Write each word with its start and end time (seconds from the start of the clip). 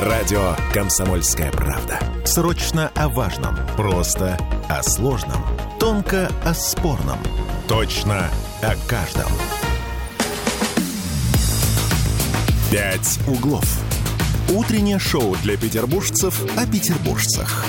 Радио 0.00 0.54
«Комсомольская 0.74 1.50
правда». 1.50 1.98
Срочно 2.26 2.92
о 2.94 3.08
важном. 3.08 3.56
Просто 3.78 4.36
о 4.68 4.82
сложном. 4.82 5.42
Тонко 5.80 6.30
о 6.44 6.52
спорном. 6.52 7.18
Точно 7.66 8.28
о 8.60 8.74
каждом. 8.86 9.32
«Пять 12.70 13.18
углов». 13.26 13.64
Утреннее 14.50 14.98
шоу 14.98 15.34
для 15.36 15.56
петербуржцев 15.56 16.42
о 16.58 16.66
петербуржцах. 16.66 17.64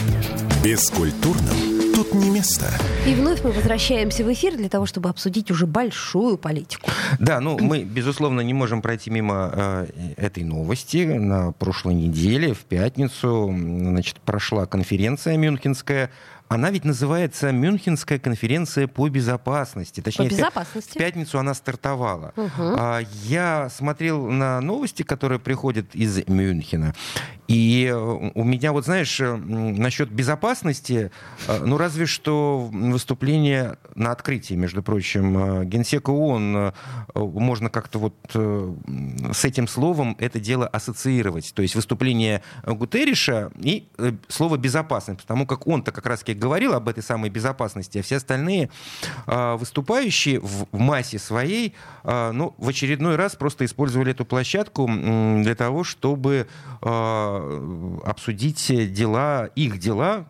Бескультурным 0.61 1.76
тут 2.07 2.21
не 2.21 2.29
место. 2.29 2.65
И 3.05 3.13
вновь 3.13 3.43
мы 3.43 3.51
возвращаемся 3.51 4.23
в 4.23 4.31
эфир 4.31 4.55
для 4.55 4.69
того, 4.69 4.85
чтобы 4.85 5.09
обсудить 5.09 5.51
уже 5.51 5.65
большую 5.65 6.37
политику. 6.37 6.89
Да, 7.19 7.39
ну 7.39 7.57
мы, 7.59 7.83
безусловно, 7.83 8.41
не 8.41 8.53
можем 8.53 8.81
пройти 8.81 9.09
мимо 9.09 9.51
э, 9.53 9.87
этой 10.17 10.43
новости. 10.43 10.97
На 11.05 11.51
прошлой 11.51 11.95
неделе, 11.95 12.53
в 12.53 12.59
пятницу, 12.59 13.53
значит, 13.53 14.19
прошла 14.19 14.65
конференция 14.65 15.37
Мюнхенская 15.37 16.11
она 16.49 16.71
ведь 16.71 16.85
называется 16.85 17.51
Мюнхенская 17.51 18.19
конференция 18.19 18.87
по 18.87 19.07
безопасности. 19.09 20.01
Точнее, 20.01 20.29
по 20.29 20.33
безопасности. 20.33 20.91
в 20.91 20.93
пятницу 20.97 21.39
она 21.39 21.53
стартовала. 21.53 22.33
Угу. 22.35 22.77
Я 23.23 23.69
смотрел 23.69 24.27
на 24.27 24.61
новости, 24.61 25.03
которые 25.03 25.39
приходят 25.39 25.93
из 25.93 26.27
Мюнхена. 26.27 26.93
И 27.47 27.93
у 27.93 28.43
меня, 28.43 28.73
вот 28.73 28.85
знаешь, 28.85 29.19
насчет 29.21 30.11
безопасности, 30.11 31.11
э, 31.47 31.63
ну 31.63 31.77
разве 31.77 32.05
что 32.05 32.69
выступление 32.71 33.77
на 33.95 34.11
открытии, 34.11 34.55
между 34.55 34.83
прочим, 34.83 35.61
э, 35.61 35.65
Генсека 35.65 36.09
ООН, 36.09 36.57
э, 36.57 36.71
можно 37.15 37.69
как-то 37.69 37.99
вот 37.99 38.15
с 38.27 39.45
этим 39.45 39.67
словом 39.67 40.15
это 40.19 40.39
дело 40.39 40.67
ассоциировать. 40.67 41.53
То 41.53 41.61
есть 41.61 41.75
выступление 41.75 42.41
Гутерриша 42.65 43.51
и 43.59 43.87
слово 44.27 44.57
безопасность, 44.57 45.21
потому 45.21 45.45
как 45.45 45.67
он-то 45.67 45.91
как 45.91 46.05
раз-таки 46.05 46.33
говорил 46.37 46.73
об 46.73 46.87
этой 46.87 47.03
самой 47.03 47.29
безопасности, 47.29 47.97
а 47.97 48.01
все 48.01 48.17
остальные 48.17 48.69
выступающие 49.25 50.39
в 50.39 50.67
массе 50.71 51.19
своей, 51.19 51.75
ну, 52.03 52.53
в 52.57 52.69
очередной 52.69 53.15
раз 53.15 53.35
просто 53.35 53.65
использовали 53.65 54.11
эту 54.11 54.25
площадку 54.25 54.87
для 54.87 55.55
того, 55.55 55.83
чтобы 55.83 56.47
обсудить 56.81 58.93
дела, 58.93 59.49
их 59.55 59.79
дела, 59.79 60.25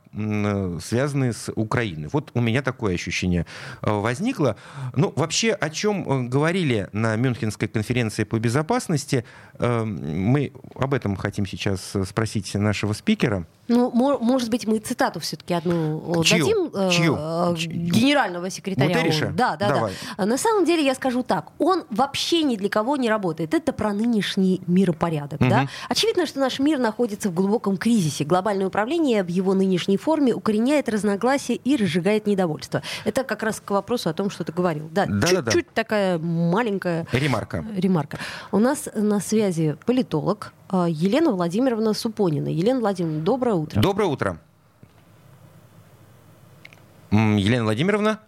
связанные 0.81 1.33
с 1.33 1.51
Украиной. 1.55 2.09
Вот 2.11 2.31
у 2.33 2.41
меня 2.41 2.61
такое 2.61 2.95
ощущение 2.95 3.45
э, 3.81 3.91
возникло. 3.91 4.55
Ну, 4.95 5.13
вообще, 5.15 5.51
о 5.51 5.69
чем 5.69 6.09
э, 6.09 6.27
говорили 6.27 6.89
на 6.91 7.15
Мюнхенской 7.15 7.67
конференции 7.67 8.23
по 8.23 8.39
безопасности, 8.39 9.23
э, 9.59 9.83
мы 9.83 10.51
об 10.75 10.93
этом 10.93 11.15
хотим 11.15 11.45
сейчас 11.45 11.93
спросить 12.05 12.53
нашего 12.55 12.93
спикера. 12.93 13.45
Ну, 13.67 13.91
может 13.91 14.49
быть, 14.49 14.65
мы 14.65 14.79
цитату 14.79 15.19
все-таки 15.19 15.53
одну 15.53 16.23
Чью? 16.23 16.69
дадим 16.71 16.89
Чью? 16.89 17.15
генерального 17.91 18.49
секретаря. 18.49 18.95
Гутерриша? 18.95 19.33
Да, 19.35 19.57
да, 19.57 19.67
Давай. 19.67 19.93
да. 20.17 20.25
На 20.25 20.37
самом 20.37 20.63
деле 20.63 20.85
я 20.85 20.95
скажу 20.95 21.21
так: 21.21 21.51
он 21.57 21.83
вообще 21.89 22.43
ни 22.43 22.55
для 22.55 22.69
кого 22.69 22.95
не 22.95 23.09
работает. 23.09 23.53
Это 23.53 23.73
про 23.73 23.91
нынешний 23.91 24.61
миропорядок. 24.67 25.41
Угу. 25.41 25.49
Да? 25.49 25.67
Очевидно, 25.89 26.25
что 26.25 26.39
наш 26.39 26.59
мир 26.59 26.79
находится 26.79 27.29
в 27.29 27.33
глубоком 27.33 27.75
кризисе. 27.75 28.23
Глобальное 28.23 28.67
управление 28.67 29.21
в 29.21 29.27
его 29.27 29.53
нынешней 29.53 29.97
форме 29.97 30.06
укореняет 30.07 30.89
разногласия 30.89 31.55
и 31.55 31.75
разжигает 31.75 32.27
недовольство. 32.27 32.81
Это 33.05 33.23
как 33.23 33.43
раз 33.43 33.59
к 33.59 33.69
вопросу 33.71 34.09
о 34.09 34.13
том, 34.13 34.29
что 34.29 34.43
ты 34.43 34.51
говорил. 34.51 34.89
Да, 34.91 35.05
да 35.05 35.27
чуть-чуть 35.27 35.65
да, 35.65 35.71
да. 35.75 35.83
такая 35.83 36.17
маленькая 36.17 37.05
ремарка. 37.11 37.65
ремарка. 37.75 38.17
У 38.51 38.59
нас 38.59 38.87
на 38.95 39.19
связи 39.19 39.77
политолог 39.85 40.53
а, 40.69 40.87
Елена 40.89 41.31
Владимировна 41.31 41.93
Супонина. 41.93 42.47
Елена 42.47 42.79
Владимировна, 42.79 43.21
доброе 43.21 43.55
утро. 43.55 43.81
Доброе 43.81 44.05
утро. 44.05 44.39
Елена 47.11 47.63
Владимировна? 47.63 48.19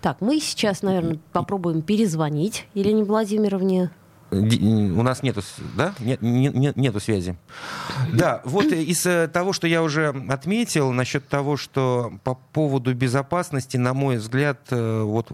Так, 0.00 0.20
мы 0.20 0.38
сейчас, 0.40 0.82
наверное, 0.82 1.18
попробуем 1.32 1.82
перезвонить 1.82 2.66
Елене 2.74 3.04
Владимировне. 3.04 3.90
У 4.30 5.02
нас 5.02 5.22
нету, 5.22 5.42
да? 5.74 5.94
Нет, 5.98 6.20
нет, 6.20 6.76
нету 6.76 7.00
связи. 7.00 7.36
Да, 8.12 8.42
вот 8.44 8.66
из 8.66 9.06
э, 9.06 9.26
того, 9.28 9.54
что 9.54 9.66
я 9.66 9.82
уже 9.82 10.08
отметил 10.28 10.92
насчет 10.92 11.26
того, 11.28 11.56
что 11.56 12.12
по 12.24 12.34
поводу 12.34 12.94
безопасности, 12.94 13.78
на 13.78 13.94
мой 13.94 14.18
взгляд, 14.18 14.58
э, 14.70 15.02
вот 15.02 15.32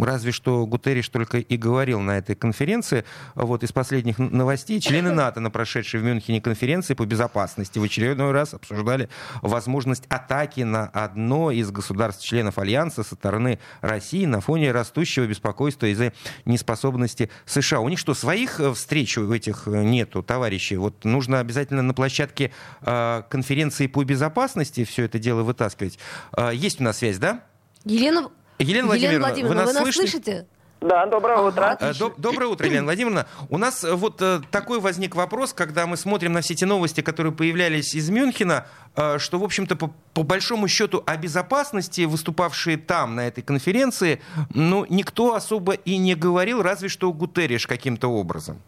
разве 0.00 0.30
что 0.30 0.66
Гутерриш 0.66 1.08
только 1.08 1.38
и 1.38 1.56
говорил 1.56 1.98
на 2.00 2.18
этой 2.18 2.36
конференции, 2.36 3.04
вот 3.34 3.64
из 3.64 3.72
последних 3.72 4.18
новостей, 4.18 4.80
члены 4.80 5.12
НАТО 5.12 5.40
на 5.40 5.50
прошедшей 5.50 5.98
в 5.98 6.04
Мюнхене 6.04 6.40
конференции 6.40 6.94
по 6.94 7.06
безопасности 7.06 7.80
в 7.80 7.82
очередной 7.82 8.30
раз 8.30 8.54
обсуждали 8.54 9.08
возможность 9.42 10.04
атаки 10.08 10.60
на 10.60 10.84
одно 10.86 11.50
из 11.50 11.72
государств-членов 11.72 12.58
Альянса 12.58 13.02
со 13.02 13.16
стороны 13.16 13.58
России 13.80 14.26
на 14.26 14.40
фоне 14.40 14.70
растущего 14.70 15.26
беспокойства 15.26 15.86
из-за 15.86 16.12
неспособности 16.44 17.30
США. 17.46 17.80
У 17.80 17.88
них 17.88 17.98
что, 17.98 18.14
своих 18.28 18.60
э, 18.60 18.74
встреч 18.74 19.16
у 19.16 19.32
этих 19.32 19.66
э, 19.66 19.82
нету, 19.84 20.22
товарищи. 20.22 20.74
Вот 20.74 21.06
нужно 21.06 21.40
обязательно 21.40 21.80
на 21.80 21.94
площадке 21.94 22.52
э, 22.82 23.22
конференции 23.30 23.86
по 23.86 24.04
безопасности 24.04 24.84
все 24.84 25.04
это 25.04 25.18
дело 25.18 25.44
вытаскивать. 25.44 25.98
Есть 26.52 26.78
у 26.78 26.84
нас 26.84 26.98
связь, 26.98 27.16
да? 27.16 27.42
Елена, 27.86 28.28
Елена 28.58 28.88
Владимировна, 28.88 28.96
Елена 28.96 29.26
Владимировна 29.28 29.48
вы 29.48 29.64
нас, 29.64 29.74
вы 29.74 29.86
нас 29.86 29.94
слышите? 29.94 30.46
Да, 30.80 31.06
доброе 31.06 31.38
утро. 31.38 31.76
Ага, 31.80 32.12
доброе 32.18 32.46
утро, 32.46 32.66
Елена 32.66 32.84
Владимировна. 32.84 33.26
У 33.48 33.58
нас 33.58 33.82
э, 33.82 33.94
вот 33.94 34.22
э, 34.22 34.40
такой 34.50 34.78
возник 34.78 35.16
вопрос, 35.16 35.52
когда 35.52 35.86
мы 35.86 35.96
смотрим 35.96 36.32
на 36.32 36.40
все 36.40 36.54
эти 36.54 36.64
новости, 36.64 37.00
которые 37.00 37.32
появлялись 37.32 37.94
из 37.96 38.08
Мюнхена, 38.10 38.66
э, 38.94 39.18
что, 39.18 39.38
в 39.38 39.44
общем-то, 39.44 39.74
по, 39.74 39.92
по 40.14 40.22
большому 40.22 40.68
счету 40.68 41.02
о 41.04 41.16
безопасности, 41.16 42.02
выступавшие 42.02 42.76
там, 42.76 43.16
на 43.16 43.26
этой 43.26 43.42
конференции, 43.42 44.20
ну, 44.54 44.86
никто 44.88 45.34
особо 45.34 45.72
и 45.72 45.96
не 45.96 46.14
говорил, 46.14 46.62
разве 46.62 46.88
что 46.88 47.12
Гутерриш 47.12 47.66
каким-то 47.66 48.08
образом. 48.08 48.62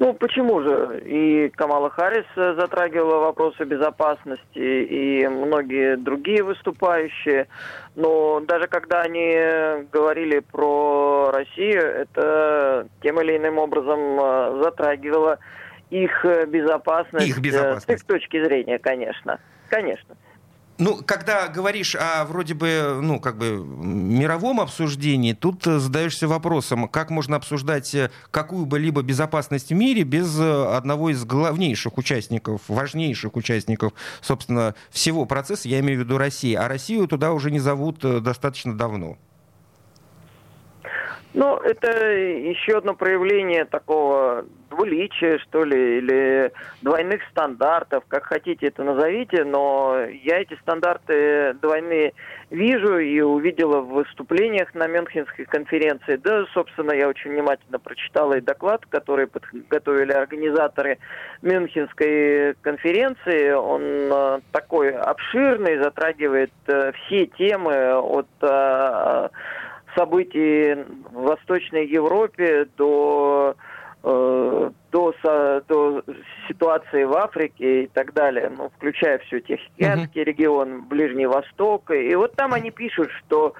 Ну, 0.00 0.14
почему 0.14 0.62
же? 0.62 1.02
И 1.04 1.50
Камала 1.50 1.90
Харрис 1.90 2.24
э, 2.34 2.54
затрагивала 2.54 3.18
вопросы 3.18 3.64
безопасности, 3.64 4.40
и 4.54 5.28
многие 5.28 5.98
другие 5.98 6.42
выступающие. 6.42 7.48
Но 7.96 8.40
даже 8.40 8.66
когда 8.66 9.02
они 9.02 9.86
говорили 9.92 10.38
про 10.38 11.30
Россию, 11.30 11.82
это 11.82 12.88
тем 13.02 13.20
или 13.20 13.36
иным 13.36 13.58
образом 13.58 14.00
э, 14.18 14.62
затрагивало 14.64 15.38
их 15.90 16.24
безопасность, 16.48 17.28
их 17.28 17.38
безопасность. 17.38 17.86
с 17.86 18.02
их 18.02 18.04
точки 18.04 18.42
зрения, 18.42 18.78
конечно. 18.78 19.38
Конечно. 19.68 20.16
Ну, 20.80 21.02
когда 21.04 21.48
говоришь 21.48 21.94
о 21.94 22.24
вроде 22.24 22.54
бы, 22.54 23.00
ну, 23.02 23.20
как 23.20 23.36
бы 23.36 23.62
мировом 23.62 24.60
обсуждении, 24.60 25.34
тут 25.34 25.66
э, 25.66 25.78
задаешься 25.78 26.26
вопросом, 26.26 26.88
как 26.88 27.10
можно 27.10 27.36
обсуждать 27.36 27.94
э, 27.94 28.10
какую 28.30 28.64
бы 28.64 28.78
либо 28.78 29.02
безопасность 29.02 29.68
в 29.68 29.74
мире 29.74 30.04
без 30.04 30.40
э, 30.40 30.74
одного 30.74 31.10
из 31.10 31.22
главнейших 31.26 31.98
участников, 31.98 32.62
важнейших 32.68 33.36
участников, 33.36 33.92
собственно, 34.22 34.74
всего 34.88 35.26
процесса, 35.26 35.68
я 35.68 35.80
имею 35.80 36.00
в 36.00 36.04
виду 36.04 36.16
России. 36.16 36.54
А 36.54 36.66
Россию 36.66 37.06
туда 37.08 37.34
уже 37.34 37.50
не 37.50 37.60
зовут 37.60 37.98
достаточно 38.22 38.74
давно. 38.74 39.18
Ну, 41.32 41.56
это 41.58 42.10
еще 42.12 42.78
одно 42.78 42.94
проявление 42.94 43.64
такого 43.64 44.44
двуличия, 44.68 45.38
что 45.38 45.62
ли, 45.62 45.98
или 45.98 46.52
двойных 46.82 47.22
стандартов, 47.30 48.04
как 48.08 48.24
хотите 48.24 48.66
это 48.66 48.82
назовите, 48.82 49.44
но 49.44 49.96
я 50.24 50.40
эти 50.40 50.54
стандарты 50.62 51.54
двойные 51.54 52.14
вижу 52.50 52.98
и 52.98 53.20
увидела 53.20 53.80
в 53.80 53.90
выступлениях 53.90 54.74
на 54.74 54.88
Мюнхенской 54.88 55.44
конференции. 55.44 56.16
Да, 56.16 56.46
собственно, 56.52 56.92
я 56.92 57.08
очень 57.08 57.30
внимательно 57.30 57.78
прочитала 57.78 58.34
и 58.34 58.40
доклад, 58.40 58.84
который 58.86 59.28
подготовили 59.28 60.12
организаторы 60.12 60.98
Мюнхенской 61.42 62.54
конференции. 62.62 63.52
Он 63.52 63.82
э, 63.82 64.40
такой 64.50 64.90
обширный, 64.90 65.80
затрагивает 65.80 66.52
э, 66.66 66.92
все 66.92 67.26
темы 67.26 67.94
от 67.94 68.28
э, 68.40 69.28
событий 69.96 70.76
Восточной 71.30 71.86
Европе 71.86 72.66
до 72.76 73.54
э, 74.02 74.70
до, 74.92 75.14
до 75.68 76.02
ситуации 76.48 77.04
в 77.04 77.16
Африке 77.16 77.84
и 77.84 77.86
так 77.86 78.12
далее, 78.12 78.50
ну, 78.56 78.70
включая 78.76 79.18
все 79.18 79.40
Тихоокеанский 79.40 80.22
uh-huh. 80.22 80.24
регион, 80.24 80.82
Ближний 80.88 81.26
Восток. 81.26 81.90
И 81.90 82.14
вот 82.14 82.34
там 82.34 82.52
они 82.52 82.70
пишут, 82.70 83.10
что 83.20 83.54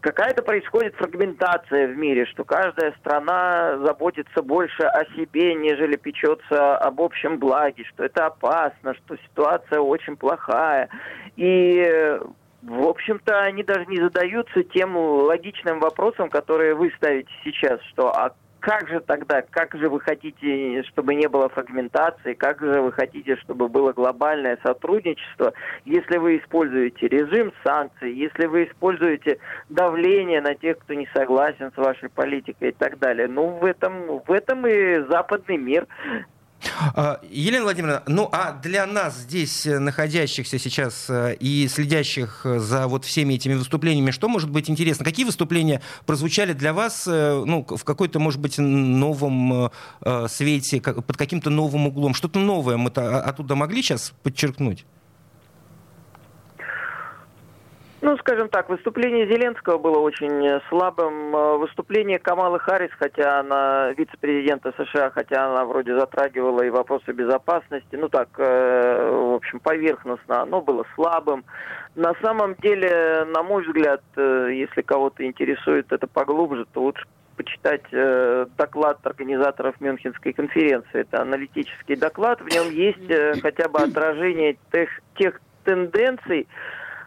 какая-то 0.00 0.42
происходит 0.42 0.94
фрагментация 0.94 1.88
в 1.88 1.96
мире, 1.96 2.26
что 2.26 2.44
каждая 2.44 2.92
страна 3.00 3.78
заботится 3.84 4.42
больше 4.42 4.82
о 4.82 5.04
себе, 5.16 5.54
нежели 5.54 5.96
печется 5.96 6.76
об 6.76 7.00
общем 7.00 7.38
благе, 7.38 7.84
что 7.84 8.04
это 8.04 8.26
опасно, 8.26 8.94
что 8.94 9.16
ситуация 9.16 9.80
очень 9.80 10.16
плохая. 10.16 10.88
И 11.36 12.20
в 12.62 12.86
общем-то, 12.86 13.40
они 13.40 13.62
даже 13.62 13.86
не 13.86 13.96
задаются 13.96 14.62
тем 14.64 14.96
логичным 14.96 15.80
вопросом, 15.80 16.28
которые 16.28 16.74
вы 16.74 16.92
ставите 16.96 17.30
сейчас, 17.42 17.80
что 17.90 18.08
а 18.08 18.34
как 18.60 18.88
же 18.88 19.00
тогда, 19.00 19.42
как 19.42 19.74
же 19.74 19.88
вы 19.88 20.00
хотите, 20.00 20.82
чтобы 20.84 21.14
не 21.14 21.28
было 21.28 21.48
фрагментации, 21.48 22.34
как 22.34 22.60
же 22.60 22.82
вы 22.82 22.92
хотите, 22.92 23.36
чтобы 23.36 23.68
было 23.68 23.92
глобальное 23.92 24.58
сотрудничество, 24.62 25.54
если 25.84 26.18
вы 26.18 26.38
используете 26.38 27.08
режим 27.08 27.52
санкций, 27.64 28.12
если 28.12 28.46
вы 28.46 28.64
используете 28.64 29.38
давление 29.70 30.42
на 30.42 30.54
тех, 30.54 30.78
кто 30.78 30.94
не 30.94 31.08
согласен 31.14 31.72
с 31.74 31.76
вашей 31.76 32.10
политикой 32.10 32.68
и 32.68 32.72
так 32.72 32.98
далее. 32.98 33.26
Ну, 33.26 33.58
в 33.58 33.64
этом, 33.64 34.20
в 34.26 34.30
этом 34.30 34.66
и 34.66 35.00
западный 35.08 35.56
мир. 35.56 35.86
А, 36.94 37.20
Елена 37.30 37.64
Владимировна, 37.64 38.02
ну 38.06 38.28
а 38.32 38.52
для 38.52 38.86
нас 38.86 39.16
здесь 39.18 39.66
э, 39.66 39.78
находящихся 39.78 40.58
сейчас 40.58 41.06
э, 41.08 41.36
и 41.40 41.68
следящих 41.68 42.42
э, 42.44 42.58
за 42.58 42.86
вот 42.86 43.04
всеми 43.04 43.34
этими 43.34 43.54
выступлениями, 43.54 44.10
что 44.10 44.28
может 44.28 44.50
быть 44.50 44.68
интересно? 44.68 45.04
Какие 45.04 45.24
выступления 45.24 45.80
прозвучали 46.06 46.52
для 46.52 46.72
вас 46.72 47.06
ну, 47.06 47.66
в 47.68 47.84
какой-то, 47.84 48.18
может 48.18 48.40
быть, 48.40 48.58
новом 48.58 49.70
свете, 50.28 50.80
под 50.80 51.16
каким-то 51.16 51.50
новым 51.50 51.86
углом? 51.86 52.14
Что-то 52.14 52.38
новое 52.38 52.76
мы 52.76 52.90
оттуда 52.90 53.54
могли 53.54 53.82
сейчас 53.82 54.12
подчеркнуть? 54.22 54.84
Ну, 58.02 58.16
скажем 58.16 58.48
так, 58.48 58.70
выступление 58.70 59.26
Зеленского 59.26 59.76
было 59.76 59.98
очень 59.98 60.46
э, 60.46 60.60
слабым. 60.70 61.36
Э, 61.36 61.56
выступление 61.58 62.18
Камалы 62.18 62.58
Харрис, 62.58 62.90
хотя 62.98 63.40
она 63.40 63.92
вице-президента 63.92 64.72
США, 64.72 65.10
хотя 65.10 65.50
она 65.50 65.66
вроде 65.66 65.94
затрагивала 65.94 66.62
и 66.62 66.70
вопросы 66.70 67.12
безопасности, 67.12 67.96
ну 67.96 68.08
так, 68.08 68.28
э, 68.38 69.10
в 69.10 69.34
общем, 69.34 69.60
поверхностно, 69.60 70.40
оно 70.40 70.62
было 70.62 70.86
слабым. 70.94 71.44
На 71.94 72.14
самом 72.22 72.54
деле, 72.54 73.26
на 73.26 73.42
мой 73.42 73.66
взгляд, 73.66 74.00
если 74.16 74.80
кого-то 74.80 75.26
интересует 75.26 75.92
это 75.92 76.06
поглубже, 76.06 76.64
то 76.72 76.82
лучше 76.82 77.04
почитать 77.36 77.82
доклад 78.56 79.04
организаторов 79.04 79.80
Мюнхенской 79.80 80.32
конференции. 80.32 81.00
Это 81.00 81.22
аналитический 81.22 81.96
доклад, 81.96 82.40
в 82.40 82.54
нем 82.54 82.70
есть 82.70 83.42
хотя 83.42 83.68
бы 83.68 83.80
отражение 83.80 84.56
тех, 84.70 84.88
тех 85.16 85.40
тенденций, 85.64 86.46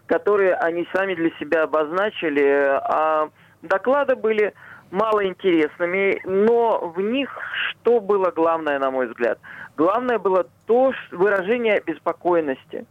которые 0.06 0.54
они 0.54 0.86
сами 0.92 1.14
для 1.14 1.30
себя 1.38 1.64
обозначили. 1.64 2.44
А 2.44 3.28
доклады 3.62 4.16
были 4.16 4.54
малоинтересными, 4.90 6.20
но 6.24 6.92
в 6.94 7.00
них 7.00 7.36
что 7.68 8.00
было 8.00 8.30
главное, 8.30 8.78
на 8.78 8.90
мой 8.90 9.06
взгляд? 9.08 9.38
Главное 9.76 10.18
было 10.18 10.46
то 10.66 10.92
выражение 11.10 11.82
беспокойности. 11.84 12.86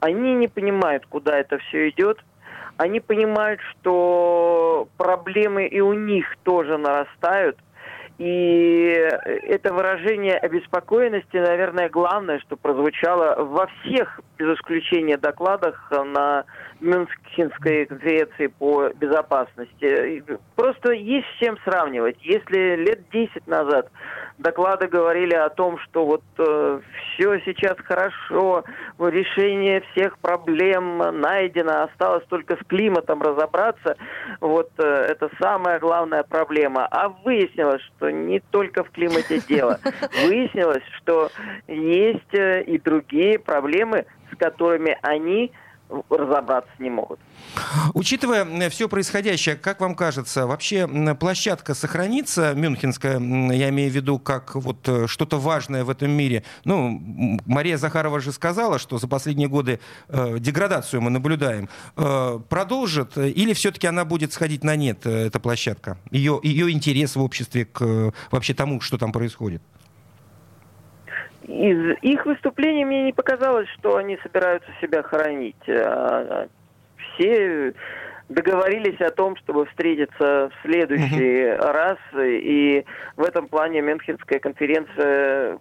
Они 0.00 0.34
не 0.34 0.48
понимают, 0.48 1.04
куда 1.06 1.38
это 1.38 1.58
все 1.58 1.88
идет. 1.90 2.18
Они 2.76 3.00
понимают, 3.00 3.60
что 3.72 4.88
проблемы 4.96 5.66
и 5.66 5.80
у 5.80 5.92
них 5.92 6.36
тоже 6.44 6.78
нарастают– 6.78 7.58
и 8.20 9.08
это 9.24 9.72
выражение 9.72 10.36
обеспокоенности, 10.36 11.38
наверное, 11.38 11.88
главное, 11.88 12.38
что 12.40 12.54
прозвучало 12.54 13.42
во 13.42 13.66
всех, 13.66 14.20
без 14.36 14.58
исключения, 14.58 15.16
докладах 15.16 15.90
на 15.90 16.44
Мюнхенской 16.80 17.86
конференции 17.86 18.46
по 18.46 18.88
безопасности. 18.90 20.24
Просто 20.56 20.92
есть 20.92 21.26
с 21.36 21.44
чем 21.44 21.58
сравнивать. 21.64 22.16
Если 22.22 22.76
лет 22.76 23.02
10 23.12 23.46
назад 23.46 23.90
доклады 24.38 24.88
говорили 24.88 25.34
о 25.34 25.50
том, 25.50 25.78
что 25.78 26.04
вот 26.06 26.22
э, 26.38 26.80
все 27.14 27.40
сейчас 27.40 27.76
хорошо, 27.84 28.64
решение 28.98 29.82
всех 29.92 30.18
проблем 30.18 30.98
найдено, 31.20 31.84
осталось 31.84 32.24
только 32.28 32.56
с 32.56 32.66
климатом 32.66 33.22
разобраться, 33.22 33.96
вот 34.40 34.70
э, 34.78 34.82
это 34.82 35.30
самая 35.40 35.78
главная 35.78 36.22
проблема. 36.22 36.86
А 36.90 37.08
выяснилось, 37.08 37.82
что 37.82 38.10
не 38.10 38.40
только 38.40 38.84
в 38.84 38.90
климате 38.90 39.40
дело. 39.48 39.78
Выяснилось, 40.24 40.84
что 40.98 41.30
есть 41.66 42.34
э, 42.34 42.62
и 42.62 42.78
другие 42.78 43.38
проблемы, 43.38 44.06
с 44.32 44.36
которыми 44.36 44.96
они 45.02 45.52
разобраться 46.08 46.70
не 46.78 46.90
могут. 46.90 47.20
Учитывая 47.94 48.70
все 48.70 48.88
происходящее, 48.88 49.56
как 49.56 49.80
вам 49.80 49.94
кажется, 49.94 50.46
вообще 50.46 50.88
площадка 51.18 51.74
сохранится, 51.74 52.54
Мюнхенская, 52.54 53.18
я 53.18 53.68
имею 53.70 53.90
в 53.90 53.94
виду, 53.94 54.18
как 54.18 54.54
вот 54.54 54.88
э, 54.88 55.06
что-то 55.06 55.38
важное 55.38 55.84
в 55.84 55.90
этом 55.90 56.10
мире? 56.10 56.44
Ну, 56.64 57.00
Мария 57.46 57.76
Захарова 57.76 58.20
же 58.20 58.32
сказала, 58.32 58.78
что 58.78 58.98
за 58.98 59.08
последние 59.08 59.48
годы 59.48 59.80
э, 60.08 60.38
деградацию 60.38 61.00
мы 61.00 61.10
наблюдаем. 61.10 61.68
Э, 61.96 62.38
продолжит 62.48 63.16
или 63.18 63.52
все-таки 63.52 63.86
она 63.86 64.04
будет 64.04 64.32
сходить 64.32 64.64
на 64.64 64.76
нет, 64.76 65.06
э, 65.06 65.26
эта 65.26 65.40
площадка? 65.40 65.98
Ее, 66.10 66.40
ее 66.42 66.70
интерес 66.70 67.16
в 67.16 67.22
обществе 67.22 67.64
к 67.64 67.82
э, 67.82 68.10
вообще 68.30 68.54
тому, 68.54 68.80
что 68.80 68.98
там 68.98 69.12
происходит? 69.12 69.62
Из 71.44 71.96
их 72.02 72.26
выступлений 72.26 72.84
мне 72.84 73.04
не 73.04 73.12
показалось, 73.12 73.68
что 73.78 73.96
они 73.96 74.18
собираются 74.22 74.70
себя 74.80 75.02
хоронить. 75.02 75.68
А, 75.68 76.48
все 76.96 77.74
договорились 78.28 79.00
о 79.00 79.10
том, 79.10 79.36
чтобы 79.36 79.66
встретиться 79.66 80.50
в 80.50 80.62
следующий 80.62 81.48
uh-huh. 81.48 81.72
раз, 81.72 81.98
и 82.14 82.84
в 83.16 83.22
этом 83.22 83.48
плане 83.48 83.80
Мюнхенская 83.80 84.38
конференция 84.38 85.58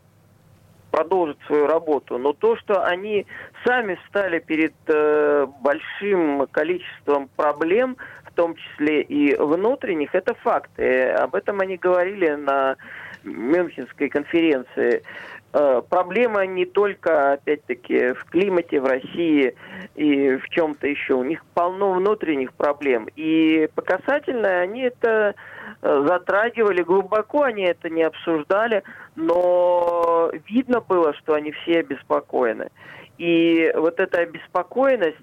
продолжит 0.92 1.38
свою 1.48 1.68
работу. 1.68 2.18
Но 2.18 2.34
то, 2.34 2.58
что 2.58 2.84
они 2.84 3.26
сами 3.66 3.96
встали 4.06 4.40
перед 4.40 4.74
э, 4.88 5.48
большим 5.62 6.48
количеством 6.52 7.30
проблем, 7.36 7.98
в 8.26 8.34
том 8.34 8.56
числе 8.56 9.02
и 9.02 9.36
внутренних, 9.36 10.14
это 10.14 10.34
факт. 10.36 10.72
И 10.78 10.84
об 10.84 11.36
этом 11.36 11.60
они 11.60 11.78
говорили 11.78 12.30
на 12.32 12.76
Мюнхенской 13.24 14.10
конференции. 14.10 15.04
Э, 15.52 15.82
проблема 15.90 16.46
не 16.46 16.66
только, 16.66 17.34
опять-таки, 17.34 18.14
в 18.14 18.26
климате 18.26 18.80
в 18.80 18.86
России 18.86 19.56
и 19.96 20.36
в 20.36 20.48
чем-то 20.50 20.88
еще. 20.88 21.16
У 21.16 21.24
них 21.24 21.44
полно 21.56 21.94
внутренних 21.94 22.54
проблем. 22.54 23.08
И 23.16 23.68
по 23.74 23.82
касательной 23.82 24.62
они 24.62 24.82
это 24.82 25.34
э, 25.82 26.06
затрагивали 26.08 26.84
глубоко, 26.84 27.44
они 27.44 27.64
это 27.64 27.90
не 27.90 28.04
обсуждали, 28.04 28.84
но 29.16 30.32
видно 30.48 30.82
было, 30.82 31.14
что 31.16 31.34
они 31.34 31.52
все 31.52 31.80
обеспокоены. 31.80 32.70
И 33.18 33.74
вот 33.76 34.00
эта 34.00 34.20
обеспокоенность, 34.20 35.18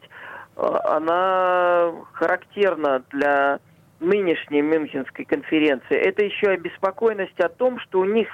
э, 0.57 0.61
она 0.61 1.93
характерна 2.13 3.05
для 3.11 3.61
нынешней 4.01 4.63
Мюнхенской 4.63 5.25
конференции, 5.25 5.97
это 5.97 6.25
еще 6.25 6.49
обеспокоенность 6.49 7.39
о 7.41 7.49
том, 7.49 7.79
что 7.81 8.01
у 8.01 8.05
них 8.05 8.29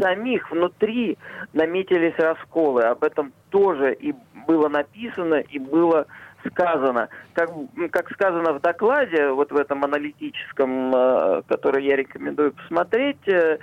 самих 0.00 0.50
внутри 0.50 1.18
наметились 1.52 2.18
расколы. 2.18 2.82
Об 2.82 3.04
этом 3.04 3.32
тоже 3.50 3.94
и 3.94 4.14
было 4.46 4.68
написано, 4.68 5.36
и 5.36 5.58
было 5.58 6.06
сказано. 6.46 7.08
Как, 7.32 7.50
как 7.90 8.10
сказано 8.12 8.52
в 8.52 8.60
докладе, 8.60 9.30
вот 9.30 9.50
в 9.50 9.56
этом 9.56 9.84
аналитическом, 9.84 10.94
э, 10.94 11.42
который 11.48 11.84
я 11.84 11.96
рекомендую 11.96 12.52
посмотреть, 12.52 13.26
э, 13.28 13.58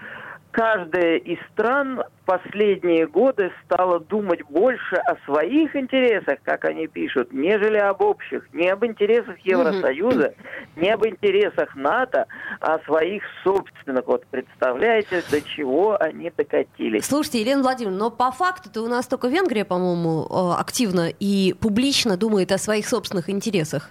каждая 0.52 1.18
из 1.18 1.40
стран 1.54 2.04
в 2.22 2.26
последние 2.26 3.08
годы 3.08 3.52
стала 3.66 4.00
думать 4.00 4.44
больше 4.50 4.96
о 4.96 5.16
своих 5.26 5.76
интересах, 5.76 6.40
как 6.44 6.66
они 6.66 6.88
пишут, 6.88 7.34
нежели 7.34 7.78
об 7.78 8.02
общих. 8.02 8.48
Не 8.54 8.70
об 8.70 8.86
интересах 8.86 9.38
Евросоюза, 9.40 10.34
не 10.76 10.90
об 10.90 11.06
интересах 11.06 11.76
НАТО, 11.76 12.28
а 12.60 12.76
о 12.76 12.80
своих 12.86 13.24
собственных. 13.44 14.06
Вот 14.08 14.26
представляете, 14.28 15.24
до 15.30 15.42
чего 15.42 16.02
они 16.02 16.32
докатились. 16.36 17.06
Слушайте, 17.06 17.42
Елена 17.42 17.64
Владимировна, 17.64 18.00
но 18.00 18.12
по 18.12 18.32
факту-то 18.32 18.82
у 18.82 18.88
нас 18.88 19.08
только 19.08 19.28
Венгрия, 19.28 19.66
по-моему, 19.66 20.28
э, 20.30 20.60
активно 20.60 21.10
и 21.10 21.54
публично 21.60 22.18
думает 22.18 22.52
о 22.52 22.58
своих 22.58 22.88
собственных 22.88 23.30
интересах. 23.30 23.90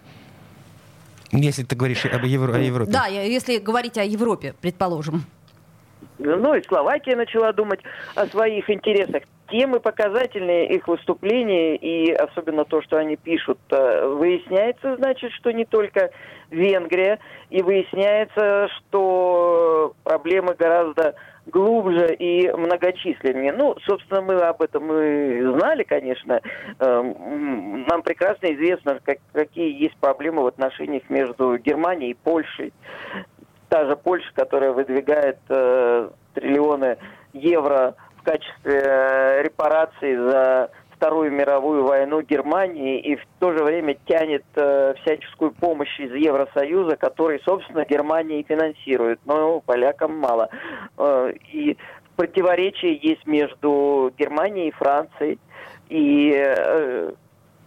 Если 1.32 1.62
ты 1.62 1.76
говоришь 1.76 2.04
об 2.06 2.24
Евро- 2.24 2.54
о 2.54 2.58
Европе. 2.58 2.90
Да, 2.90 3.06
если 3.06 3.58
говорить 3.58 3.98
о 3.98 4.04
Европе, 4.04 4.54
предположим. 4.60 5.24
Ну 6.18 6.54
и 6.54 6.62
Словакия 6.62 7.16
начала 7.16 7.52
думать 7.52 7.80
о 8.14 8.26
своих 8.26 8.68
интересах. 8.68 9.22
Темы 9.48 9.80
показательные 9.80 10.68
их 10.68 10.86
выступления 10.86 11.76
и 11.76 12.12
особенно 12.12 12.64
то, 12.64 12.82
что 12.82 12.98
они 12.98 13.16
пишут, 13.16 13.58
э, 13.70 14.06
выясняется, 14.06 14.96
значит, 14.96 15.32
что 15.32 15.50
не 15.50 15.64
только 15.64 16.10
Венгрия, 16.50 17.18
и 17.48 17.62
выясняется, 17.62 18.68
что 18.68 19.94
проблемы 20.04 20.54
гораздо 20.54 21.14
глубже 21.46 22.14
и 22.14 22.50
многочисленнее. 22.52 23.52
Ну, 23.52 23.76
собственно, 23.86 24.20
мы 24.20 24.34
об 24.34 24.62
этом 24.62 24.92
и 24.92 25.42
знали, 25.42 25.82
конечно. 25.82 26.40
Эм, 26.78 27.86
нам 27.88 28.02
прекрасно 28.02 28.52
известно, 28.54 29.00
как, 29.02 29.18
какие 29.32 29.82
есть 29.82 29.96
проблемы 29.96 30.42
в 30.42 30.46
отношениях 30.46 31.02
между 31.08 31.56
Германией 31.58 32.12
и 32.12 32.14
Польшей 32.14 32.72
та 33.70 33.86
же 33.86 33.96
Польша, 33.96 34.28
которая 34.34 34.72
выдвигает 34.72 35.38
э, 35.48 36.10
триллионы 36.34 36.98
евро 37.32 37.94
в 38.18 38.22
качестве 38.24 38.82
э, 38.84 39.42
репараций 39.42 40.16
за 40.16 40.70
Вторую 40.96 41.32
мировую 41.32 41.86
войну 41.86 42.20
Германии 42.20 43.00
и 43.00 43.16
в 43.16 43.22
то 43.38 43.52
же 43.52 43.64
время 43.64 43.96
тянет 44.06 44.44
э, 44.54 44.92
всяческую 45.00 45.52
помощь 45.52 45.98
из 45.98 46.12
Евросоюза, 46.12 46.96
который, 46.96 47.40
собственно, 47.46 47.86
Германия 47.86 48.40
и 48.40 48.46
финансирует, 48.46 49.18
но 49.24 49.60
полякам 49.60 50.18
мало. 50.18 50.50
Э, 50.98 51.32
и 51.52 51.78
противоречие 52.16 52.98
есть 53.00 53.26
между 53.26 54.12
Германией 54.18 54.68
и 54.68 54.72
Францией. 54.72 55.38
И 55.88 56.34
э, 56.36 57.12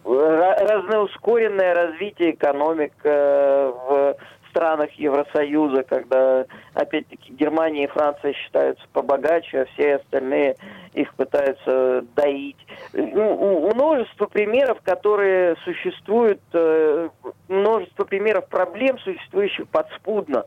разноускоренное 0.04 1.74
развитие 1.74 2.32
экономик 2.32 2.92
э, 3.02 3.72
в 3.88 4.16
странах 4.54 4.92
Евросоюза, 4.92 5.82
когда, 5.82 6.46
опять-таки, 6.74 7.32
Германия 7.32 7.84
и 7.84 7.88
Франция 7.88 8.32
считаются 8.32 8.84
побогаче, 8.92 9.62
а 9.62 9.64
все 9.66 9.96
остальные 9.96 10.54
их 10.92 11.12
пытаются 11.14 12.04
доить. 12.14 12.56
Ну, 12.92 13.72
множество 13.74 14.26
примеров, 14.26 14.78
которые 14.84 15.56
существуют, 15.64 16.40
э, 16.52 17.08
множество 17.48 18.04
примеров 18.04 18.46
проблем, 18.48 18.98
существующих 19.00 19.68
подспудно. 19.68 20.44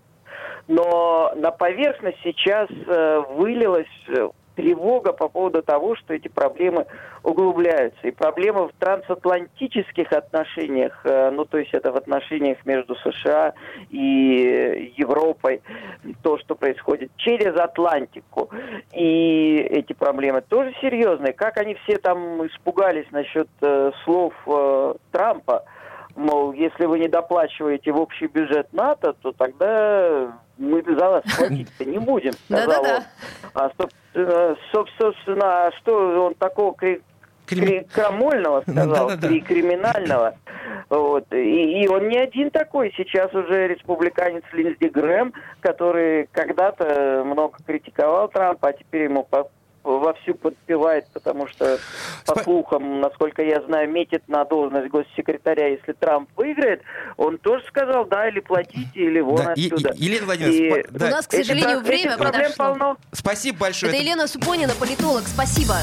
Но 0.70 1.34
на 1.36 1.52
поверхность 1.52 2.20
сейчас 2.24 2.70
э, 2.70 3.24
вылилось 3.32 3.88
тревога 4.58 5.14
по 5.14 5.30
поводу 5.30 5.62
того, 5.62 5.96
что 5.96 6.16
эти 6.16 6.28
проблемы 6.28 6.88
углубляются. 7.24 8.08
И 8.08 8.12
проблемы 8.12 8.68
в 8.68 8.72
трансатлантических 8.80 10.12
отношениях, 10.12 11.00
э, 11.04 11.30
ну 11.30 11.46
то 11.46 11.60
есть 11.60 11.74
это 11.74 11.92
в 11.92 11.96
отношениях 11.96 12.58
между 12.66 12.96
США 12.96 13.54
и 13.92 14.94
Европой, 14.98 15.62
то, 16.24 16.40
что 16.40 16.56
происходит 16.56 17.12
через 17.18 17.56
Атлантику. 17.56 18.50
И 18.94 19.58
эти 19.70 19.94
проблемы 19.94 20.42
тоже 20.42 20.74
серьезные. 20.82 21.34
Как 21.34 21.58
они 21.58 21.76
все 21.84 21.98
там 21.98 22.46
испугались 22.48 23.06
насчет 23.12 23.48
э, 23.62 23.92
слов 24.04 24.34
э, 24.48 24.94
Трампа, 25.12 25.66
мол, 26.16 26.52
если 26.54 26.86
вы 26.86 26.98
не 26.98 27.08
доплачиваете 27.08 27.92
в 27.92 28.02
общий 28.02 28.26
бюджет 28.26 28.74
НАТО, 28.74 29.14
то 29.22 29.32
тогда 29.34 30.34
мы 30.58 30.84
за 30.84 31.10
вас 31.10 31.24
платить-то 31.38 31.86
не 31.86 32.00
будем, 32.00 32.34
сказал 32.34 32.84
он. 32.84 33.04
А, 33.54 33.72
собственно, 34.72 35.72
что 35.78 36.26
он 36.26 36.36
такого 36.36 36.76
крамольного 37.94 38.62
сказал, 38.62 39.12
и 39.12 39.40
криминального. 39.40 40.36
Вот. 40.90 41.32
И, 41.34 41.84
и 41.84 41.88
он 41.88 42.08
не 42.10 42.18
один 42.18 42.50
такой. 42.52 42.94
Сейчас 42.98 43.34
уже 43.34 43.68
республиканец 43.68 44.44
Линдзи 44.52 44.90
Грэм, 44.90 45.34
который 45.62 46.28
когда-то 46.32 47.24
много 47.26 47.58
критиковал 47.66 48.30
Трампа, 48.30 48.70
а 48.70 48.74
теперь 48.74 49.04
ему 49.04 49.24
вовсю 49.88 50.36
подпевает, 50.36 51.06
потому 51.13 51.48
что, 51.48 51.79
по 52.25 52.41
слухам, 52.44 53.00
насколько 53.01 53.41
я 53.41 53.62
знаю, 53.62 53.89
метит 53.89 54.27
на 54.27 54.46
должность 54.46 54.89
госсекретаря, 54.89 55.70
если 55.70 55.94
Трамп 55.94 56.29
выиграет, 56.36 56.82
он 57.17 57.38
тоже 57.38 57.63
сказал, 57.67 58.06
да, 58.06 58.27
или 58.27 58.39
платите, 58.39 58.88
или 58.94 59.20
вон 59.20 59.38
да, 59.38 59.51
отсюда. 59.53 59.94
И, 59.96 60.06
Елена 60.06 60.25
Владимировна, 60.25 60.82
и... 60.82 60.86
да. 60.91 61.08
у 61.08 61.10
нас, 61.10 61.27
к 61.27 61.32
сожалению, 61.32 61.79
это, 61.79 61.88
время 61.88 62.17
проблем 62.17 62.51
полно. 62.58 62.98
Спасибо 63.12 63.60
большое. 63.60 63.91
Это, 63.91 63.98
это 63.98 64.06
Елена 64.06 64.27
Супонина, 64.27 64.74
политолог. 64.79 65.24
Спасибо. 65.27 65.75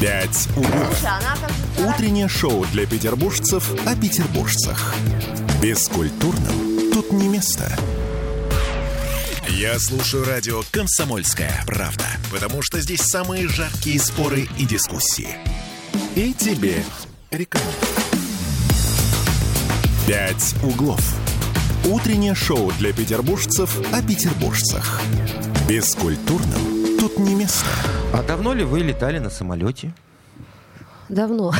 «Пять 0.00 0.48
углов». 0.56 1.02
Утреннее 1.78 2.28
шоу 2.28 2.64
для 2.72 2.86
петербуржцев 2.86 3.72
о 3.86 3.94
петербуржцах. 3.94 4.94
Бескультурным 5.62 6.92
тут 6.92 7.12
не 7.12 7.28
место. 7.28 7.64
Я 9.54 9.78
слушаю 9.78 10.24
радио 10.24 10.62
«Комсомольская 10.72 11.62
правда», 11.64 12.04
потому 12.32 12.60
что 12.60 12.80
здесь 12.80 13.02
самые 13.02 13.46
жаркие 13.46 14.00
споры 14.00 14.48
и 14.58 14.66
дискуссии. 14.66 15.28
И 16.16 16.34
тебе 16.34 16.82
рекомендую. 17.30 17.72
«Пять 20.08 20.56
углов». 20.64 21.00
Утреннее 21.88 22.34
шоу 22.34 22.72
для 22.80 22.92
петербуржцев 22.92 23.78
о 23.92 24.02
петербуржцах. 24.02 25.00
Бескультурным 25.68 26.98
тут 26.98 27.16
не 27.20 27.36
место. 27.36 27.68
А 28.12 28.24
давно 28.24 28.54
ли 28.54 28.64
вы 28.64 28.80
летали 28.80 29.20
на 29.20 29.30
самолете? 29.30 29.94
Давно. 31.08 31.52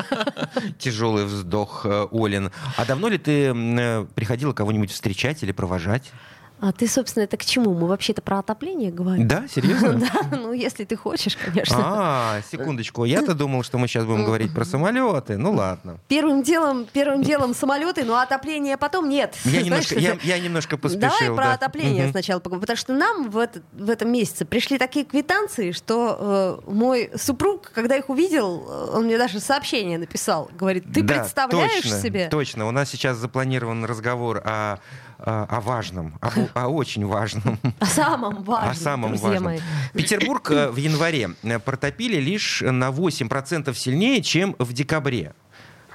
Тяжелый 0.78 1.26
вздох, 1.26 1.84
э, 1.84 2.06
Олин. 2.10 2.52
А 2.76 2.86
давно 2.86 3.08
ли 3.08 3.18
ты 3.18 3.52
э, 3.52 4.06
приходила 4.14 4.54
кого-нибудь 4.54 4.92
встречать 4.92 5.42
или 5.42 5.52
провожать? 5.52 6.10
А 6.60 6.72
ты, 6.72 6.88
собственно, 6.88 7.24
это 7.24 7.36
к 7.36 7.44
чему? 7.44 7.72
Мы 7.74 7.86
вообще-то 7.86 8.20
про 8.20 8.40
отопление 8.40 8.90
говорим. 8.90 9.28
Да, 9.28 9.46
серьезно? 9.48 9.98
Да, 10.08 10.36
ну 10.36 10.52
если 10.52 10.84
ты 10.84 10.96
хочешь, 10.96 11.36
конечно. 11.36 11.76
А, 11.78 12.40
секундочку, 12.50 13.04
я-то 13.04 13.34
думал, 13.34 13.62
что 13.62 13.78
мы 13.78 13.88
сейчас 13.88 14.04
будем 14.04 14.24
говорить 14.24 14.52
про 14.54 14.64
самолеты. 14.64 15.36
Ну 15.36 15.52
ладно. 15.52 15.98
Первым 16.08 16.42
делом, 16.42 16.86
первым 16.92 17.22
делом 17.22 17.54
самолеты, 17.54 18.04
но 18.04 18.18
отопление 18.18 18.76
потом 18.76 19.08
нет. 19.08 19.36
Я 19.44 19.62
немножко, 19.62 19.98
я, 19.98 20.16
я 20.22 20.38
немножко 20.38 20.76
поспешил. 20.76 21.18
Давай 21.18 21.36
про 21.36 21.52
отопление 21.52 22.10
сначала 22.10 22.40
поговорим, 22.40 22.62
потому 22.62 22.76
что 22.76 22.92
нам 22.92 23.30
в, 23.30 23.38
этот, 23.38 23.62
в 23.72 23.88
этом 23.88 24.10
месяце 24.10 24.44
пришли 24.44 24.78
такие 24.78 25.04
квитанции, 25.04 25.72
что 25.72 26.62
э, 26.66 26.70
мой 26.70 27.10
супруг, 27.16 27.70
когда 27.74 27.96
их 27.96 28.08
увидел, 28.08 28.90
он 28.94 29.04
мне 29.04 29.18
даже 29.18 29.40
сообщение 29.40 29.98
написал, 29.98 30.50
говорит, 30.58 30.84
ты 30.92 31.02
да, 31.02 31.14
представляешь 31.14 31.82
точно, 31.82 32.00
себе? 32.00 32.28
Точно, 32.28 32.66
у 32.66 32.70
нас 32.70 32.88
сейчас 32.90 33.16
запланирован 33.18 33.84
разговор 33.84 34.42
о 34.44 34.78
о 35.18 35.60
важном, 35.60 36.18
о, 36.20 36.30
о 36.54 36.68
очень 36.68 37.04
важном. 37.04 37.58
О 37.80 37.86
самом 37.86 38.42
важном, 38.44 38.70
О 38.70 38.74
самом 38.74 39.16
важном. 39.16 39.44
Мои. 39.44 39.60
Петербург 39.92 40.50
э, 40.50 40.70
в 40.70 40.76
январе 40.76 41.30
э, 41.42 41.58
протопили 41.58 42.16
лишь 42.16 42.60
на 42.60 42.90
8% 42.90 43.74
сильнее, 43.74 44.22
чем 44.22 44.54
в 44.58 44.72
декабре. 44.72 45.34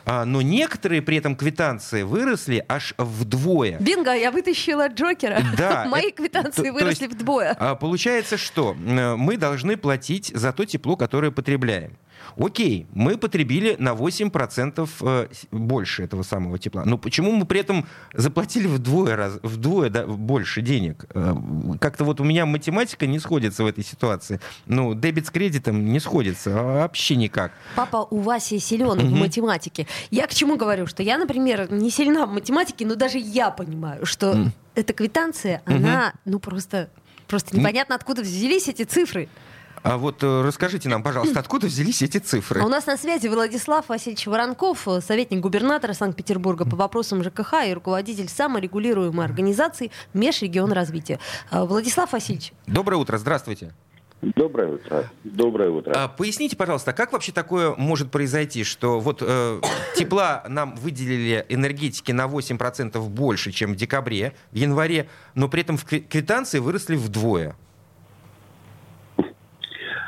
А, 0.05 0.25
но 0.25 0.41
некоторые 0.41 1.01
при 1.01 1.17
этом 1.17 1.35
квитанции 1.35 2.03
выросли 2.03 2.65
аж 2.67 2.93
вдвое. 2.97 3.79
Бинго, 3.79 4.13
я 4.13 4.31
вытащила 4.31 4.89
Джокера. 4.89 5.41
Да. 5.57 5.85
Мои 5.89 6.11
квитанции 6.11 6.67
то, 6.67 6.73
выросли 6.73 7.05
то 7.05 7.11
есть, 7.11 7.21
вдвое. 7.21 7.55
А, 7.57 7.75
получается, 7.75 8.37
что 8.37 8.73
мы 8.73 9.37
должны 9.37 9.77
платить 9.77 10.31
за 10.35 10.51
то 10.51 10.65
тепло, 10.65 10.97
которое 10.97 11.31
потребляем. 11.31 11.97
Окей, 12.37 12.87
мы 12.93 13.17
потребили 13.17 13.75
на 13.79 13.89
8% 13.89 14.89
э, 15.01 15.27
больше 15.51 16.03
этого 16.03 16.23
самого 16.23 16.57
тепла. 16.57 16.83
Но 16.85 16.97
почему 16.97 17.31
мы 17.31 17.45
при 17.45 17.59
этом 17.59 17.85
заплатили 18.13 18.67
вдвое, 18.67 19.15
раз, 19.15 19.39
вдвое 19.43 19.89
да, 19.89 20.05
больше 20.05 20.61
денег? 20.61 21.05
Э, 21.13 21.35
как-то 21.79 22.03
вот 22.03 22.19
у 22.19 22.23
меня 22.23 22.45
математика 22.45 23.05
не 23.07 23.19
сходится 23.19 23.63
в 23.63 23.67
этой 23.67 23.83
ситуации. 23.83 24.39
Ну, 24.65 24.93
дебет 24.93 25.27
с 25.27 25.29
кредитом 25.29 25.85
не 25.85 25.99
сходится 25.99 26.51
вообще 26.51 27.15
никак. 27.15 27.51
Папа 27.75 28.07
у 28.09 28.19
Васи 28.19 28.59
силен 28.59 28.99
в 28.99 29.11
математике. 29.11 29.87
Я 30.11 30.27
к 30.27 30.33
чему 30.33 30.57
говорю? 30.57 30.87
Что 30.87 31.03
я, 31.03 31.17
например, 31.17 31.71
не 31.71 31.89
сильна 31.89 32.25
в 32.25 32.31
математике, 32.31 32.85
но 32.85 32.95
даже 32.95 33.17
я 33.17 33.51
понимаю, 33.51 34.05
что 34.05 34.51
эта 34.75 34.93
квитанция, 34.93 35.61
она, 35.65 36.13
ну, 36.25 36.39
просто, 36.39 36.89
просто 37.27 37.57
непонятно, 37.57 37.95
откуда 37.95 38.21
взялись 38.21 38.67
эти 38.67 38.83
цифры. 38.83 39.29
А 39.83 39.97
вот 39.97 40.23
э, 40.23 40.41
расскажите 40.41 40.87
нам, 40.87 41.03
пожалуйста, 41.03 41.39
откуда 41.41 41.67
взялись 41.67 42.01
эти 42.01 42.17
цифры? 42.17 42.61
А 42.61 42.65
у 42.65 42.69
нас 42.69 42.85
на 42.85 42.97
связи 42.97 43.27
Владислав 43.27 43.89
Васильевич 43.89 44.25
Воронков, 44.27 44.87
э, 44.87 45.01
советник 45.01 45.41
губернатора 45.41 45.93
Санкт-Петербурга 45.93 46.65
по 46.65 46.77
вопросам 46.77 47.21
ЖКХ 47.23 47.65
и 47.67 47.73
руководитель 47.73 48.29
саморегулируемой 48.29 49.25
организации 49.25 49.91
Межрегион 50.13 50.71
развития. 50.71 51.19
А, 51.51 51.65
Владислав 51.65 52.13
Васильевич. 52.13 52.53
Доброе 52.65 52.95
утро, 52.95 53.17
здравствуйте. 53.17 53.73
Доброе 54.21 54.75
утро. 54.75 55.11
Доброе 55.25 55.69
утро. 55.69 55.91
А, 55.93 56.07
поясните, 56.07 56.55
пожалуйста, 56.55 56.93
как 56.93 57.11
вообще 57.11 57.33
такое 57.33 57.75
может 57.75 58.09
произойти, 58.09 58.63
что 58.63 59.01
вот 59.01 59.17
э, 59.21 59.59
тепла 59.97 60.45
нам 60.47 60.75
выделили 60.75 61.45
энергетики 61.49 62.13
на 62.13 62.27
8% 62.27 63.01
больше, 63.09 63.51
чем 63.51 63.73
в 63.73 63.75
декабре, 63.75 64.33
в 64.53 64.55
январе, 64.55 65.09
но 65.35 65.49
при 65.49 65.61
этом 65.61 65.75
в 65.75 65.83
квитанции 65.83 66.59
выросли 66.59 66.95
вдвое? 66.95 67.57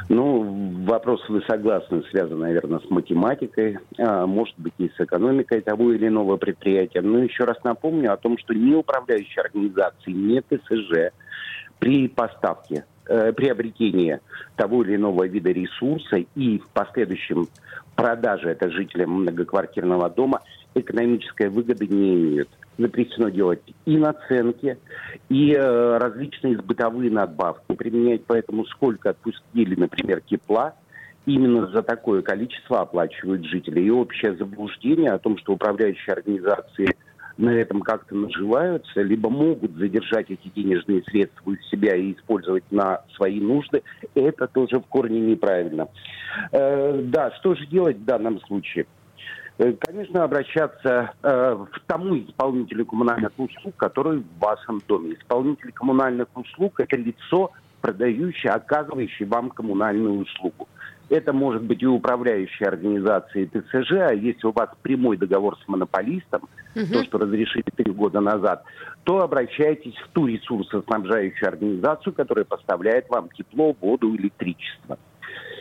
Ну, 0.07 0.83
вопрос, 0.85 1.27
вы 1.29 1.41
согласны, 1.47 2.03
связан, 2.11 2.39
наверное, 2.39 2.79
с 2.79 2.89
математикой, 2.91 3.79
а, 3.97 4.27
может 4.27 4.53
быть, 4.57 4.73
и 4.77 4.89
с 4.89 4.99
экономикой 4.99 5.61
того 5.61 5.93
или 5.93 6.07
иного 6.07 6.37
предприятия. 6.37 7.01
Но 7.01 7.19
еще 7.19 7.43
раз 7.43 7.57
напомню 7.63 8.13
о 8.13 8.17
том, 8.17 8.37
что 8.37 8.53
ни 8.53 8.75
управляющие 8.75 9.41
организации, 9.41 10.11
ни 10.11 10.39
ТСЖ 10.39 11.11
при 11.79 12.07
поставке, 12.07 12.85
э, 13.07 13.33
приобретении 13.33 14.19
того 14.55 14.83
или 14.83 14.95
иного 14.95 15.25
вида 15.27 15.51
ресурса 15.51 16.17
и 16.35 16.59
в 16.59 16.67
последующем 16.69 17.47
продаже 17.95 18.49
это 18.49 18.69
жителям 18.71 19.21
многоквартирного 19.21 20.09
дома 20.09 20.41
экономической 20.73 21.49
выгоды 21.49 21.87
не 21.87 22.15
имеют 22.15 22.49
запрещено 22.77 23.29
делать 23.29 23.61
и 23.85 23.97
наценки, 23.97 24.77
и 25.29 25.53
э, 25.53 25.97
различные 25.97 26.57
бытовые 26.57 27.11
надбавки, 27.11 27.73
применять 27.73 28.25
поэтому 28.25 28.65
сколько 28.65 29.11
отпустили, 29.11 29.75
например, 29.75 30.21
тепла, 30.21 30.75
именно 31.25 31.67
за 31.67 31.81
такое 31.81 32.21
количество 32.21 32.81
оплачивают 32.81 33.45
жители. 33.45 33.81
И 33.81 33.89
общее 33.89 34.35
заблуждение 34.35 35.11
о 35.11 35.19
том, 35.19 35.37
что 35.37 35.53
управляющие 35.53 36.13
организации 36.13 36.95
на 37.37 37.49
этом 37.49 37.81
как-то 37.81 38.15
наживаются, 38.15 39.01
либо 39.01 39.29
могут 39.29 39.71
задержать 39.73 40.29
эти 40.29 40.47
денежные 40.55 41.03
средства 41.03 41.51
у 41.51 41.55
себя 41.69 41.95
и 41.95 42.13
использовать 42.13 42.63
на 42.71 43.01
свои 43.15 43.39
нужды, 43.39 43.83
это 44.13 44.47
тоже 44.47 44.79
в 44.79 44.83
корне 44.83 45.19
неправильно. 45.19 45.87
Э, 46.51 47.01
да, 47.03 47.31
что 47.39 47.55
же 47.55 47.65
делать 47.67 47.97
в 47.97 48.05
данном 48.05 48.39
случае? 48.41 48.85
Э, 49.57 49.73
конечно, 49.73 50.23
обращаться 50.23 51.13
э, 51.23 51.65
к 51.71 51.79
тому 51.87 52.17
исполнителю 52.17 52.85
коммунальных 52.85 53.31
услуг, 53.37 53.75
который 53.77 54.19
в 54.19 54.39
вашем 54.39 54.81
доме. 54.87 55.13
Исполнитель 55.13 55.71
коммунальных 55.71 56.27
услуг– 56.35 56.73
это 56.79 56.97
лицо, 56.97 57.51
продающее, 57.81 58.51
оказывающее 58.51 59.27
вам 59.27 59.49
коммунальную 59.49 60.21
услугу. 60.21 60.67
Это 61.09 61.33
может 61.33 61.63
быть 61.63 61.83
и 61.83 61.87
управляющая 61.87 62.67
организация 62.67 63.47
ТСЖ, 63.47 63.91
а 63.93 64.13
если 64.13 64.47
у 64.47 64.51
вас 64.51 64.69
прямой 64.81 65.17
договор 65.17 65.57
с 65.63 65.67
монополистом, 65.67 66.47
угу. 66.75 66.85
то, 66.91 67.03
что 67.03 67.17
разрешили 67.19 67.65
три 67.75 67.91
года 67.91 68.21
назад, 68.21 68.63
то 69.03 69.21
обращайтесь 69.21 69.95
в 69.95 70.07
ту 70.09 70.25
ресурсоснабжающую 70.27 71.47
организацию, 71.47 72.13
которая 72.13 72.45
поставляет 72.45 73.09
вам 73.09 73.29
тепло, 73.29 73.75
воду, 73.79 74.15
электричество. 74.15 74.97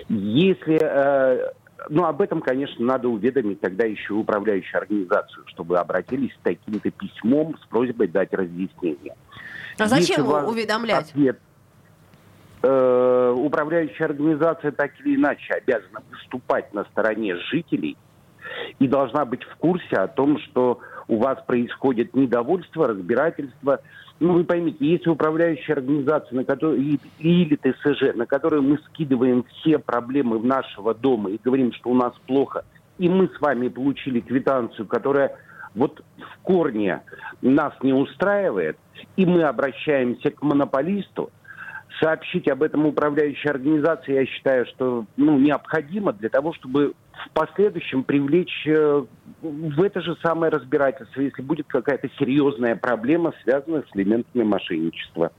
Если 0.09 0.79
э, 0.81 1.53
ну, 1.89 2.05
об 2.05 2.21
этом, 2.21 2.41
конечно, 2.41 2.85
надо 2.85 3.09
уведомить 3.09 3.61
тогда 3.61 3.85
еще 3.85 4.15
управляющую 4.15 4.79
организацию, 4.79 5.45
чтобы 5.49 5.79
обратились 5.79 6.33
с 6.33 6.43
таким-то 6.43 6.91
письмом 6.91 7.57
с 7.63 7.67
просьбой 7.67 8.09
дать 8.09 8.33
разъяснение. 8.33 9.15
А 9.79 9.87
зачем 9.87 10.25
Если 10.25 10.47
уведомлять? 10.47 11.11
Ответ, 11.11 11.39
э, 12.67 13.35
управляющая 13.37 14.07
организация 14.07 14.73
так 14.73 14.93
или 15.01 15.17
иначе 15.17 15.55
обязана 15.55 16.03
выступать 16.11 16.73
на 16.73 16.85
стороне 16.85 17.37
жителей 17.37 17.97
и 18.79 18.89
должна 18.89 19.25
быть 19.25 19.43
в 19.45 19.57
курсе 19.57 19.97
о 19.97 20.09
том, 20.09 20.39
что 20.39 20.81
у 21.09 21.19
вас 21.19 21.39
происходит 21.47 22.15
недовольство, 22.15 22.89
разбирательство– 22.89 23.81
ну, 24.21 24.35
вы 24.35 24.45
поймите, 24.45 24.79
если 24.81 25.11
управляющая 25.11 25.75
организация, 25.75 26.37
на 26.37 26.45
которую, 26.45 26.99
или 27.19 27.57
ТСЖ, 27.57 28.15
на 28.15 28.27
которую 28.27 28.63
мы 28.63 28.79
скидываем 28.87 29.45
все 29.45 29.79
проблемы 29.79 30.39
нашего 30.41 30.95
дома 30.95 31.31
и 31.31 31.41
говорим, 31.43 31.73
что 31.73 31.91
у 31.91 31.95
нас 31.95 32.13
плохо, 32.27 32.65
и 32.99 33.09
мы 33.09 33.29
с 33.29 33.41
вами 33.41 33.69
получили 33.69 34.21
квитанцию, 34.21 34.87
которая 34.87 35.37
вот 35.75 36.03
в 36.17 36.43
корне 36.43 37.03
нас 37.43 37.73
не 37.83 37.93
устраивает, 37.93 38.79
и 39.17 39.27
мы 39.27 39.43
обращаемся 39.43 40.31
к 40.31 40.41
монополисту, 40.43 41.31
сообщить 42.01 42.49
об 42.49 42.63
этом 42.63 42.87
управляющей 42.87 43.49
организации, 43.51 44.15
я 44.15 44.27
считаю, 44.27 44.67
что 44.67 45.07
ну, 45.17 45.39
необходимо 45.39 46.13
для 46.13 46.29
того, 46.29 46.53
чтобы 46.55 46.95
в 47.13 47.31
последующем 47.31 48.03
привлечь 48.03 48.67
э, 48.67 49.05
в 49.43 49.83
это 49.83 50.01
же 50.01 50.17
самое 50.23 50.51
разбирательство, 50.51 51.21
если 51.21 51.43
будет 51.43 51.67
какая-то 51.69 52.09
серьезная 52.19 52.77
проблема, 52.77 53.33
связанная 53.43 53.83
с 53.83 53.97
элементами 53.97 54.43
мошенничества. 54.43 55.31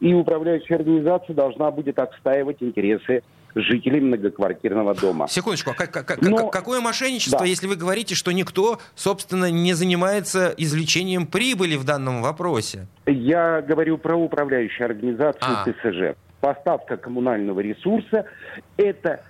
И 0.00 0.12
управляющая 0.14 0.76
организация 0.76 1.34
должна 1.34 1.70
будет 1.70 1.98
отстаивать 1.98 2.58
интересы 2.60 3.22
жителей 3.54 4.00
многоквартирного 4.00 4.94
дома. 4.94 5.28
Секундочку, 5.28 5.70
а 5.70 5.74
как, 5.74 5.90
как, 5.92 6.22
Но, 6.22 6.48
какое 6.48 6.80
мошенничество, 6.80 7.40
да. 7.40 7.44
если 7.44 7.66
вы 7.66 7.76
говорите, 7.76 8.14
что 8.14 8.32
никто, 8.32 8.78
собственно, 8.94 9.50
не 9.50 9.74
занимается 9.74 10.54
извлечением 10.56 11.26
прибыли 11.26 11.76
в 11.76 11.84
данном 11.84 12.22
вопросе? 12.22 12.86
Я 13.06 13.62
говорю 13.62 13.98
про 13.98 14.16
управляющую 14.16 14.86
организацию 14.86 15.42
а. 15.42 15.64
ТСЖ. 15.64 16.16
Поставка 16.40 16.96
коммунального 16.96 17.60
ресурса– 17.60 18.24
это 18.76 19.22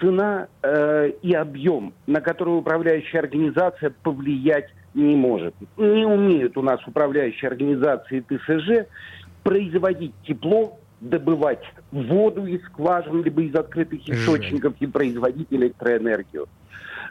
цена 0.00 0.48
э, 0.62 1.10
и 1.22 1.32
объем, 1.32 1.92
на 2.06 2.20
который 2.20 2.58
управляющая 2.58 3.20
организация 3.20 3.90
повлиять 4.02 4.68
не 4.94 5.16
может. 5.16 5.54
Не 5.76 6.04
умеют 6.04 6.56
у 6.56 6.62
нас 6.62 6.80
управляющие 6.86 7.48
организации 7.48 8.20
ТСЖ 8.20 8.86
производить 9.42 10.14
тепло, 10.26 10.78
добывать 11.02 11.62
воду 11.90 12.46
из 12.46 12.64
скважин, 12.66 13.22
либо 13.22 13.42
из 13.42 13.54
открытых 13.54 14.08
источников 14.08 14.74
и 14.80 14.86
производить 14.86 15.48
электроэнергию. 15.50 16.46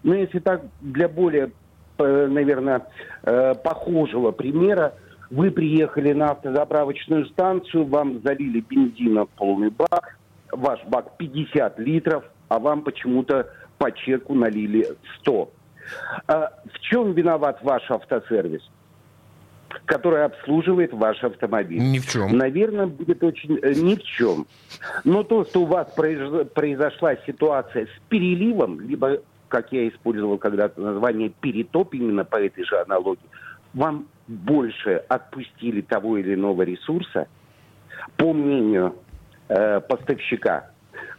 Но 0.03 0.15
если 0.15 0.39
так 0.39 0.61
для 0.81 1.07
более, 1.07 1.51
э, 1.97 2.27
наверное, 2.27 2.87
э, 3.23 3.53
похожего 3.55 4.31
примера, 4.31 4.93
вы 5.29 5.51
приехали 5.51 6.13
на 6.13 6.31
автозаправочную 6.31 7.25
станцию, 7.27 7.85
вам 7.85 8.21
залили 8.21 8.61
бензина 8.61 9.25
в 9.25 9.29
полный 9.29 9.69
бак, 9.69 10.17
ваш 10.51 10.83
бак 10.85 11.17
50 11.17 11.79
литров– 11.79 12.23
а 12.51 12.59
вам 12.59 12.81
почему-то 12.81 13.47
по 13.77 13.93
чеку 13.93 14.35
налили 14.35 14.85
100. 15.19 15.49
А 16.27 16.51
в 16.65 16.79
чем 16.81 17.13
виноват 17.13 17.59
ваш 17.63 17.89
автосервис? 17.89 18.61
Который 19.85 20.25
обслуживает 20.25 20.93
ваш 20.93 21.23
автомобиль. 21.23 21.79
Ни 21.79 21.99
в 21.99 22.07
чем. 22.07 22.37
Наверное, 22.37 22.87
будет 22.87 23.23
очень... 23.23 23.59
Э, 23.61 23.73
ни 23.73 23.95
в 23.95 24.03
чем. 24.03 24.47
Но 25.03 25.23
то, 25.23 25.45
что 25.45 25.61
у 25.61 25.65
вас 25.65 25.91
произошла 25.91 27.15
ситуация 27.25 27.85
с 27.85 28.09
переливом, 28.09 28.79
либо, 28.81 29.21
как 29.47 29.71
я 29.71 29.87
использовал 29.87 30.37
когда-то 30.37 30.81
название, 30.81 31.29
перетоп 31.29 31.93
именно 31.93 32.25
по 32.25 32.37
этой 32.37 32.63
же 32.63 32.79
аналогии, 32.79 33.19
вам 33.73 34.07
больше 34.27 35.03
отпустили 35.07 35.81
того 35.81 36.17
или 36.17 36.33
иного 36.33 36.63
ресурса, 36.63 37.27
по 38.17 38.33
мнению 38.33 38.95
э, 39.49 39.79
поставщика, 39.81 40.70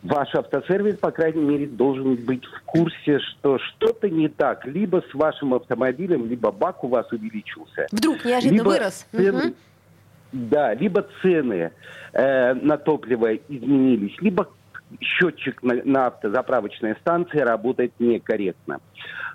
ваш 0.02 0.34
автосервис, 0.34 0.96
по 0.96 1.10
крайней 1.10 1.42
мере, 1.42 1.66
должен 1.66 2.16
быть 2.16 2.44
в 2.44 2.62
курсе, 2.62 3.18
что 3.18 3.58
что-то 3.58 4.08
не 4.08 4.28
так. 4.28 4.66
Либо 4.66 5.02
с 5.10 5.14
вашим 5.14 5.54
автомобилем, 5.54 6.26
либо 6.26 6.50
бак 6.50 6.84
у 6.84 6.88
вас 6.88 7.10
увеличился. 7.12 7.86
Вдруг 7.92 8.24
неожиданно 8.24 8.58
либо 8.58 8.68
вырос. 8.68 9.06
Цены, 9.12 9.46
угу. 9.46 9.54
Да, 10.32 10.72
либо 10.74 11.06
цены 11.20 11.72
э, 12.12 12.54
на 12.54 12.78
топливо 12.78 13.36
изменились, 13.36 14.16
либо 14.20 14.48
счетчик 15.00 15.62
на, 15.62 15.82
на 15.84 16.06
автозаправочной 16.08 16.96
станции 16.96 17.38
работает 17.38 17.92
некорректно. 17.98 18.80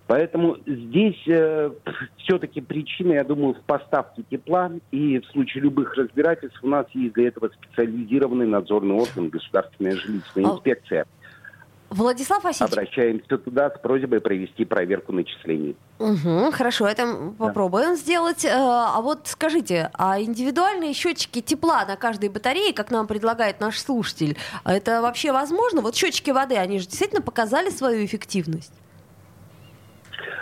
Поэтому 0.08 0.58
здесь 0.66 1.22
э, 1.28 1.70
все-таки 2.18 2.62
причина, 2.62 3.14
я 3.14 3.26
думаю, 3.26 3.56
в 3.56 3.62
поставке 3.62 4.24
тепла. 4.30 4.72
И 4.92 5.20
в 5.20 5.26
случае 5.26 5.64
любых 5.64 5.96
разбирательств 5.96 6.64
у 6.64 6.68
нас 6.68 6.86
есть 6.94 7.14
для 7.14 7.28
этого 7.28 7.50
специализированный 7.50 8.48
надзорный 8.48 8.96
орган, 8.96 9.28
государственная 9.28 9.98
жилищная 9.98 10.46
а 10.46 10.54
инспекция. 10.56 11.06
Владислав 11.90 12.44
Васильевич. 12.44 12.74
Обращаемся 12.74 13.38
туда 13.38 13.70
с 13.70 13.80
просьбой 13.80 14.20
провести 14.20 14.66
проверку 14.66 15.14
начислений. 15.14 15.78
Угу, 16.00 16.52
хорошо, 16.52 16.86
это 16.88 17.32
попробуем 17.38 17.92
да. 17.92 17.96
сделать. 17.96 18.44
Э, 18.44 18.50
а 18.52 19.02
вот 19.02 19.28
скажите, 19.28 19.90
а 19.94 20.22
индивидуальные 20.22 20.94
счетчики 20.94 21.42
тепла 21.42 21.86
на 21.86 21.96
каждой 21.96 22.30
батарее, 22.30 22.74
как 22.74 22.92
нам 22.92 23.08
предлагает 23.08 23.62
наш 23.62 23.80
слушатель, 23.80 24.38
это 24.66 25.02
вообще 25.02 25.32
возможно? 25.32 25.82
Вот 25.82 25.96
счетчики 25.96 26.32
воды, 26.32 26.58
они 26.58 26.80
же 26.80 26.88
действительно 26.88 27.22
показали 27.22 27.70
свою 27.70 28.06
эффективность? 28.06 28.74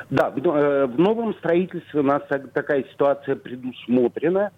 Да, 0.10 0.29
в, 0.29 0.38
э, 0.38 0.86
в 0.88 0.99
новом 0.99 1.36
строительстве 1.36 1.99
у 1.99 2.03
нас 2.03 2.21
такая 2.53 2.84
ситуация 2.91 3.36
предусмотрена. 3.36 4.51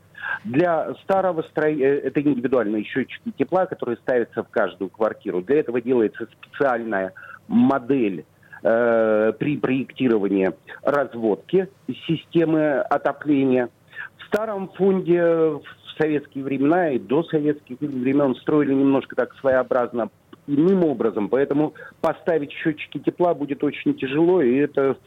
Для 0.43 0.93
старого 1.03 1.41
строения, 1.43 1.85
э, 1.85 1.99
это 2.07 2.21
индивидуальные 2.21 2.83
счетчики 2.83 3.31
тепла, 3.37 3.65
которые 3.65 3.97
ставятся 3.97 4.43
в 4.43 4.49
каждую 4.49 4.89
квартиру. 4.89 5.41
Для 5.41 5.59
этого 5.59 5.81
делается 5.81 6.27
специальная 6.39 7.13
модель 7.47 8.25
э, 8.63 9.33
при 9.37 9.57
проектировании 9.57 10.51
разводки 10.83 11.69
системы 12.07 12.79
отопления. 12.79 13.69
В 14.17 14.25
старом 14.27 14.69
фонде 14.69 15.21
в 15.23 15.63
советские 15.97 16.43
времена 16.43 16.91
и 16.91 16.99
до 16.99 17.23
советских 17.23 17.79
времен 17.79 18.35
строили 18.35 18.73
немножко 18.73 19.15
так 19.15 19.33
своеобразно 19.35 20.09
иным 20.47 20.83
образом, 20.83 21.27
поэтому 21.29 21.73
поставить 22.01 22.51
счетчики 22.51 22.99
тепла 22.99 23.33
будет 23.33 23.63
очень 23.63 23.93
тяжело, 23.95 24.41
и 24.41 24.55
это 24.55 24.97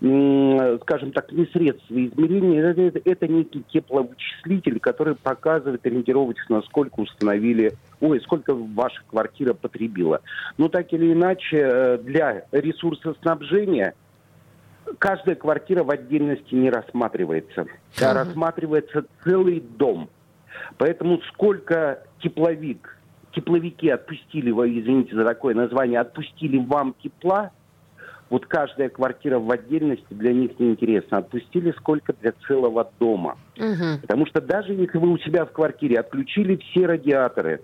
скажем 0.00 1.10
так, 1.12 1.32
не 1.32 1.46
средства 1.46 1.94
измерения, 2.06 2.62
это, 2.62 3.00
это 3.04 3.26
некий 3.26 3.64
тепловычислитель, 3.68 4.78
который 4.78 5.16
показывает 5.16 5.84
ориентировочно, 5.84 6.62
сколько 6.62 7.00
установили, 7.00 7.72
ой, 8.00 8.20
сколько 8.20 8.54
ваша 8.54 9.02
квартира 9.08 9.54
потребила. 9.54 10.20
Но 10.56 10.68
так 10.68 10.92
или 10.92 11.12
иначе, 11.12 11.58
э, 11.60 11.98
для 11.98 12.44
ресурсоснабжения 12.52 13.94
каждая 15.00 15.34
квартира 15.34 15.82
в 15.82 15.90
отдельности 15.90 16.54
не 16.54 16.70
рассматривается, 16.70 17.66
а 18.00 18.14
рассматривается 18.14 19.04
целый 19.24 19.60
дом. 19.60 20.10
Поэтому 20.76 21.20
сколько 21.32 22.04
тепловик, 22.22 22.98
тепловики 23.32 23.88
отпустили, 23.88 24.50
извините 24.50 25.16
за 25.16 25.24
такое 25.24 25.56
название, 25.56 25.98
отпустили 25.98 26.58
вам 26.58 26.94
тепла, 27.02 27.50
вот 28.30 28.46
каждая 28.46 28.88
квартира 28.88 29.38
в 29.38 29.50
отдельности 29.50 30.06
для 30.10 30.32
них 30.32 30.58
неинтересно. 30.58 31.18
Отпустили 31.18 31.72
сколько 31.72 32.12
для 32.20 32.32
целого 32.46 32.90
дома. 33.00 33.38
Угу. 33.56 34.02
Потому 34.02 34.26
что 34.26 34.40
даже 34.40 34.72
если 34.72 34.98
вы 34.98 35.08
у 35.08 35.18
себя 35.18 35.44
в 35.44 35.52
квартире 35.52 36.00
отключили 36.00 36.56
все 36.56 36.86
радиаторы, 36.86 37.62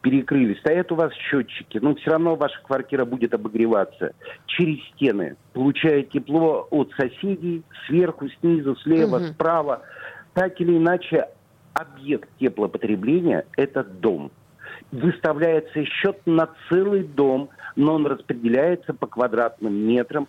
перекрыли, 0.00 0.54
стоят 0.54 0.90
у 0.92 0.96
вас 0.96 1.12
счетчики, 1.14 1.78
но 1.78 1.94
все 1.94 2.10
равно 2.12 2.34
ваша 2.36 2.60
квартира 2.62 3.04
будет 3.04 3.34
обогреваться 3.34 4.12
через 4.46 4.82
стены, 4.88 5.36
получая 5.52 6.02
тепло 6.02 6.66
от 6.70 6.90
соседей, 6.96 7.62
сверху, 7.86 8.28
снизу, 8.40 8.76
слева, 8.76 9.18
Мгм. 9.18 9.26
справа. 9.34 9.82
Так 10.32 10.60
или 10.60 10.76
иначе, 10.76 11.28
объект 11.74 12.28
теплопотребления– 12.40 13.44
это 13.56 13.84
дом. 13.84 14.30
Выставляется 14.90 15.84
счет 15.84 16.18
на 16.26 16.48
целый 16.68 17.04
дом, 17.04 17.50
но 17.76 17.94
он 17.94 18.06
распределяется 18.06 18.94
по 18.94 19.06
квадратным 19.06 19.74
метрам 19.74 20.28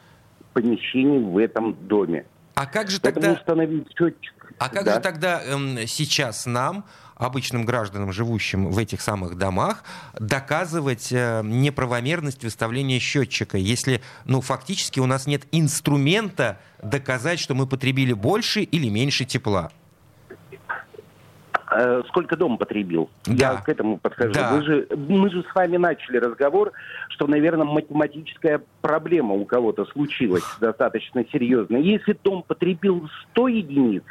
помещений 0.53 1.19
в 1.19 1.37
этом 1.37 1.75
доме. 1.87 2.25
А 2.55 2.65
как 2.65 2.89
же 2.89 2.99
Поэтому 3.01 3.23
тогда... 3.25 3.39
установить 3.39 3.87
счетчик. 3.97 4.53
А 4.57 4.69
как 4.69 4.85
Да. 4.85 4.95
же 4.95 4.99
тогда 5.01 5.43
эм, 5.43 5.85
сейчас 5.87 6.45
нам, 6.45 6.85
обычным 7.15 7.65
гражданам, 7.65 8.13
живущим 8.13 8.71
в 8.71 8.77
этих 8.77 9.01
самых 9.01 9.37
домах, 9.37 9.83
доказывать 10.17 11.11
э, 11.11 11.41
неправомерность 11.43 12.43
выставления 12.43 12.99
счетчика, 12.99 13.57
если, 13.57 14.01
ну, 14.23 14.39
фактически 14.39 15.01
у 15.01 15.05
нас 15.05 15.27
нет 15.27 15.43
инструмента 15.51 16.59
доказать, 16.81 17.39
что 17.39 17.53
мы 17.55 17.67
потребили 17.67 18.13
больше 18.13 18.61
или 18.61 18.87
меньше 18.89 19.25
тепла? 19.25 19.71
Э, 21.77 22.03
Сколько 22.07 22.37
дом 22.37 22.57
потребил? 22.57 23.09
Да. 23.25 23.53
Я 23.53 23.61
к 23.61 23.67
этому 23.67 23.97
подхожу. 23.97 24.33
Да. 24.33 24.53
Вы 24.53 24.63
же, 24.63 24.87
мы 24.95 25.29
же 25.29 25.43
с 25.43 25.55
вами 25.55 25.77
начали 25.77 26.17
разговор, 26.17 26.71
что, 27.09 27.27
наверное, 27.27 27.65
математическая 27.65 28.61
проблема 28.81 29.35
у 29.35 29.45
кого-то 29.45 29.85
случилась 29.85 30.43
достаточно 30.61 31.25
серьезно. 31.31 31.77
Если 31.77 32.17
дом 32.23 32.43
потребил 32.43 33.09
100 33.31 33.47
единиц, 33.49 34.03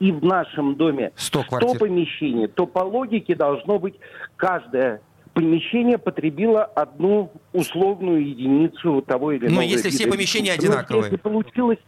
и 0.00 0.12
в 0.12 0.24
нашем 0.24 0.76
доме 0.76 1.12
100 1.16 1.42
100 1.42 1.48
квартир. 1.48 1.78
помещений, 1.78 2.46
то 2.46 2.66
по 2.66 2.80
логике 2.80 3.34
должно 3.34 3.78
быть 3.78 3.94
каждое 4.36 5.00
помещение 5.34 5.98
потребило 5.98 6.64
одну 6.64 7.32
условную 7.52 8.26
единицу 8.26 9.02
того 9.02 9.32
или 9.32 9.44
Но 9.44 9.52
иного 9.52 9.62
Ну, 9.62 9.68
если 9.68 9.90
все 9.90 10.08
помещения. 10.08 10.52
Но 10.56 10.62
одинаковые. 10.62 11.02
Если 11.04 11.16
получилось 11.16 11.78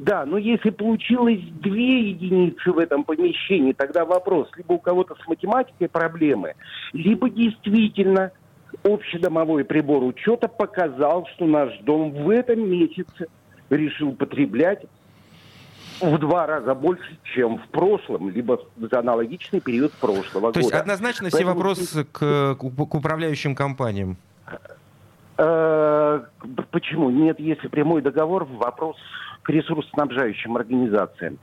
да, 0.00 0.24
но 0.24 0.38
если 0.38 0.70
получилось 0.70 1.40
две 1.60 2.10
единицы 2.10 2.72
в 2.72 2.78
этом 2.78 3.04
помещении, 3.04 3.72
тогда 3.72 4.06
вопрос, 4.06 4.48
либо 4.56 4.72
у 4.72 4.78
кого-то 4.78 5.14
с 5.22 5.28
математикой 5.28 5.88
проблемы, 5.88 6.54
либо 6.94 7.28
действительно 7.28 8.32
общедомовой 8.82 9.64
прибор 9.64 10.02
учета 10.04 10.48
показал, 10.48 11.26
что 11.34 11.44
наш 11.46 11.78
дом 11.80 12.12
в 12.12 12.30
этом 12.30 12.70
месяце 12.70 13.28
решил 13.68 14.12
потреблять 14.12 14.84
в 16.00 16.16
два 16.16 16.46
раза 16.46 16.74
больше, 16.74 17.18
чем 17.34 17.58
в 17.58 17.68
прошлом, 17.68 18.30
либо 18.30 18.58
за 18.78 19.00
аналогичный 19.00 19.60
период 19.60 19.92
прошлого 19.92 20.50
То 20.52 20.60
есть 20.60 20.70
года. 20.70 20.80
однозначно 20.80 21.28
все 21.28 21.38
Поэтому 21.38 21.56
вопросы 21.56 22.04
к, 22.04 22.54
к 22.54 22.94
управляющим 22.94 23.54
компаниям. 23.54 24.16
Э, 25.36 26.20
Почему? 26.70 27.10
Нет, 27.10 27.38
если 27.38 27.68
прямой 27.68 28.00
договор, 28.00 28.44
вопрос 28.44 28.96
к 29.42 29.50
ресурсоснабжающим 29.50 30.56
организациям. 30.56 31.38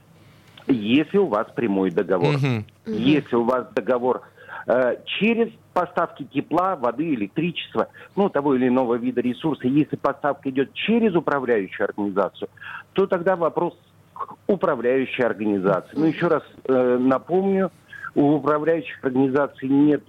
Если 0.67 1.17
у 1.17 1.27
вас 1.27 1.47
прямой 1.55 1.91
договор, 1.91 2.36
Мгм. 2.36 2.65
если 2.86 3.36
у 3.36 3.43
вас 3.43 3.67
договор 3.73 4.21
э, 4.69 4.97
через 5.05 5.49
поставки 5.73 6.23
тепла, 6.25 6.75
воды, 6.75 7.13
электричества, 7.13 7.88
ну, 8.17 8.29
того 8.29 8.55
или 8.55 8.67
иного 8.67 8.95
вида 8.95 9.21
ресурса, 9.21 9.67
если 9.67 9.95
поставка 9.95 10.49
идет 10.49 10.73
через 10.73 11.15
управляющую 11.15 11.86
организацию, 11.86 12.49
то 12.93 13.07
тогда 13.07 13.38
вопрос 13.38 13.77
к 14.13 14.36
управляющей 14.47 15.23
организации. 15.23 15.95
Ну, 15.95 16.05
еще 16.05 16.27
раз 16.27 16.43
э, 16.65 16.97
напомню, 16.99 17.71
у 18.15 18.33
управляющих 18.33 18.97
организаций 19.03 19.69
нет 19.69 20.03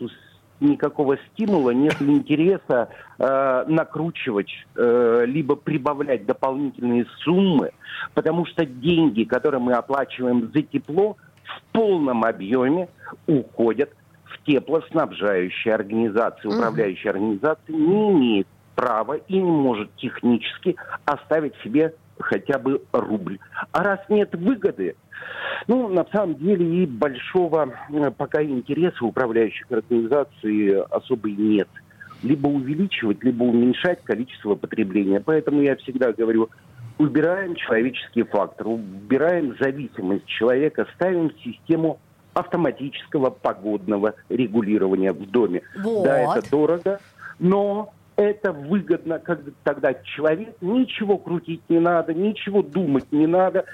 никакого 0.61 1.18
стимула, 1.33 1.71
нет 1.71 2.01
интереса 2.01 2.88
э, 3.18 3.64
накручивать 3.68 4.51
э, 4.77 5.25
либо 5.27 5.57
прибавлять 5.57 6.27
дополнительные 6.27 7.07
суммы, 7.23 7.73
потому 8.14 8.47
что 8.47 8.64
деньги, 8.64 9.25
которые 9.25 9.61
мы 9.61 9.75
оплачиваем 9.75 10.51
за 10.53 10.62
тепло, 10.62 11.16
в 11.44 11.73
полном 11.73 12.25
объеме 12.25 12.88
уходят 13.27 13.90
в 14.25 14.44
теплоснабжающие 14.44 15.75
организации. 15.75 16.49
Управляющая 16.49 17.11
организация 17.11 17.75
не 17.75 18.12
имеет 18.12 18.47
права 18.75 19.14
и 19.14 19.35
не 19.35 19.51
может 19.51 19.94
технически 19.97 20.77
оставить 21.05 21.55
себе 21.64 21.94
хотя 22.21 22.59
бы 22.59 22.83
рубль. 22.93 23.39
А 23.73 23.83
раз 23.83 24.01
нет 24.09 24.35
выгоды, 24.35 24.97
ну, 25.67 25.89
на 25.89 26.07
самом 26.13 26.37
деле 26.37 26.83
и 26.83 26.87
большого 26.87 27.75
э, 27.91 28.11
пока 28.17 28.43
интереса 28.43 29.05
управляющих 29.05 29.71
организаций 29.71 30.81
особо 30.83 31.29
и 31.29 31.37
нет. 31.37 31.69
Либо 32.23 32.49
увеличивать, 32.49 33.23
либо 33.23 33.45
уменьшать 33.45 34.03
количество 34.03 34.55
потребления. 34.55 35.21
Поэтому 35.21 35.63
я 35.63 35.77
всегда 35.77 36.13
говорю, 36.13 36.49
убираем 36.99 37.55
человеческий 37.55 38.25
фактор, 38.25 38.69
убираем 38.69 39.57
зависимость 39.61 40.27
человека, 40.27 40.87
ставим 40.95 41.33
систему 41.45 42.01
автоматического 42.35 43.31
погодного 43.31 44.15
регулирования 44.29 45.13
в 45.13 45.31
доме. 45.31 45.63
Вот. 45.77 46.05
Да, 46.05 46.19
это 46.19 46.51
дорого, 46.51 47.01
но 47.39 47.93
это 48.19 48.53
выгодно, 48.53 49.21
как 49.21 49.41
тогда 49.63 49.95
человек 49.95 50.57
ничего 50.61 51.19
крутить 51.19 51.63
не 51.69 51.79
надо, 51.79 52.13
ничего 52.13 52.63
думать 52.63 53.11
не 53.13 53.29
надо, 53.29 53.65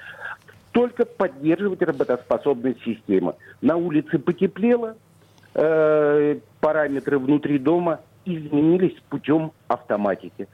только 0.73 1.07
поддерживать 1.07 1.81
работоспособность 1.81 2.83
системы. 2.85 3.37
На 3.63 3.77
улице 3.77 4.19
потеплело, 4.19 4.97
э, 5.55 6.39
параметры 6.61 7.19
внутри 7.19 7.59
дома 7.59 8.01
изменились 8.27 9.01
путем 9.09 9.53
автоматики. 9.67 10.47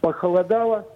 Похолодало, 0.00 0.86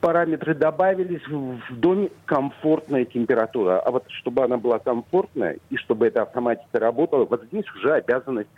параметры 0.00 0.56
добавились, 0.56 1.24
в 1.28 1.76
доме 1.78 2.10
комфортная 2.24 3.04
температура. 3.04 3.78
А 3.78 3.92
вот 3.92 4.06
чтобы 4.08 4.42
она 4.42 4.56
была 4.56 4.80
комфортная 4.80 5.58
и 5.70 5.76
чтобы 5.76 6.08
эта 6.08 6.22
автоматика 6.22 6.80
работала, 6.80 7.26
вот 7.26 7.44
здесь 7.44 7.66
уже 7.76 7.92
обязанность 7.92 8.50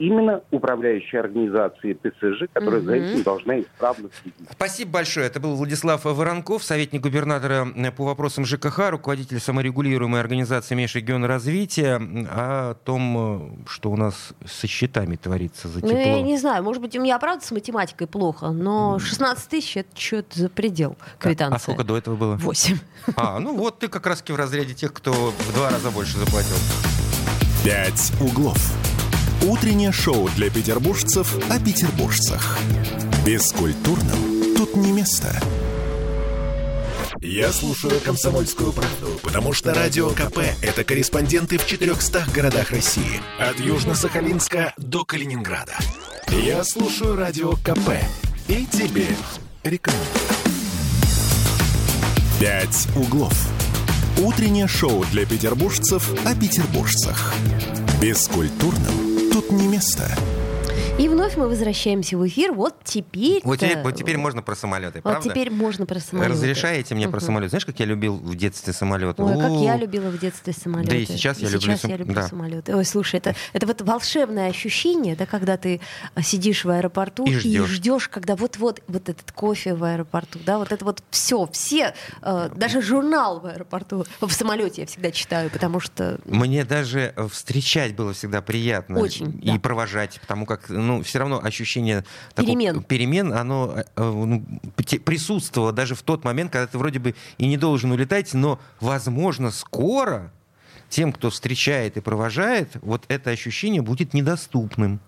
именно 0.00 0.40
управляющей 0.50 1.18
организации 1.20 1.92
ТСЖ, 1.92 2.48
которая 2.52 2.80
за 2.80 2.92
Мгм. 2.96 3.04
этим 3.04 3.22
должна 3.22 3.60
исправно 3.60 4.08
следить. 4.22 4.48
Спасибо 4.50 4.90
большое. 4.92 5.26
Это 5.26 5.38
был 5.40 5.54
Владислав 5.54 6.04
Воронков, 6.04 6.64
советник 6.64 7.02
губернатора 7.02 7.68
э, 7.76 7.92
по 7.92 8.04
вопросам 8.06 8.44
ЖКХ, 8.46 8.90
руководитель 8.90 9.38
саморегулируемой 9.38 10.20
организации 10.20 10.74
межрегиона 10.74 11.28
развития, 11.28 11.96
м, 11.96 12.26
о 12.30 12.74
том, 12.82 13.62
э, 13.66 13.68
что 13.68 13.90
у 13.90 13.96
нас 13.96 14.32
со 14.46 14.66
счетами 14.66 15.16
творится 15.16 15.68
за 15.68 15.80
Ну, 15.80 15.88
тепло. 15.88 16.00
я 16.00 16.22
не 16.22 16.38
знаю, 16.38 16.64
может 16.64 16.80
быть, 16.82 16.96
у 16.96 17.00
меня, 17.02 17.18
правда, 17.18 17.44
с 17.44 17.50
математикой 17.50 18.06
плохо, 18.06 18.48
но 18.50 18.98
16 18.98 19.50
тысяч— 19.50 19.76
это 19.78 19.88
что-то 20.00 20.38
за 20.38 20.48
предел 20.48 20.96
квитанции. 21.18 21.56
А 21.56 21.58
сколько 21.58 21.84
до 21.84 21.98
этого 21.98 22.16
было? 22.16 22.36
Восемь. 22.36 22.78
А, 23.16 23.38
ну 23.38 23.54
вот 23.54 23.78
ты 23.80 23.88
как 23.88 24.06
раз 24.06 24.22
в 24.26 24.34
разряде 24.34 24.72
тех, 24.74 24.94
кто 24.94 25.12
в 25.12 25.54
два 25.54 25.68
раза 25.70 25.90
больше 25.90 26.16
заплатил. 26.18 26.56
«Пять 27.64 28.12
углов». 28.20 28.56
Утреннее 29.42 29.90
шоу 29.90 30.28
для 30.36 30.50
петербуржцев 30.50 31.34
о 31.48 31.58
петербуржцах. 31.58 32.58
Бескультурным 33.24 34.54
тут 34.54 34.76
не 34.76 34.92
место. 34.92 35.34
Я 37.22 37.50
слушаю 37.50 38.00
«Комсомольскую 38.00 38.72
правду», 38.72 39.18
потому 39.22 39.54
что 39.54 39.72
«Радио 39.72 40.10
КП»— 40.10 40.40
это 40.62 40.84
корреспонденты 40.84 41.56
в 41.56 41.66
400 41.66 42.26
городах 42.34 42.70
России. 42.70 43.20
От 43.38 43.58
Южно-Сахалинска 43.58 44.74
до 44.76 45.04
Калининграда. 45.04 45.74
Я 46.28 46.62
слушаю 46.62 47.16
«Радио 47.16 47.52
КП» 47.52 47.92
и 48.46 48.66
тебе 48.66 49.06
рекомендую. 49.62 50.06
«Пять 52.38 52.88
углов». 52.94 53.34
Утреннее 54.18 54.68
шоу 54.68 55.04
для 55.12 55.24
петербуржцев 55.24 56.10
о 56.26 56.34
петербуржцах. 56.34 57.32
Бескультурным 58.02 59.09
тут 59.40 59.52
не 59.52 59.68
место. 59.68 60.29
И 61.00 61.08
вновь 61.08 61.34
мы 61.38 61.48
возвращаемся 61.48 62.18
в 62.18 62.28
эфир. 62.28 62.52
Вот 62.52 62.74
теперь... 62.84 63.40
Вот 63.42 63.58
теперь, 63.58 63.78
вот 63.78 63.94
теперь 63.96 64.18
можно 64.18 64.42
про 64.42 64.54
самолеты, 64.54 65.00
Вот 65.02 65.12
правда? 65.12 65.30
теперь 65.30 65.50
можно 65.50 65.86
про 65.86 65.98
самолеты. 65.98 66.34
Разрешаете 66.34 66.94
мне 66.94 67.08
про 67.08 67.16
Мгм. 67.16 67.26
самолет? 67.26 67.48
Знаешь, 67.48 67.64
как 67.64 67.80
я 67.80 67.86
любил 67.86 68.16
в 68.16 68.34
детстве 68.36 68.74
самолеты? 68.74 69.22
Ой, 69.22 69.38
как 69.40 69.50
я 69.52 69.76
любила 69.78 70.10
в 70.10 70.18
детстве 70.18 70.52
самолеты. 70.52 70.90
Да 70.90 70.96
и 70.96 71.06
сейчас 71.06 71.38
я 71.38 71.46
люблю 71.48 71.60
Сейчас 71.62 71.80
сам- 71.80 71.90
я 71.92 71.96
люблю 71.96 72.14
да. 72.14 72.28
самолеты. 72.28 72.76
Ой, 72.76 72.84
слушай, 72.84 73.16
это, 73.16 73.34
это 73.54 73.66
вот 73.66 73.80
волшебное 73.80 74.50
ощущение, 74.50 75.16
да, 75.16 75.24
когда 75.24 75.56
ты 75.56 75.80
а, 76.14 76.22
сидишь 76.22 76.66
в 76.66 76.68
аэропорту 76.70 77.24
И 77.24 77.30
и 77.30 77.34
ждешь. 77.38 77.68
ждешь, 77.70 78.08
когда 78.10 78.36
вот-вот 78.36 78.82
вот 78.86 79.08
этот 79.08 79.32
кофе 79.32 79.72
в 79.74 79.82
аэропорту, 79.84 80.38
да, 80.44 80.58
вот 80.58 80.70
это 80.70 80.84
вот 80.84 81.02
все, 81.10 81.48
все, 81.50 81.94
э, 82.20 82.50
даже 82.54 82.82
журнал 82.82 83.40
в 83.40 83.46
аэропорту, 83.46 84.04
в 84.20 84.30
самолете 84.32 84.82
я 84.82 84.86
всегда 84.86 85.10
читаю, 85.12 85.48
потому 85.48 85.80
что 85.80 86.20
Мне 86.26 86.66
даже 86.66 87.14
э, 87.16 87.26
встречать 87.28 87.96
было 87.96 88.12
всегда 88.12 88.42
приятно. 88.42 89.00
Очень, 89.00 89.40
И 89.42 89.52
да. 89.52 89.58
провожать, 89.58 90.20
потому 90.20 90.44
как, 90.44 90.68
ну, 90.68 90.89
все 91.02 91.18
равно 91.18 91.40
ощущение 91.42 92.04
такого- 92.34 92.56
Перемен. 92.56 92.82
перемен, 92.82 93.32
оно 93.32 93.74
э, 93.76 93.84
э, 93.96 94.02
ну, 94.02 94.44
присутствовало 95.04 95.72
даже 95.72 95.94
в 95.94 96.02
тот 96.02 96.24
момент, 96.24 96.52
когда 96.52 96.66
ты 96.66 96.78
вроде 96.78 96.98
бы 96.98 97.14
и 97.38 97.46
не 97.46 97.56
должен 97.56 97.90
улетать, 97.92 98.34
но, 98.34 98.58
возможно, 98.80 99.50
скоро 99.50 100.32
тем, 100.88 101.12
кто 101.12 101.30
встречает 101.30 101.96
и 101.96 102.00
провожает, 102.00 102.76
вот 102.82 103.04
это 103.08 103.30
ощущение 103.30 103.82
будет 103.82 104.12
недоступным. 104.12 105.00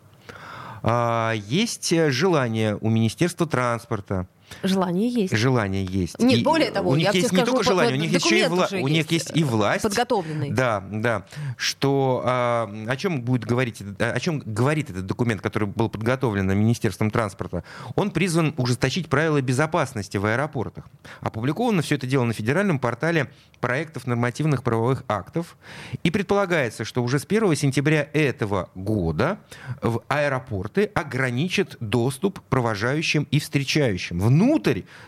А, 0.83 1.33
есть 1.33 1.93
желание 2.11 2.77
у 2.81 2.89
Министерства 2.91 3.47
транспорта 3.47 4.27
Желание 4.63 5.09
есть. 5.09 5.37
Желание 5.37 5.85
есть. 5.85 6.19
Нет, 6.19 6.39
и 6.41 6.43
более 6.43 6.71
того, 6.71 6.91
у 6.91 6.97
них 6.97 7.13
есть 7.15 7.29
скажу, 7.29 7.43
не 7.43 7.47
только 7.47 7.65
желание, 7.65 7.97
у 7.97 8.01
них 8.01 8.13
еще 8.13 8.41
и 8.41 8.47
вла... 8.47 8.69
у 8.73 8.89
них 8.89 9.11
есть 9.11 9.33
и 9.35 9.45
власть. 9.45 9.83
Подготовленный. 9.83 10.51
Да, 10.51 10.83
да. 10.91 11.27
Что 11.57 12.23
а, 12.25 12.71
о 12.89 12.97
чем 12.97 13.23
будет 13.23 13.45
говорить, 13.45 13.83
о 13.99 14.21
чем 14.21 14.43
говорит 14.45 14.91
этот 14.91 15.07
документ, 15.07 15.41
который 15.41 15.69
был 15.69 15.89
подготовлен 15.89 16.47
Министерством 16.59 17.11
транспорта? 17.11 17.65
Он 17.95 18.11
призван 18.11 18.55
ужесточить 18.57 19.09
правила 19.09 19.41
безопасности 19.41 20.17
в 20.17 20.27
аэропортах. 20.27 20.85
Опубликовано 21.21 21.83
все 21.83 21.97
это 21.97 22.07
дело 22.07 22.25
на 22.25 22.33
федеральном 22.33 22.79
портале 22.79 23.31
проектов 23.61 24.07
нормативных 24.07 24.63
правовых 24.63 25.05
актов. 25.09 25.57
И 26.03 26.11
предполагается, 26.11 26.85
что 26.85 27.03
уже 27.03 27.19
с 27.19 27.25
1 27.25 27.55
сентября 27.57 28.09
этого 28.13 28.71
года 28.75 29.39
в 29.81 30.03
аэропорты 30.09 30.91
ограничат 30.95 31.77
доступ 31.81 32.41
провожающим 32.49 33.27
и 33.31 33.39
встречающим. 33.39 34.21
Внутрь 34.21 34.42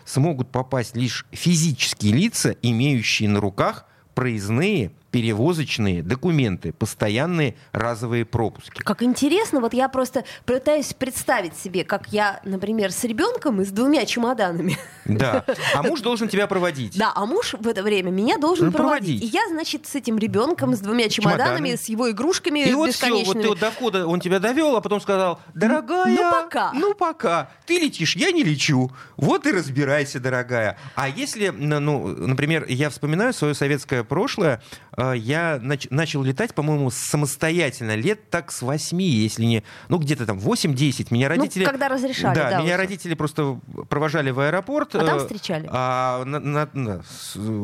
смогут 0.05 0.51
попасть 0.51 0.97
лишь 0.97 1.27
физические 1.33 2.12
лица, 2.12 2.57
имеющие 2.62 3.29
на 3.29 3.40
руках 3.40 3.87
проездные 4.14 4.92
перевозочные 5.14 6.03
документы, 6.03 6.72
постоянные 6.72 7.55
разовые 7.70 8.24
пропуски. 8.24 8.83
Как 8.83 9.00
интересно, 9.00 9.61
вот 9.61 9.72
я 9.72 9.88
просто 9.88 10.24
пытаюсь 10.44 10.92
представить 10.92 11.57
себе, 11.57 11.85
как 11.85 12.09
я, 12.09 12.40
например, 12.44 12.90
с 12.90 13.05
ребенком 13.05 13.61
и 13.61 13.64
с 13.64 13.68
двумя 13.68 14.07
чемоданами. 14.07 14.77
Да, 15.05 15.44
а 15.72 15.83
муж 15.85 16.00
должен 16.00 16.27
тебя 16.27 16.48
проводить. 16.48 16.98
Да, 16.98 17.12
а 17.14 17.27
муж 17.27 17.55
в 17.57 17.68
это 17.68 17.85
время 17.85 18.11
меня 18.11 18.38
должен 18.38 18.66
ну, 18.66 18.72
проводить. 18.72 19.22
И 19.22 19.27
я, 19.27 19.46
значит, 19.50 19.87
с 19.87 19.94
этим 19.94 20.18
ребенком, 20.18 20.74
с 20.74 20.81
двумя 20.81 21.09
чемоданами, 21.09 21.77
с 21.77 21.88
его 21.88 22.11
игрушками 22.11 22.68
И 22.68 22.74
вот 22.74 22.90
все, 22.90 23.22
вот 23.24 23.40
ты 23.40 23.46
вот 23.46 23.61
до 23.61 23.70
входа 23.70 24.09
он 24.09 24.18
тебя 24.18 24.40
довел, 24.40 24.74
а 24.74 24.81
потом 24.81 25.00
сказал, 25.00 25.38
дорогая, 25.55 26.07
ну 26.07 26.31
пока, 26.33 26.72
ну 26.72 26.94
пока, 26.94 27.50
ты 27.66 27.79
летишь, 27.79 28.16
я 28.16 28.33
не 28.33 28.42
лечу, 28.42 28.90
вот 29.16 29.46
и 29.46 29.53
разбирайся, 29.53 30.18
дорогая. 30.18 30.77
А 30.96 31.09
если, 31.09 31.50
ну, 31.50 32.09
например, 32.09 32.66
я 32.68 32.90
вспоминаю 32.90 33.33
свое 33.33 33.55
советское 33.55 34.03
прошлое, 34.03 34.61
а, 34.96 35.04
я 35.12 35.57
нач- 35.57 35.88
начал 35.90 36.23
летать, 36.23 36.55
по-моему, 36.55 36.90
самостоятельно, 36.90 37.95
лет 37.95 38.31
так 38.31 38.53
с 38.53 38.62
8, 38.62 39.01
если 39.01 39.45
не... 39.45 39.62
Ну, 39.88 39.99
где-то 39.99 40.27
там 40.27 40.38
8-10. 40.38 41.09
Меня 41.11 41.29
ну, 41.29 41.37
родители... 41.37 41.64
Ну, 41.64 41.71
когда 41.71 41.88
разрешали, 41.88 42.35
да. 42.35 42.51
да 42.51 42.59
меня 42.59 42.75
уже. 42.75 42.77
родители 42.77 43.14
просто 43.14 43.59
провожали 43.88 44.31
в 44.31 44.40
аэропорт. 44.40 44.95
А 44.95 45.05
там 45.05 45.19
э, 45.19 45.21
встречали? 45.21 45.69
А, 45.71 46.25
на, 46.25 46.40
на, 46.40 46.69
на, 46.73 47.03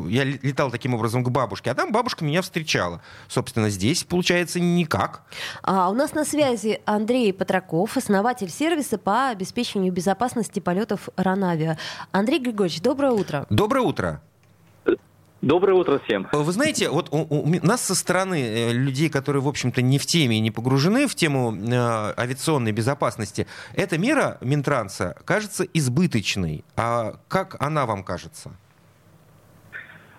я 0.08 0.24
летал 0.24 0.70
таким 0.70 0.94
образом 0.94 1.24
к 1.24 1.30
бабушке, 1.30 1.70
а 1.70 1.74
там 1.74 1.92
бабушка 1.92 2.24
меня 2.24 2.42
встречала. 2.42 3.00
Собственно, 3.28 3.70
здесь, 3.70 4.04
получается, 4.04 4.60
никак. 4.60 5.22
А, 5.62 5.90
у 5.90 5.94
нас 5.94 6.14
на 6.14 6.24
связи 6.24 6.80
Андрей 6.84 7.32
Патраков, 7.32 7.96
основатель 7.96 8.50
сервиса 8.50 8.98
по 8.98 9.28
обеспечению 9.28 9.92
безопасности 9.92 10.60
полетов 10.60 11.08
Ранавиа. 11.16 11.78
Андрей 12.12 12.40
Григорьевич, 12.40 12.80
доброе 12.82 13.12
утро. 13.12 13.46
Доброе 13.50 13.82
утро. 13.82 14.22
Доброе 15.42 15.72
утро 15.72 15.98
всем. 16.04 16.28
Вы 16.32 16.52
знаете, 16.52 16.90
вот 16.90 17.08
у, 17.10 17.22
у 17.22 17.66
нас 17.66 17.82
со 17.82 17.94
стороны 17.94 18.42
э, 18.42 18.72
людей, 18.72 19.08
которые, 19.08 19.40
в 19.40 19.48
общем-то, 19.48 19.80
не 19.80 19.98
в 19.98 20.04
теме 20.04 20.36
и 20.36 20.40
не 20.40 20.50
погружены 20.50 21.06
в 21.06 21.14
тему 21.14 21.56
э, 21.56 22.14
авиационной 22.18 22.72
безопасности, 22.72 23.46
эта 23.74 23.96
мера 23.96 24.36
Минтранса 24.42 25.16
кажется 25.24 25.64
избыточной. 25.64 26.62
А 26.76 27.14
как 27.28 27.56
она 27.58 27.86
вам 27.86 28.04
кажется? 28.04 28.50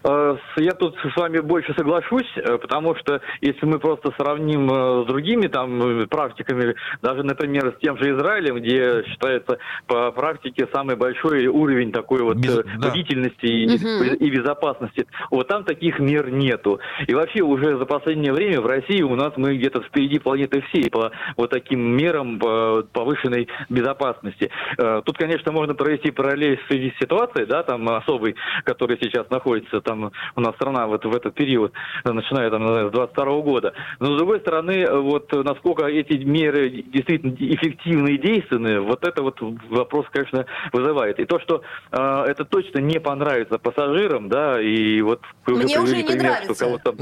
Э, 0.03 0.37
я 0.57 0.71
тут 0.71 0.95
с 0.97 1.15
вами 1.15 1.39
больше 1.39 1.73
соглашусь, 1.75 2.29
э, 2.35 2.57
потому 2.57 2.95
что 2.95 3.21
если 3.41 3.65
мы 3.65 3.79
просто 3.79 4.11
сравним 4.17 4.69
э, 4.71 5.03
с 5.03 5.07
другими 5.07 5.47
там 5.47 6.07
практиками, 6.07 6.75
даже, 7.01 7.23
например, 7.23 7.75
с 7.77 7.81
тем 7.81 7.97
же 7.97 8.11
Израилем, 8.15 8.57
где 8.57 9.03
считается 9.07 9.59
по 9.87 10.11
практике 10.11 10.67
самый 10.73 10.95
большой 10.95 11.47
уровень 11.47 11.91
такой 11.91 12.21
вот 12.21 12.37
Без, 12.37 12.63
бдительности 12.77 13.45
да. 13.45 14.05
и, 14.05 14.15
и 14.15 14.29
безопасности, 14.29 15.07
вот 15.29 15.47
там 15.47 15.63
таких 15.63 15.99
мер 15.99 16.29
нету. 16.29 16.79
И 17.07 17.13
вообще 17.13 17.41
уже 17.41 17.77
за 17.77 17.85
последнее 17.85 18.33
время 18.33 18.61
в 18.61 18.65
России 18.65 19.01
у 19.01 19.15
нас 19.15 19.33
мы 19.37 19.55
где-то 19.55 19.81
впереди 19.81 20.19
планеты 20.19 20.61
всей 20.69 20.89
по 20.89 21.11
вот 21.37 21.49
таким 21.49 21.79
мерам 21.95 22.39
по 22.39 22.83
повышенной 22.91 23.47
безопасности. 23.69 24.49
Тут, 24.77 25.17
конечно, 25.17 25.51
можно 25.51 25.73
провести 25.73 26.11
параллель 26.11 26.57
в 26.57 26.67
связи 26.67 26.93
с 26.95 27.01
ситуацией, 27.01 27.45
да, 27.45 27.63
там 27.63 27.87
особой, 27.89 28.35
которая 28.63 28.97
сейчас 29.01 29.29
находится 29.29 29.81
там 29.81 29.90
у 29.93 30.41
нас 30.41 30.55
страна 30.55 30.87
вот 30.87 31.05
в 31.05 31.15
этот 31.15 31.33
период, 31.33 31.73
начиная 32.03 32.49
там, 32.49 32.89
с 32.89 32.91
22 32.91 33.41
года. 33.41 33.73
Но 33.99 34.15
с 34.15 34.17
другой 34.17 34.39
стороны, 34.39 34.89
вот 34.89 35.31
насколько 35.31 35.85
эти 35.85 36.13
меры 36.23 36.69
действительно 36.69 37.35
эффективны 37.39 38.09
и 38.09 38.17
действенны, 38.17 38.81
вот 38.81 39.05
это 39.05 39.21
вот 39.21 39.39
вопрос, 39.69 40.05
конечно, 40.11 40.45
вызывает. 40.71 41.19
И 41.19 41.25
то, 41.25 41.39
что 41.39 41.61
э, 41.91 42.23
это 42.27 42.45
точно 42.45 42.79
не 42.79 42.99
понравится 42.99 43.57
пассажирам, 43.57 44.29
да, 44.29 44.61
и 44.61 45.01
вот 45.01 45.21
Мне 45.47 45.79
уже 45.79 45.97
не 45.97 46.03
пример, 46.03 46.23
нравится. 46.23 46.55
что 46.55 46.65
кого-то... 46.65 46.95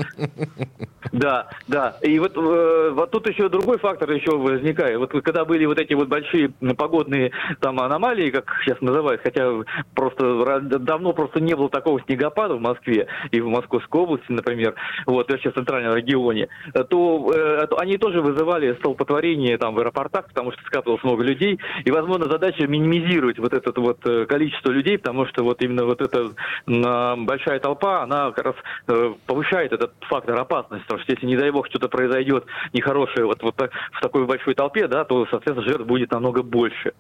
Да, 1.12 1.50
да. 1.68 1.96
И 2.02 2.20
вот, 2.20 2.36
э, 2.36 2.92
вот 2.94 3.12
тут 3.12 3.28
еще 3.28 3.50
другой 3.50 3.80
фактор 3.80 4.12
еще 4.12 4.38
возникает. 4.38 4.98
Вот 4.98 5.12
когда 5.24 5.46
были 5.46 5.66
вот 5.66 5.80
эти 5.80 5.94
вот 5.94 6.08
большие 6.08 6.50
погодные 6.78 7.32
там 7.62 7.80
аномалии, 7.80 8.30
как 8.30 8.46
сейчас 8.64 8.80
называют, 8.82 9.22
хотя 9.22 9.50
просто 9.96 10.60
давно 10.62 11.14
просто 11.14 11.40
не 11.40 11.56
было 11.56 11.70
такого 11.70 12.02
снегопада 12.02 12.56
в 12.56 12.62
Москве, 12.62 12.79
Москве 12.80 13.08
и 13.32 13.42
в 13.42 13.48
Московской 13.48 14.02
области, 14.02 14.32
например, 14.32 14.76
вот, 15.06 15.30
вообще 15.30 15.52
в 15.52 15.56
центральном 15.56 15.96
регионе, 15.96 16.48
то, 16.90 17.32
э, 17.34 17.68
то 17.68 17.78
они 17.78 17.98
тоже 17.98 18.22
вызывали 18.22 18.74
столпотворение 18.76 19.58
там 19.58 19.76
в 19.76 19.80
аэропортах, 19.80 20.28
потому 20.28 20.52
что 20.52 20.62
скатывалось 20.64 21.04
много 21.04 21.24
людей, 21.24 21.60
и, 21.84 21.92
возможно, 21.92 22.30
задача 22.30 22.68
минимизировать 22.68 23.40
вот 23.40 23.54
это 23.54 23.80
вот 23.80 24.00
э, 24.06 24.26
количество 24.26 24.72
людей, 24.72 24.98
потому 24.98 25.26
что 25.28 25.44
вот 25.44 25.62
именно 25.62 25.86
вот 25.86 26.02
эта 26.02 26.32
э, 26.68 27.16
большая 27.18 27.60
толпа, 27.60 28.04
она 28.04 28.32
как 28.32 28.46
раз 28.46 28.56
э, 28.88 29.14
повышает 29.26 29.74
этот 29.74 29.94
фактор 30.02 30.40
опасности, 30.40 30.84
потому 30.84 31.02
что 31.02 31.12
если, 31.12 31.26
не 31.26 31.38
дай 31.38 31.52
бог, 31.52 31.68
что-то 31.68 31.90
произойдет 31.90 32.46
нехорошее 32.74 33.26
вот, 33.26 33.42
вот 33.44 33.56
так, 33.56 33.72
в 33.92 34.02
такой 34.02 34.26
большой 34.26 34.56
толпе, 34.56 34.88
да, 34.88 35.04
то, 35.04 35.26
соответственно, 35.30 35.68
жертв 35.68 35.86
будет 35.86 36.12
намного 36.12 36.44
больше. 36.44 36.94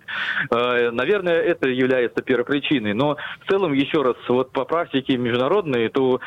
Э, 0.51 0.91
наверное, 0.91 1.39
это 1.41 1.69
является 1.69 2.21
первой 2.21 2.45
причиной, 2.45 2.93
но 2.93 3.17
в 3.45 3.49
целом, 3.49 3.73
еще 3.73 4.01
раз, 4.01 4.15
вот 4.27 4.51
по 4.51 4.65
практике 4.65 5.17
международной, 5.17 5.68
то 5.89 6.19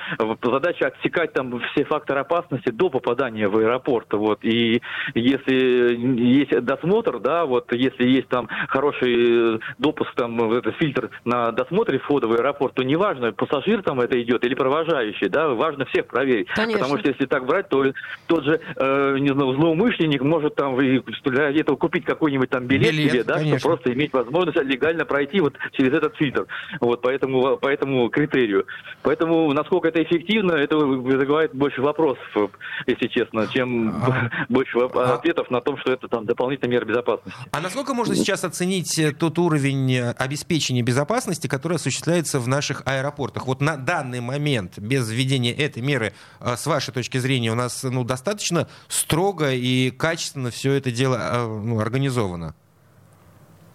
задача 0.43 0.89
отсекать 0.89 1.33
там 1.33 1.61
все 1.73 1.85
факторы 1.85 2.21
опасности 2.21 2.71
до 2.71 2.91
попадания 2.91 3.49
в 3.49 3.57
аэропорт. 3.59 4.13
Вот. 4.13 4.45
И 4.45 4.81
если 5.15 5.97
есть 6.21 6.65
досмотр, 6.65 7.19
да, 7.19 7.45
вот 7.45 7.73
если 7.73 8.05
есть 8.05 8.29
там 8.29 8.49
хороший 8.69 9.61
допуск, 9.79 10.15
там 10.15 10.53
этот 10.53 10.77
фильтр 10.77 11.11
на 11.25 11.53
досмотре 11.53 11.99
входа 11.99 12.27
в 12.29 12.33
аэропорт, 12.33 12.75
то 12.75 12.83
неважно, 12.83 13.33
пассажир 13.33 13.83
там 13.83 14.01
это 14.01 14.21
идет 14.21 14.45
или 14.45 14.55
провожающий, 14.55 15.29
да, 15.29 15.49
важно 15.49 15.85
всех 15.87 16.07
проверить. 16.07 16.49
Конечно. 16.55 16.81
Потому 16.81 16.99
что 16.99 17.09
если 17.09 17.27
так 17.27 17.47
брать, 17.47 17.69
то 17.69 17.85
тот 18.27 18.45
же, 18.45 18.61
э, 18.77 19.17
не 19.19 19.33
знаю, 19.33 19.55
злоумышленник 19.55 20.23
может 20.23 20.55
там 20.55 20.77
для 20.77 21.51
этого 21.51 21.77
купить 21.77 22.05
какой-нибудь 22.05 22.51
там 22.51 22.67
билет, 22.67 22.93
билет 22.93 23.11
себе, 23.11 23.25
да, 23.25 23.35
конечно. 23.35 23.59
чтобы 23.59 23.77
просто 23.77 23.93
иметь 23.93 24.13
возможность 24.13 24.63
легально 24.63 25.05
пройти 25.05 25.41
вот 25.41 25.55
через 25.73 25.93
этот 25.93 26.17
фильтр. 26.17 26.47
Вот 26.81 27.03
по 27.03 27.09
этому, 27.09 27.57
по 27.57 27.69
этому 27.69 28.09
критерию. 28.09 28.67
Поэтому 29.03 29.32
насколько 29.53 29.89
это 29.89 30.03
эффективно, 30.03 30.53
это 30.53 30.77
вызывает 30.77 31.55
больше 31.55 31.83
вопросов, 31.83 32.51
если 32.87 33.09
честно, 33.09 33.47
чем 33.49 33.89
а, 34.03 34.31
больше 34.49 34.79
а, 34.79 35.15
ответов 35.15 35.51
на 35.51 35.61
том, 35.61 35.77
что 35.79 35.93
это 35.93 36.09
там 36.09 36.27
дополнительная 36.27 36.73
мера 36.73 36.85
безопасности. 36.85 37.39
А 37.51 37.61
насколько 37.61 37.95
можно 37.95 38.15
сейчас 38.15 38.45
оценить 38.45 38.99
э, 38.99 39.13
тот 39.13 39.39
уровень 39.39 39.93
э, 39.93 40.11
обеспечения 40.13 40.83
безопасности, 40.83 41.47
который 41.47 41.77
осуществляется 41.77 42.41
в 42.41 42.49
наших 42.49 42.83
аэропортах? 42.85 43.47
Вот 43.47 43.61
на 43.61 43.77
данный 43.77 44.21
момент, 44.21 44.79
без 44.79 45.11
введения 45.11 45.53
этой 45.53 45.83
меры, 45.83 46.13
э, 46.41 46.57
с 46.57 46.67
вашей 46.67 46.93
точки 46.93 47.19
зрения, 47.19 47.53
у 47.53 47.57
нас 47.57 47.83
ну, 47.83 48.05
достаточно 48.05 48.69
строго 48.89 49.53
и 49.53 49.91
качественно 49.91 50.51
все 50.51 50.73
это 50.73 50.91
дело 50.91 51.61
ну, 51.63 51.81
организовано? 51.81 52.55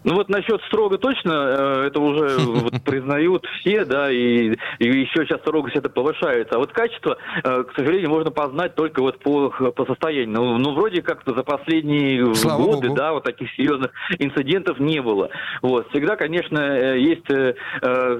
Ну 0.04 0.14
вот 0.14 0.28
насчет 0.28 0.62
строго 0.62 0.96
точно, 0.98 1.32
э, 1.32 1.86
это 1.88 2.00
уже 2.00 2.38
вот, 2.38 2.82
признают 2.84 3.44
все, 3.60 3.84
да, 3.84 4.10
и, 4.10 4.54
и 4.78 4.86
еще 4.86 5.26
сейчас 5.26 5.40
строгость 5.40 5.76
это 5.76 5.88
повышается. 5.88 6.54
А 6.54 6.58
вот 6.58 6.72
качество, 6.72 7.18
э, 7.42 7.64
к 7.64 7.74
сожалению, 7.76 8.10
можно 8.10 8.30
познать 8.30 8.74
только 8.74 9.00
вот 9.00 9.18
по, 9.18 9.50
по 9.50 9.84
состоянию. 9.86 10.28
Ну, 10.28 10.58
ну 10.58 10.74
вроде 10.74 11.02
как-то 11.02 11.34
за 11.34 11.42
последние 11.42 12.34
Слава 12.34 12.62
годы, 12.62 12.88
Богу. 12.88 12.96
да, 12.96 13.12
вот 13.12 13.24
таких 13.24 13.52
серьезных 13.54 13.90
инцидентов 14.18 14.78
не 14.78 15.02
было. 15.02 15.30
Вот. 15.62 15.88
Всегда, 15.90 16.16
конечно, 16.16 16.58
э, 16.58 16.98
есть 16.98 17.26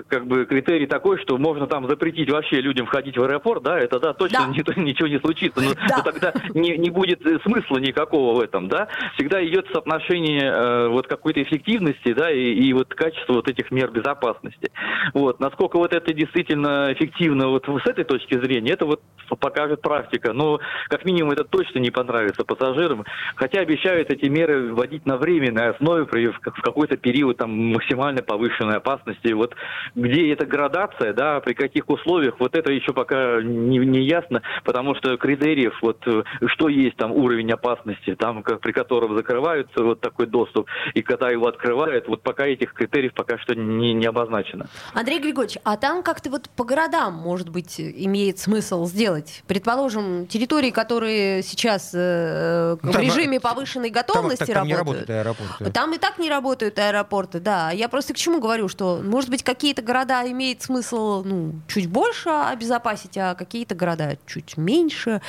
как 0.08 0.26
бы 0.26 0.44
критерий 0.44 0.86
такой, 0.86 1.18
что 1.18 1.38
можно 1.38 1.66
там 1.66 1.88
запретить 1.88 2.30
вообще 2.30 2.60
людям 2.60 2.86
входить 2.86 3.16
в 3.16 3.22
аэропорт, 3.22 3.62
да, 3.62 3.78
это 3.78 3.98
да, 3.98 4.12
точно 4.12 4.40
да. 4.40 4.46
Ничего, 4.48 4.82
ничего 4.82 5.08
не 5.08 5.18
случится. 5.18 5.60
Но, 5.60 5.74
да. 5.74 5.98
но 5.98 6.02
тогда 6.02 6.32
не, 6.54 6.76
не 6.76 6.90
будет 6.90 7.20
смысла 7.42 7.78
никакого 7.78 8.36
в 8.36 8.40
этом, 8.40 8.68
да. 8.68 8.88
Всегда 9.14 9.44
идет 9.46 9.66
соотношение 9.72 10.88
вот 10.88 11.06
какой-то 11.06 11.42
эффективности 11.42 11.68
эффективности, 11.78 12.12
да, 12.12 12.30
и, 12.30 12.52
и 12.52 12.72
вот 12.72 12.88
качества 12.94 13.34
вот 13.34 13.48
этих 13.48 13.70
мер 13.70 13.90
безопасности. 13.90 14.70
Вот. 15.14 15.40
Насколько 15.40 15.78
вот 15.78 15.92
это 15.92 16.12
действительно 16.12 16.92
эффективно 16.92 17.48
вот 17.48 17.66
с 17.66 17.88
этой 17.88 18.04
точки 18.04 18.34
зрения, 18.34 18.72
это 18.72 18.86
вот 18.86 19.02
покажет 19.40 19.82
практика. 19.82 20.32
Но, 20.32 20.60
как 20.88 21.04
минимум, 21.04 21.32
это 21.32 21.44
точно 21.44 21.78
не 21.78 21.90
понравится 21.90 22.44
пассажирам. 22.44 23.04
Хотя 23.36 23.60
обещают 23.60 24.10
эти 24.10 24.28
меры 24.28 24.72
вводить 24.72 25.06
на 25.06 25.16
временной 25.16 25.70
основе 25.70 26.06
при, 26.06 26.28
в 26.28 26.40
какой-то 26.40 26.96
период 26.96 27.36
там 27.36 27.50
максимально 27.72 28.22
повышенной 28.22 28.76
опасности. 28.76 29.32
Вот 29.32 29.54
где 29.94 30.32
эта 30.32 30.46
градация, 30.46 31.12
да, 31.12 31.40
при 31.40 31.54
каких 31.54 31.88
условиях, 31.88 32.38
вот 32.38 32.56
это 32.56 32.72
еще 32.72 32.92
пока 32.92 33.42
не, 33.42 33.78
не 33.78 34.02
ясно, 34.02 34.42
потому 34.64 34.94
что 34.94 35.16
критериев, 35.16 35.76
вот 35.82 36.06
что 36.46 36.68
есть 36.68 36.96
там 36.96 37.12
уровень 37.12 37.52
опасности, 37.52 38.14
там, 38.14 38.42
как, 38.42 38.60
при 38.60 38.72
котором 38.72 39.16
закрываются 39.16 39.82
вот 39.82 40.00
такой 40.00 40.26
доступ, 40.26 40.68
и 40.94 41.02
когда 41.02 41.30
его 41.30 41.46
открывают, 41.62 42.06
вот 42.08 42.22
пока 42.22 42.46
этих 42.46 42.72
критериев 42.72 43.12
пока 43.14 43.36
что 43.38 43.54
не, 43.54 43.92
не 43.92 44.06
обозначено. 44.06 44.68
Андрей 44.94 45.18
Григорьевич, 45.20 45.58
а 45.64 45.76
там 45.76 46.02
как-то 46.02 46.30
вот 46.30 46.48
по 46.50 46.64
городам, 46.64 47.14
может 47.14 47.48
быть, 47.48 47.80
имеет 47.80 48.38
смысл 48.38 48.86
сделать? 48.86 49.42
Предположим, 49.46 50.26
территории, 50.26 50.70
которые 50.70 51.42
сейчас 51.42 51.90
э, 51.94 52.76
в 52.80 52.92
Там, 52.92 53.02
режиме 53.02 53.40
повышенной 53.40 53.90
готовности 53.90 54.38
там, 54.38 54.46
так, 54.46 54.56
там 54.56 54.66
не 54.68 54.74
работают. 54.74 55.08
работают 55.10 55.26
аэропорты. 55.38 55.72
Там 55.72 55.94
и 55.94 55.98
так 55.98 56.18
не 56.18 56.30
работают 56.30 56.78
аэропорты, 56.78 57.40
да. 57.40 57.70
Я 57.72 57.88
просто 57.88 58.14
к 58.14 58.16
чему 58.16 58.40
говорю, 58.40 58.68
что, 58.68 59.00
может 59.02 59.30
быть, 59.30 59.42
какие-то 59.42 59.82
города 59.82 60.22
имеет 60.30 60.62
смысл 60.62 61.24
ну, 61.24 61.54
чуть 61.66 61.88
больше 61.88 62.28
обезопасить, 62.30 63.16
а 63.18 63.34
какие-то 63.34 63.74
города 63.74 64.16
чуть 64.26 64.56
меньше, 64.56 65.20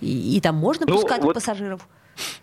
и, 0.00 0.36
и 0.36 0.40
там 0.40 0.54
можно 0.56 0.86
Ну, 0.86 0.94
пускать 0.94 1.22
вот- 1.22 1.34
пассажиров. 1.34 1.86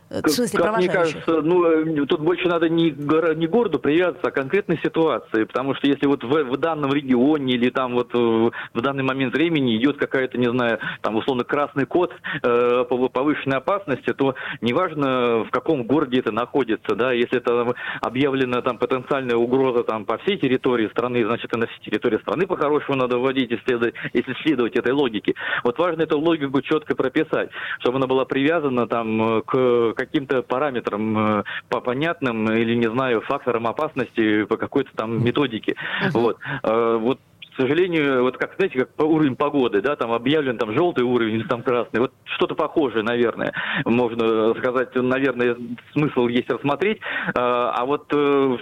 Э, 0.09 0.19
В 0.19 0.21
Как, 0.23 0.31
смысле, 0.31 0.59
как 0.59 0.77
мне 0.77 0.89
кажется, 0.89 1.41
ну, 1.41 1.65
э, 1.65 2.05
тут 2.05 2.21
больше 2.21 2.47
надо 2.47 2.67
не, 2.67 2.91
не 2.91 3.47
городу 3.47 3.79
привязываться, 3.79 4.27
а 4.27 4.31
конкретной 4.31 4.79
ситуации. 4.83 5.43
Потому 5.43 5.75
что 5.75 5.87
если 5.87 6.07
вот 6.07 6.23
в, 6.23 6.43
в 6.43 6.57
данном 6.57 6.91
регионе 6.91 7.53
или 7.53 7.69
там 7.69 7.93
вот 7.93 8.09
э, 8.13 8.17
в 8.17 8.81
данный 8.81 9.03
момент 9.03 9.33
времени 9.33 9.77
идет 9.77 9.97
какая-то, 9.97 10.37
не 10.37 10.49
знаю, 10.49 10.79
там 11.01 11.15
условно 11.15 11.43
красный 11.43 11.85
код 11.85 12.13
э, 12.41 12.85
по 12.89 13.09
повышенной 13.09 13.57
опасности, 13.57 14.13
то 14.13 14.35
неважно 14.61 15.43
в 15.43 15.51
каком 15.51 15.83
городе 15.83 16.19
это 16.19 16.31
находится, 16.31 16.95
да, 16.95 17.11
если 17.11 17.37
это 17.37 17.75
объявлена 18.01 18.61
там 18.61 18.77
потенциальная 18.77 19.35
угроза 19.35 19.83
там 19.83 20.05
по 20.05 20.17
всей 20.19 20.37
территории 20.37 20.87
страны, 20.87 21.23
значит 21.23 21.53
и 21.53 21.57
на 21.57 21.67
всей 21.67 21.91
территории 21.91 22.17
страны 22.17 22.47
по-хорошему 22.47 22.97
надо 22.97 23.19
вводить, 23.19 23.51
если 23.51 23.63
следовать, 23.65 23.93
если 24.13 24.33
следовать 24.41 24.75
этой 24.75 24.91
логике. 24.91 25.35
Вот 25.63 25.77
важно 25.77 26.01
эту 26.01 26.19
логику 26.19 26.61
четко 26.61 26.95
прописать, 26.95 27.49
чтобы 27.79 27.97
она 27.97 28.07
была 28.07 28.25
привязана 28.25 28.87
там 28.87 29.37
э, 29.37 29.41
к 29.43 29.98
каким-то 29.99 30.41
параметрам 30.41 31.39
э, 31.39 31.43
по 31.67 31.81
понятным 31.81 32.49
или, 32.51 32.75
не 32.75 32.89
знаю, 32.89 33.21
факторам 33.21 33.67
опасности 33.67 34.45
по 34.45 34.55
какой-то 34.55 34.91
там 34.95 35.23
методике. 35.23 35.75
Вот. 36.11 36.37
Э, 36.63 36.97
Вот 36.99 37.19
сожалению, 37.59 38.23
вот 38.23 38.37
как, 38.37 38.55
знаете, 38.55 38.79
как 38.79 38.93
по 38.93 39.03
уровень 39.03 39.35
погоды, 39.35 39.81
да, 39.81 39.95
там 39.95 40.11
объявлен 40.11 40.57
там 40.57 40.73
желтый 40.73 41.03
уровень 41.03 41.35
или 41.35 41.47
там 41.47 41.63
красный, 41.63 41.99
вот 41.99 42.13
что-то 42.35 42.55
похожее, 42.55 43.03
наверное, 43.03 43.53
можно 43.85 44.53
сказать, 44.55 44.95
наверное, 44.95 45.57
смысл 45.93 46.27
есть 46.27 46.49
рассмотреть, 46.49 46.99
А, 47.35 47.71
а 47.75 47.85
вот 47.85 48.07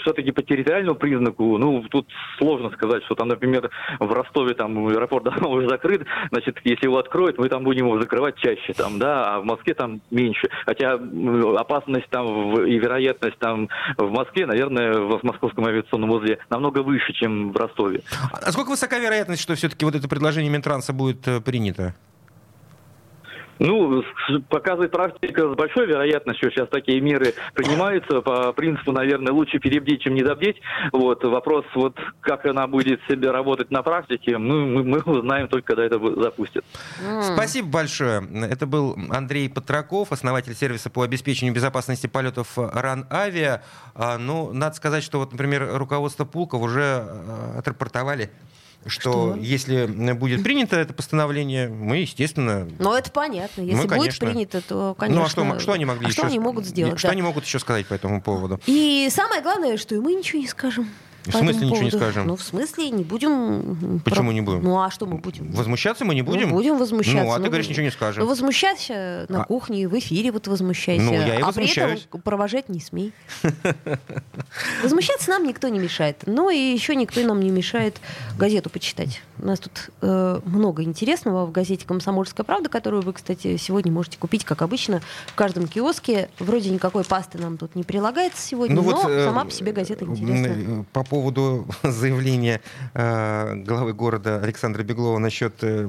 все-таки 0.01 0.31
по 0.31 0.41
территориальному 0.41 0.97
признаку, 0.97 1.57
ну, 1.57 1.83
тут 1.89 2.07
сложно 2.37 2.69
сказать, 2.71 3.03
что 3.05 3.15
там, 3.15 3.27
например, 3.27 3.69
в 3.99 4.11
Ростове 4.11 4.53
там 4.53 4.87
аэропорт 4.87 5.25
давно 5.25 5.49
уже 5.51 5.69
закрыт, 5.69 6.05
значит, 6.31 6.57
если 6.63 6.85
его 6.85 6.97
откроют, 6.97 7.37
мы 7.37 7.49
там 7.49 7.63
будем 7.63 7.87
его 7.87 7.99
закрывать 7.99 8.37
чаще, 8.37 8.73
там, 8.73 8.99
да, 8.99 9.35
а 9.35 9.39
в 9.39 9.45
Москве 9.45 9.73
там 9.73 10.01
меньше, 10.11 10.49
хотя 10.65 10.99
опасность 11.57 12.09
там 12.09 12.65
и 12.65 12.77
вероятность 12.77 13.37
там 13.39 13.69
в 13.97 14.11
Москве, 14.11 14.45
наверное, 14.45 14.93
в 14.93 15.23
Московском 15.23 15.65
авиационном 15.65 16.11
узле 16.11 16.39
намного 16.49 16.79
выше, 16.79 17.13
чем 17.13 17.51
в 17.51 17.57
Ростове. 17.57 18.01
А 18.31 18.51
сколько 18.51 18.71
высока 18.87 18.99
вероятность, 18.99 19.41
что 19.41 19.55
все-таки 19.55 19.85
вот 19.85 19.95
это 19.95 20.07
предложение 20.07 20.51
Минтранса 20.51 20.93
будет 20.93 21.27
э, 21.27 21.41
принято? 21.41 21.93
Ну, 23.59 24.03
показывает 24.49 24.91
практика 24.91 25.51
с 25.51 25.55
большой 25.55 25.87
вероятностью, 25.87 26.51
сейчас 26.51 26.69
такие 26.69 27.01
меры 27.01 27.33
принимаются 27.55 28.21
по 28.21 28.53
принципу, 28.53 28.91
наверное, 28.91 29.33
лучше 29.33 29.57
перебдеть, 29.57 30.03
чем 30.03 30.13
недобдеть. 30.13 30.57
Вот, 30.91 31.23
вопрос, 31.23 31.65
вот, 31.73 31.97
как 32.21 32.45
она 32.45 32.67
будет 32.67 33.01
себе 33.09 33.31
работать 33.31 33.71
на 33.71 33.81
практике, 33.81 34.37
ну, 34.37 34.67
мы, 34.67 34.83
мы 34.83 34.99
узнаем 34.99 35.47
только, 35.47 35.73
когда 35.73 35.85
это 35.85 35.99
запустят. 36.21 36.63
Спасибо 37.33 37.67
большое. 37.67 38.21
Это 38.43 38.67
был 38.67 38.95
Андрей 39.09 39.49
Патраков, 39.49 40.11
основатель 40.11 40.53
сервиса 40.53 40.91
по 40.91 41.01
обеспечению 41.01 41.55
безопасности 41.55 42.05
полетов 42.05 42.57
РАН 42.57 43.07
Авиа. 43.09 43.63
А, 43.95 44.19
Ну, 44.19 44.53
надо 44.53 44.75
сказать, 44.75 45.03
что 45.03 45.17
вот, 45.17 45.31
например, 45.31 45.67
руководство 45.73 46.25
Пулков 46.25 46.61
уже 46.61 47.05
э, 47.07 47.57
отрапортовали, 47.57 48.29
что, 48.87 49.33
Что? 49.33 49.35
если 49.39 49.85
будет 50.13 50.43
принято 50.43 50.75
это 50.75 50.93
постановление, 50.93 51.69
мы, 51.69 51.97
естественно... 51.97 52.67
Но 52.79 52.97
это 52.97 53.11
понятно. 53.11 53.61
Если 53.61 53.75
Ну, 53.75 53.81
будет 53.83 53.99
конечно. 53.99 54.27
принято, 54.27 54.61
то, 54.61 54.95
конечно... 54.97 55.19
ну, 55.19 55.25
а 55.25 55.29
что, 55.29 55.59
что 55.59 55.73
они 55.73 55.85
могли 55.85 56.05
а 56.05 56.09
еще... 56.09 56.19
что 56.19 56.27
они 56.27 56.39
могут 56.39 56.65
сделать? 56.65 56.97
Что 56.99 57.09
да. 57.09 57.11
они 57.13 57.21
могут 57.21 57.45
еще 57.45 57.59
сказать 57.59 57.85
по 57.87 57.93
этому 57.93 58.21
поводу? 58.21 58.59
И 58.65 59.07
самое 59.11 59.41
главное, 59.41 59.77
что 59.77 59.95
и 59.95 59.99
мы 59.99 60.13
ничего 60.13 60.41
не 60.41 60.47
скажем. 60.47 60.89
В 61.27 61.35
смысле 61.35 61.67
ничего 61.67 61.83
не 61.83 61.91
скажем? 61.91 62.27
Ну, 62.27 62.35
в 62.35 62.41
смысле, 62.43 62.89
не 62.89 63.03
будем... 63.03 64.01
Почему 64.03 64.31
не 64.31 64.41
будем? 64.41 64.63
Ну, 64.63 64.79
а 64.81 64.89
что 64.91 65.05
мы 65.05 65.17
будем? 65.17 65.51
Возмущаться 65.51 66.05
мы 66.05 66.15
не 66.15 66.21
будем? 66.21 66.49
Ну, 66.49 66.55
будем 66.55 66.77
возмущаться. 66.77 67.23
Ну, 67.23 67.31
а 67.31 67.35
ты 67.37 67.41
Ну, 67.43 67.47
говоришь, 67.47 67.69
ничего 67.69 67.83
не 67.83 67.91
скажем. 67.91 68.23
Ну, 68.23 68.29
возмущайся 68.29 69.25
на 69.29 69.41
А- 69.41 69.45
кухне, 69.45 69.87
в 69.87 69.97
эфире 69.99 70.31
вот 70.31 70.47
возмущайся. 70.47 71.03
Ну, 71.03 71.13
я 71.13 71.25
и 71.27 71.29
а 71.29 71.35
при 71.37 71.43
возмущаюсь. 71.43 72.05
этом 72.05 72.21
провожать 72.21 72.69
не 72.69 72.79
смей. 72.79 73.13
Возмущаться 74.83 75.29
нам 75.29 75.45
никто 75.45 75.67
не 75.69 75.79
мешает. 75.79 76.23
Ну, 76.25 76.49
и 76.49 76.57
еще 76.57 76.95
никто 76.95 77.21
нам 77.21 77.39
не 77.39 77.49
мешает 77.49 77.99
газету 78.37 78.69
почитать. 78.69 79.21
У 79.39 79.45
нас 79.45 79.59
тут 79.59 79.89
э, 80.01 80.39
много 80.45 80.83
интересного 80.83 81.45
в 81.45 81.51
газете 81.51 81.85
«Комсомольская 81.85 82.43
правда», 82.43 82.69
которую 82.69 83.03
вы, 83.03 83.13
кстати, 83.13 83.57
сегодня 83.57 83.91
можете 83.91 84.17
купить, 84.17 84.43
как 84.45 84.61
обычно, 84.61 85.01
в 85.27 85.35
каждом 85.35 85.67
киоске. 85.67 86.29
Вроде 86.39 86.69
никакой 86.69 87.03
пасты 87.03 87.37
нам 87.37 87.57
тут 87.57 87.75
не 87.75 87.83
прилагается 87.83 88.41
сегодня, 88.41 88.75
но 88.75 89.09
э, 89.09 89.25
сама 89.25 89.45
по 89.45 89.51
себе 89.51 89.71
газета 89.71 90.05
интересная. 90.05 90.55
э, 90.57 90.83
По 90.91 91.03
поводу 91.17 91.65
заявления 91.83 92.61
э, 92.93 93.55
главы 93.65 93.93
города 93.93 94.39
Александра 94.39 94.83
Беглова 94.83 95.17
насчет 95.17 95.55
э, 95.63 95.87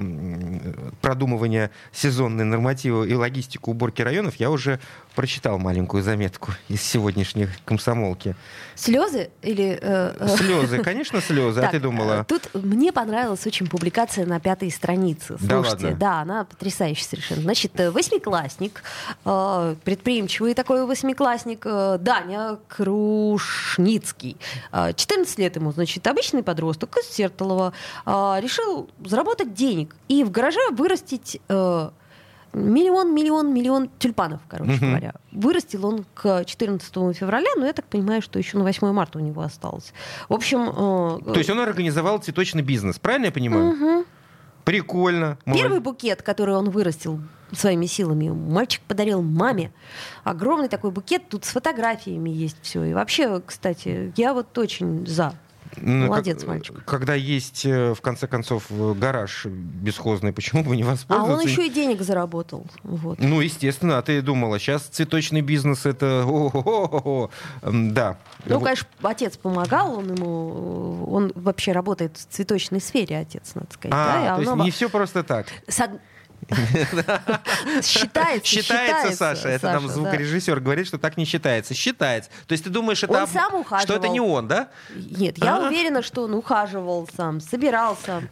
продумывания 1.02 1.70
сезонной 1.92 2.44
нормативы 2.44 3.06
и 3.08 3.14
логистику 3.14 3.72
уборки 3.72 4.00
районов, 4.00 4.36
я 4.36 4.50
уже 4.50 4.80
прочитал 5.14 5.58
маленькую 5.58 6.02
заметку 6.02 6.52
из 6.68 6.80
сегодняшней 6.82 7.48
комсомолки. 7.66 8.34
Слезы 8.74 9.30
или... 9.42 9.78
э, 9.80 10.28
Слезы, 10.38 10.82
конечно, 10.82 11.20
слезы. 11.20 11.60
А 11.60 11.68
ты 11.70 11.78
думала? 11.78 12.24
Тут 12.24 12.48
мне 12.54 12.90
понравилась 12.92 13.46
очень 13.46 13.66
публикация 13.66 14.24
на 14.24 14.40
пятой 14.40 14.70
странице. 14.70 15.36
Да 15.40 15.62
Слушайте, 15.62 15.86
ладно? 15.86 15.98
да, 15.98 16.20
она 16.20 16.44
потрясающая 16.44 17.04
совершенно. 17.04 17.42
Значит, 17.42 17.72
восьмиклассник, 17.92 18.82
предприимчивый 19.24 20.54
такой 20.54 20.86
восьмиклассник, 20.86 21.64
Даня 21.64 22.58
Крушницкий. 22.68 24.36
Э, 24.72 24.92
14 25.18 25.38
лет 25.38 25.56
ему, 25.56 25.72
значит, 25.72 26.06
обычный 26.06 26.42
подросток 26.42 26.96
из 26.98 27.06
Сертолова, 27.10 27.72
э, 28.06 28.10
решил 28.40 28.88
заработать 29.04 29.54
денег 29.54 29.94
и 30.08 30.22
в 30.24 30.30
гараже 30.30 30.60
вырастить 30.72 31.40
э, 31.48 31.90
миллион, 32.52 33.14
миллион, 33.14 33.52
миллион 33.52 33.90
тюльпанов, 33.98 34.40
короче 34.48 34.72
Мгм. 34.72 34.88
говоря. 34.90 35.12
Вырастил 35.32 35.86
он 35.86 36.04
к 36.14 36.44
14 36.44 36.92
февраля, 37.16 37.50
но 37.56 37.66
я 37.66 37.72
так 37.72 37.86
понимаю, 37.86 38.22
что 38.22 38.38
еще 38.38 38.58
на 38.58 38.64
8 38.64 38.92
марта 38.92 39.18
у 39.18 39.22
него 39.22 39.42
осталось. 39.42 39.92
В 40.28 40.34
общем... 40.34 40.60
э, 40.68 41.32
То 41.32 41.38
есть 41.38 41.50
он 41.50 41.60
организовал 41.60 42.18
цветочный 42.18 42.62
бизнес, 42.62 42.98
правильно 42.98 43.26
я 43.26 43.32
понимаю? 43.32 43.64
Мгм. 43.74 44.04
Прикольно. 44.64 45.38
Первый 45.46 45.80
букет, 45.80 46.22
который 46.22 46.54
он 46.54 46.70
вырастил 46.70 47.20
своими 47.52 47.86
силами, 47.86 48.28
мальчик 48.28 48.82
подарил 48.88 49.22
маме. 49.22 49.72
Огромный 50.24 50.68
такой 50.68 50.90
букет, 50.90 51.28
тут 51.28 51.44
с 51.44 51.48
фотографиями 51.50 52.30
есть 52.30 52.56
все. 52.62 52.84
И 52.84 52.92
вообще, 52.94 53.40
кстати, 53.44 54.12
я 54.16 54.34
вот 54.34 54.56
очень 54.58 55.06
за. 55.06 55.34
Ну, 55.76 56.06
Молодец, 56.06 56.38
как- 56.40 56.48
мальчик. 56.48 56.82
Когда 56.86 57.14
есть, 57.14 57.64
э, 57.66 57.92
в 57.94 58.00
конце 58.00 58.26
концов, 58.26 58.64
э, 58.70 58.94
гараж 58.94 59.44
бесхозный, 59.46 60.32
почему 60.32 60.64
бы 60.64 60.74
не 60.74 60.82
А 60.82 60.86
воспользоваться? 60.86 61.34
он 61.42 61.46
еще 61.46 61.66
и 61.66 61.70
денег 61.70 62.00
заработал. 62.00 62.66
Вот. 62.82 63.18
Ну, 63.20 63.40
естественно, 63.42 63.98
а 63.98 64.02
ты 64.02 64.22
думала, 64.22 64.58
сейчас 64.58 64.82
цветочный 64.84 65.42
бизнес 65.42 65.84
это... 65.84 66.24
о-хо-хо-хо. 66.26 67.30
М, 67.62 67.92
Да. 67.92 68.16
Ну, 68.46 68.56
Вот. 68.56 68.64
конечно, 68.64 68.88
отец 69.02 69.36
помогал, 69.36 69.98
он 69.98 70.14
ему, 70.14 71.04
он 71.10 71.32
вообще 71.34 71.72
работает 71.72 72.16
в 72.16 72.24
цветочной 72.34 72.80
сфере, 72.80 73.18
отец, 73.18 73.52
надо 73.54 73.68
сказать. 73.70 73.92
да, 73.92 74.32
А, 74.32 74.34
то 74.36 74.40
есть 74.40 74.52
оно- 74.52 74.64
не 74.64 74.70
все 74.70 74.88
просто 74.88 75.22
так. 75.22 75.46
с 75.68 75.80
Считается, 77.82 78.46
Считается, 78.46 79.16
Саша. 79.16 79.48
Это 79.48 79.72
Саша, 79.72 79.88
звукорежиссер 79.88 80.60
говорит, 80.60 80.86
что 80.86 80.98
так 80.98 81.16
не 81.16 81.24
считается. 81.24 81.74
Считается. 81.74 82.30
То 82.46 82.52
есть 82.52 82.64
ты 82.64 82.70
думаешь, 82.70 83.02
это 83.02 83.26
сам 83.26 83.54
ухаживал. 83.54 83.80
что 83.80 83.94
это 83.94 84.08
не 84.08 84.20
он, 84.20 84.48
да? 84.48 84.68
Нет, 84.94 85.36
я 85.38 85.58
уверена, 85.60 86.02
что 86.02 86.22
он 86.22 86.34
ухаживал 86.34 87.08
сам, 87.14 87.40
собирался. 87.40 88.22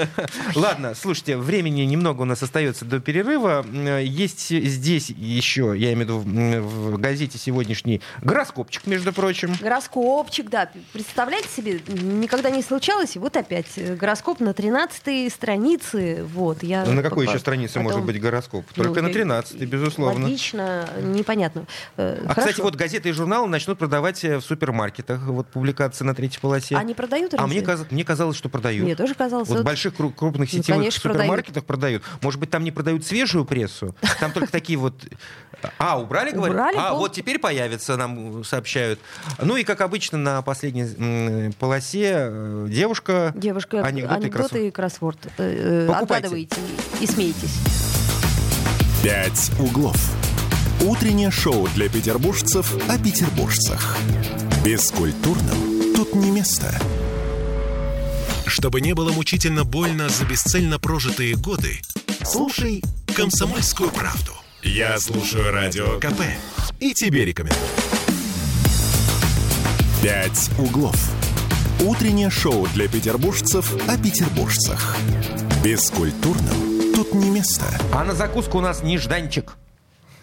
Ладно, 0.54 0.94
слушайте, 0.94 1.36
времени 1.36 1.82
немного 1.82 2.22
у 2.22 2.26
нас 2.26 2.42
остается 2.42 2.84
до 2.84 3.00
перерыва. 3.00 3.64
Есть 4.00 4.48
здесь 4.48 5.10
еще, 5.10 5.74
я 5.76 5.92
имею 5.94 6.18
в 6.18 6.26
виду 6.26 6.60
в 6.60 6.98
газете 6.98 7.38
сегодняшний 7.38 8.02
гороскопчик, 8.20 8.86
между 8.86 9.12
прочим. 9.12 9.54
Гороскопчик, 9.60 10.50
да. 10.50 10.68
Представляете 10.92 11.48
себе, 11.48 11.80
никогда 11.88 12.50
не 12.50 12.62
случалось, 12.62 13.16
и 13.16 13.18
вот 13.18 13.36
опять 13.36 13.66
э, 13.76 13.94
гороскоп 13.94 14.40
на 14.40 14.52
13 14.52 15.32
странице. 15.32 16.24
Вот, 16.24 16.62
я 16.62 16.84
На 16.84 17.02
какой 17.02 17.26
еще 17.26 17.38
странице 17.38 17.51
потом- 17.60 17.82
может 17.82 18.02
быть 18.04 18.20
гороскоп? 18.20 18.64
Ну, 18.76 18.84
Только 18.84 19.02
на 19.02 19.08
я- 19.08 19.12
13, 19.12 19.64
безусловно. 19.64 20.24
Логично, 20.24 20.88
непонятно. 21.02 21.66
Э, 21.96 22.18
А, 22.24 22.28
хорошо. 22.28 22.40
кстати, 22.40 22.60
вот 22.60 22.74
газеты 22.76 23.08
и 23.08 23.12
журналы 23.12 23.48
начнут 23.48 23.78
продавать 23.78 24.24
э, 24.24 24.38
в 24.38 24.42
супермаркетах. 24.42 25.20
Вот 25.26 25.46
публикации 25.48 26.04
на 26.04 26.14
третьей 26.14 26.40
полосе. 26.40 26.76
Они 26.76 26.94
продают 26.94 27.34
А 27.34 27.38
разве? 27.38 27.56
мне, 27.56 27.66
каз- 27.66 27.86
мне 27.90 28.04
казалось, 28.04 28.36
что 28.36 28.48
продают. 28.48 28.84
Мне 28.84 28.96
тоже 28.96 29.14
казалось. 29.14 29.48
Вот 29.48 29.54
в 29.54 29.58
вот- 29.58 29.66
больших 29.66 29.94
кру- 29.94 30.12
крупных 30.12 30.52
Ну, 30.52 30.58
сетевых 30.58 30.80
конечно, 30.80 31.10
супермаркетах 31.12 31.64
продают. 31.64 32.02
Может 32.20 32.40
быть, 32.40 32.50
там 32.50 32.64
не 32.64 32.70
продают 32.70 33.04
свежую 33.06 33.44
прессу? 33.44 33.94
Там 34.20 34.32
только 34.32 34.50
такие 34.50 34.78
вот... 34.78 34.94
А, 35.78 36.00
убрали, 36.00 36.32
говорят? 36.32 36.54
Убрали, 36.56 36.76
А, 36.76 36.90
пол- 36.90 37.00
вот 37.00 37.12
теперь 37.12 37.38
появится, 37.38 37.96
нам 37.96 38.42
сообщают. 38.44 38.98
Ну 39.40 39.56
и, 39.56 39.62
как 39.62 39.80
обычно, 39.80 40.18
на 40.18 40.42
последней 40.42 41.52
полосе 41.52 42.14
э, 42.30 42.66
девушка... 42.68 43.32
Девушка, 43.36 43.84
Анекдоты 43.84 44.14
и 44.14 44.24
анекдоты 44.24 44.68
и 44.68 44.70
кроссворд. 44.70 45.18
Покупайте. 45.20 45.92
Отгадываете 45.94 46.56
и 47.00 47.06
смеетесь. 47.42 47.92
«Пять 49.02 49.50
углов». 49.58 49.96
Утреннее 50.80 51.30
шоу 51.30 51.68
для 51.74 51.88
петербуржцев 51.88 52.74
о 52.88 52.98
петербуржцах. 52.98 53.96
Бескультурным 54.64 55.94
тут 55.94 56.14
не 56.14 56.30
место. 56.30 56.74
Чтобы 58.46 58.80
не 58.80 58.92
было 58.94 59.12
мучительно 59.12 59.64
больно 59.64 60.08
за 60.08 60.24
бесцельно 60.24 60.78
прожитые 60.78 61.36
годы, 61.36 61.80
слушай 62.24 62.82
«Комсомольскую 63.14 63.90
правду». 63.90 64.32
Я 64.62 64.98
слушаю 64.98 65.52
Радио 65.52 65.98
КП 65.98 66.22
и 66.80 66.92
тебе 66.94 67.24
рекомендую. 67.24 67.62
«Пять 70.02 70.50
углов». 70.58 70.96
Утреннее 71.80 72.30
шоу 72.30 72.68
для 72.74 72.86
петербуржцев 72.88 73.72
о 73.88 73.96
петербуржцах. 73.96 74.96
Бескультурным 75.64 76.71
тут 77.02 77.14
не 77.14 77.30
место. 77.30 77.64
А 77.92 78.04
на 78.04 78.14
закуску 78.14 78.58
у 78.58 78.60
нас 78.60 78.82
нежданчик. 78.82 79.56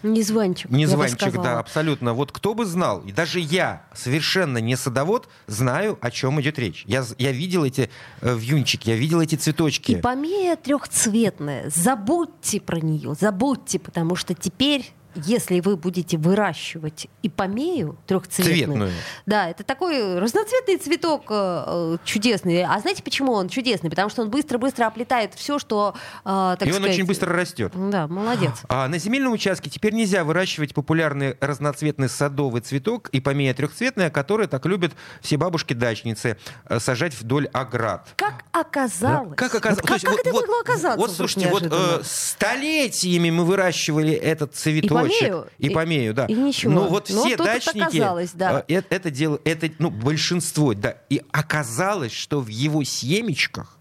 Незванчик. 0.02 0.70
Незванчик, 0.70 1.32
да, 1.34 1.58
абсолютно. 1.58 2.14
Вот 2.14 2.32
кто 2.32 2.54
бы 2.54 2.64
знал, 2.64 3.00
и 3.00 3.12
даже 3.12 3.38
я, 3.38 3.84
совершенно 3.94 4.56
не 4.58 4.76
садовод, 4.76 5.28
знаю, 5.46 5.98
о 6.00 6.10
чем 6.10 6.40
идет 6.40 6.58
речь. 6.58 6.84
Я, 6.86 7.04
я 7.18 7.32
видел 7.32 7.64
эти 7.66 7.90
э, 8.22 8.34
вьюнчики, 8.34 8.88
я 8.88 8.96
видел 8.96 9.20
эти 9.20 9.34
цветочки. 9.34 9.92
И 9.92 9.96
помея 9.96 10.56
трехцветная. 10.56 11.70
Забудьте 11.74 12.62
про 12.62 12.80
нее, 12.80 13.14
забудьте, 13.20 13.78
потому 13.78 14.16
что 14.16 14.32
теперь 14.32 14.90
если 15.14 15.60
вы 15.60 15.76
будете 15.76 16.16
выращивать 16.16 17.08
ипомею 17.22 17.98
трехцветную, 18.06 18.56
Цветную. 18.56 18.92
да, 19.26 19.48
это 19.48 19.64
такой 19.64 20.18
разноцветный 20.18 20.76
цветок 20.76 21.24
э, 21.30 21.64
э, 21.66 21.96
чудесный. 22.04 22.64
А 22.64 22.78
знаете, 22.80 23.02
почему 23.02 23.32
он 23.32 23.48
чудесный? 23.48 23.90
Потому 23.90 24.10
что 24.10 24.22
он 24.22 24.30
быстро-быстро 24.30 24.86
оплетает 24.86 25.34
все, 25.34 25.58
что, 25.58 25.94
э, 26.24 26.56
так 26.58 26.62
и 26.62 26.70
он 26.70 26.76
сказать, 26.76 26.92
очень 26.92 27.06
быстро 27.06 27.34
растет. 27.34 27.72
Да, 27.74 28.06
молодец. 28.06 28.52
А 28.68 28.88
на 28.88 28.98
земельном 28.98 29.32
участке 29.32 29.70
теперь 29.70 29.94
нельзя 29.94 30.24
выращивать 30.24 30.74
популярный 30.74 31.36
разноцветный 31.40 32.08
садовый 32.08 32.60
цветок 32.60 33.08
и 33.10 33.20
помея 33.20 33.54
трехцветная, 33.54 34.10
который 34.10 34.46
так 34.46 34.66
любят 34.66 34.92
все 35.20 35.36
бабушки-дачницы 35.36 36.36
э, 36.68 36.80
сажать 36.80 37.14
вдоль 37.14 37.46
оград. 37.48 38.08
Как 38.16 38.44
оказалось. 38.52 39.36
Как 39.36 39.54
оказалось? 39.54 39.82
Вот 39.82 40.00
как, 40.00 40.00
как 40.02 40.20
это 40.20 40.32
могло 40.32 40.60
оказаться? 40.60 40.98
Вот, 40.98 41.10
слушайте, 41.10 41.48
вот 41.48 41.66
э, 41.70 42.00
столетиями 42.04 43.30
мы 43.30 43.44
выращивали 43.44 44.12
этот 44.12 44.54
цветочек. 44.54 44.99
Помею, 45.02 45.46
И 45.58 45.66
и- 45.68 45.70
помею, 45.70 46.14
да. 46.14 46.26
и 46.26 46.34
ничего. 46.34 46.72
Ну 46.72 46.88
вот 46.88 47.10
Но 47.10 47.24
все 47.24 47.34
это 47.34 47.44
дачники 47.44 47.98
да. 48.34 48.64
э, 48.68 48.74
э, 48.76 48.82
это 48.90 49.10
дело, 49.10 49.40
это, 49.44 49.70
ну, 49.78 49.90
большинство, 49.90 50.74
да. 50.74 50.96
И 51.08 51.22
оказалось, 51.32 52.12
что 52.12 52.40
в 52.40 52.48
его 52.48 52.82
семечках 52.84 53.78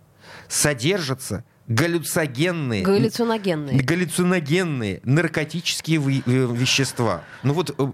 содержатся 0.48 1.44
галлюцогенные, 1.70 2.84
Галлюциногенные. 2.84 3.80
галлюциногенные 3.82 5.00
наркотические 5.04 6.00
вы- 6.00 6.24
э, 6.26 6.48
вещества. 6.54 7.22
Ну 7.44 7.54
вот 7.54 7.70
э, 7.78 7.92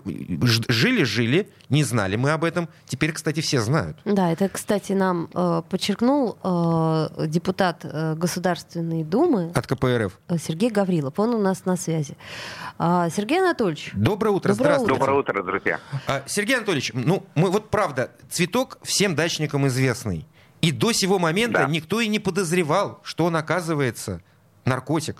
жили-жили, 0.68 1.50
не 1.70 1.84
знали 1.84 2.16
мы 2.16 2.32
об 2.32 2.44
этом. 2.44 2.68
Теперь, 2.86 3.12
кстати, 3.12 3.42
все 3.42 3.62
знают. 3.62 3.98
Да, 4.06 4.32
это, 4.32 4.50
кстати, 4.50 4.94
нам 4.94 5.30
э, 5.34 5.62
подчеркнул 5.70 6.38
э, 6.44 7.28
депутат 7.28 7.82
э, 7.84 8.16
Государственной 8.16 9.04
Думы 9.04 9.52
От 9.54 9.68
КПРФ. 9.68 10.18
э, 10.30 10.38
Сергей 10.38 10.70
Гаврилов. 10.72 11.20
Он 11.20 11.34
у 11.36 11.40
нас 11.42 11.66
на 11.66 11.76
связи. 11.78 12.16
А, 12.78 13.10
Сергей 13.10 13.40
Анатольевич, 13.40 13.92
Доброе 13.94 14.32
утро, 14.32 14.50
Доброе 14.54 14.78
здравствуйте. 14.80 14.94
утро. 14.94 15.06
Доброе 15.06 15.20
утро, 15.20 15.44
друзья. 15.44 15.80
А, 16.08 16.24
Сергей 16.28 16.56
Анатольевич, 16.58 16.92
ну, 16.94 17.26
мы 17.36 17.50
вот 17.52 17.70
правда, 17.70 18.12
цветок 18.30 18.80
всем 18.84 19.16
дачникам 19.16 19.68
известный. 19.68 20.26
И 20.66 20.72
до 20.72 20.92
сего 20.92 21.20
момента 21.20 21.60
Да. 21.60 21.68
никто 21.70 22.02
и 22.02 22.08
не 22.08 22.20
подозревал, 22.20 23.00
что 23.04 23.26
он 23.26 23.36
оказывается 23.36 24.22
наркотик. 24.66 25.18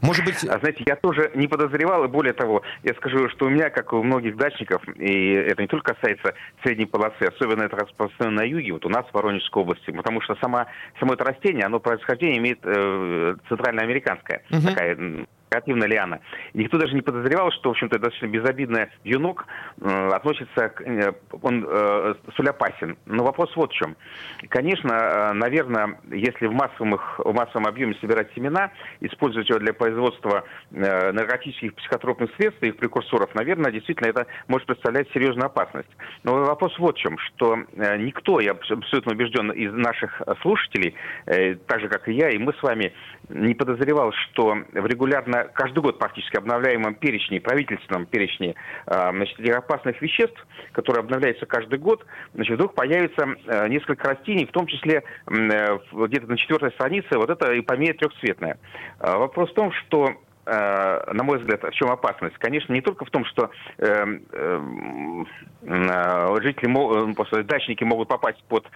Может 0.00 0.24
быть, 0.26 0.44
А 0.44 0.58
знаете, 0.58 0.82
я 0.86 0.96
тоже 0.96 1.30
не 1.34 1.48
подозревал, 1.48 2.04
и 2.04 2.08
более 2.08 2.34
того, 2.34 2.62
я 2.82 2.92
скажу, 2.94 3.28
что 3.30 3.46
у 3.46 3.48
меня, 3.48 3.70
как 3.70 3.92
и 3.92 3.96
у 3.96 4.02
многих 4.02 4.36
дачников, 4.36 4.82
и 4.96 5.30
это 5.30 5.62
не 5.62 5.68
только 5.68 5.94
касается 5.94 6.34
средней 6.62 6.84
полосы, 6.84 7.22
особенно 7.22 7.62
это 7.62 7.76
распространено 7.76 8.42
на 8.42 8.44
юге, 8.46 8.72
вот 8.74 8.84
у 8.84 8.90
нас 8.90 9.06
в 9.06 9.14
Воронежской 9.14 9.62
области, 9.62 9.90
потому 9.92 10.20
что 10.20 10.36
сама, 10.42 10.66
само 11.00 11.14
это 11.14 11.24
растение, 11.24 11.64
оно 11.64 11.80
происхождение 11.80 12.36
имеет 12.38 12.58
э, 12.64 13.36
центральноамериканское, 13.48 14.42
Мгм. 14.50 14.62
такая 14.66 15.26
м, 15.54 15.64
декоративная 15.64 15.88
лиана. 15.88 16.20
Никто 16.54 16.78
даже 16.78 16.94
не 16.94 17.02
подозревал, 17.02 17.50
что, 17.52 17.68
в 17.70 17.72
общем-то, 17.72 17.98
достаточно 17.98 18.26
безобидный 18.26 18.86
юнок 19.04 19.46
э, 19.80 20.08
относится 20.12 20.68
к... 20.68 20.80
э, 20.82 21.12
он 21.42 21.64
э, 21.68 22.14
столь. 22.32 22.44
Но 23.06 23.24
вопрос 23.24 23.54
вот 23.56 23.70
в 23.72 23.74
чем. 23.74 23.96
Конечно, 24.48 24.92
э, 24.92 25.32
наверное, 25.32 25.98
если 26.10 26.46
в 26.46 26.52
массовом, 26.52 26.94
их- 26.94 27.18
в 27.18 27.32
массовом 27.32 27.66
объеме 27.66 27.94
собирать 28.00 28.28
семена, 28.34 28.70
использовать 29.00 29.48
его 29.48 29.58
для 29.58 29.72
производства 29.72 30.44
э, 30.72 31.12
наркотических 31.12 31.74
психотропных 31.74 32.30
средств 32.36 32.62
и 32.62 32.68
их 32.68 32.76
прекурсоров, 32.76 33.34
наверное, 33.34 33.70
действительно 33.72 34.08
это 34.08 34.26
может 34.48 34.66
представлять 34.66 35.10
серьезную 35.12 35.46
опасность. 35.46 35.88
Но 36.22 36.44
вопрос 36.44 36.78
вот 36.78 36.96
в 36.96 37.00
чем, 37.00 37.18
что 37.18 37.56
никто, 37.98 38.40
я 38.40 38.52
абс- 38.52 38.70
абсолютно 38.70 39.12
убежден, 39.12 39.50
из 39.52 39.72
наших 39.72 40.22
слушателей, 40.42 40.94
э, 41.26 41.54
так 41.54 41.80
же, 41.80 41.88
как 41.88 42.08
и 42.08 42.12
я, 42.12 42.30
и 42.30 42.38
мы 42.38 42.52
с 42.52 42.62
вами, 42.62 42.92
не 43.28 43.54
подозревал, 43.54 44.12
что 44.12 44.56
в 44.72 44.86
регулярно, 44.86 45.43
каждый 45.52 45.80
год 45.80 45.98
практически 45.98 46.36
обновляемом 46.36 46.94
перечне, 46.94 47.40
правительственном 47.40 48.06
перечне 48.06 48.54
э, 48.86 49.10
значит, 49.10 49.38
опасных 49.50 50.00
веществ, 50.00 50.46
которые 50.72 51.00
обновляются 51.00 51.46
каждый 51.46 51.78
год, 51.78 52.04
значит, 52.34 52.54
вдруг 52.54 52.74
появится 52.74 53.26
э, 53.46 53.68
несколько 53.68 54.08
растений, 54.08 54.46
в 54.46 54.52
том 54.52 54.66
числе 54.66 55.02
э, 55.26 55.78
где-то 55.92 56.26
на 56.26 56.36
четвертой 56.36 56.70
странице 56.72 57.16
вот 57.16 57.30
это 57.30 57.58
ипомея 57.58 57.94
трехцветная. 57.94 58.58
Э, 59.00 59.16
Вопрос 59.16 59.50
в 59.50 59.54
том, 59.54 59.72
что 59.72 60.14
на 60.46 61.22
мой 61.22 61.38
взгляд, 61.38 61.62
в 61.62 61.70
чем 61.72 61.90
опасность? 61.90 62.36
Конечно, 62.38 62.72
не 62.72 62.80
только 62.80 63.04
в 63.04 63.10
том, 63.10 63.24
что 63.24 63.50
э, 63.78 63.84
э, 64.32 65.24
э, 65.62 66.36
жители, 66.42 67.10
э, 67.10 67.14
просто 67.14 67.42
дачники 67.44 67.84
могут 67.84 68.08
попасть 68.08 68.42
под 68.48 68.66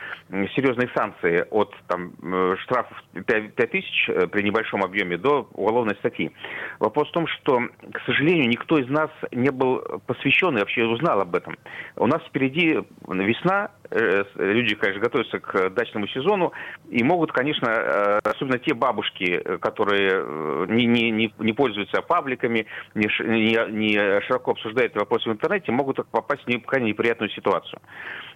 серьезные 0.55 0.89
санкции 0.95 1.45
от 1.51 1.75
там, 1.87 2.13
э, 2.23 2.57
штрафов 2.61 2.97
5 3.27 3.55
тысяч 3.71 4.09
э, 4.09 4.27
при 4.27 4.43
небольшом 4.43 4.83
объеме 4.83 5.19
до 5.19 5.49
уголовной 5.53 5.97
статьи. 5.97 6.33
Вопрос 6.79 7.09
в 7.09 7.13
том, 7.13 7.27
что, 7.27 7.61
к 7.93 8.01
сожалению, 8.07 8.49
никто 8.49 8.79
из 8.79 8.89
нас 8.89 9.11
не 9.33 9.51
был 9.51 9.83
посвящен 10.07 10.57
и 10.57 10.61
вообще 10.61 10.85
узнал 10.85 11.21
об 11.21 11.35
этом. 11.35 11.57
У 11.97 12.07
нас 12.07 12.23
впереди 12.23 12.79
весна, 13.07 13.71
э, 13.78 13.78
люди, 14.37 14.75
конечно, 14.75 15.01
готовятся 15.03 15.39
к 15.41 15.71
дачному 15.71 16.07
сезону 16.09 16.53
и 16.91 17.03
могут, 17.03 17.33
конечно, 17.33 17.69
э, 17.69 18.19
особенно 18.25 18.59
те 18.59 18.75
бабушки, 18.75 19.41
э, 19.45 19.59
которые 19.59 20.11
э, 20.15 20.67
не, 20.69 20.87
не, 20.87 21.33
не, 21.39 21.53
пользуются 21.53 22.03
пабликами, 22.03 22.67
не, 22.95 23.09
не- 23.25 23.73
не 23.73 24.21
широко 24.23 24.53
обсуждают 24.53 24.95
вопросы 24.97 25.29
в 25.29 25.33
интернете, 25.33 25.73
могут 25.73 26.07
попасть 26.11 26.45
в 26.45 26.49
не- 26.49 26.61
крайне 26.61 26.89
неприятную 26.91 27.31
ситуацию. 27.31 27.81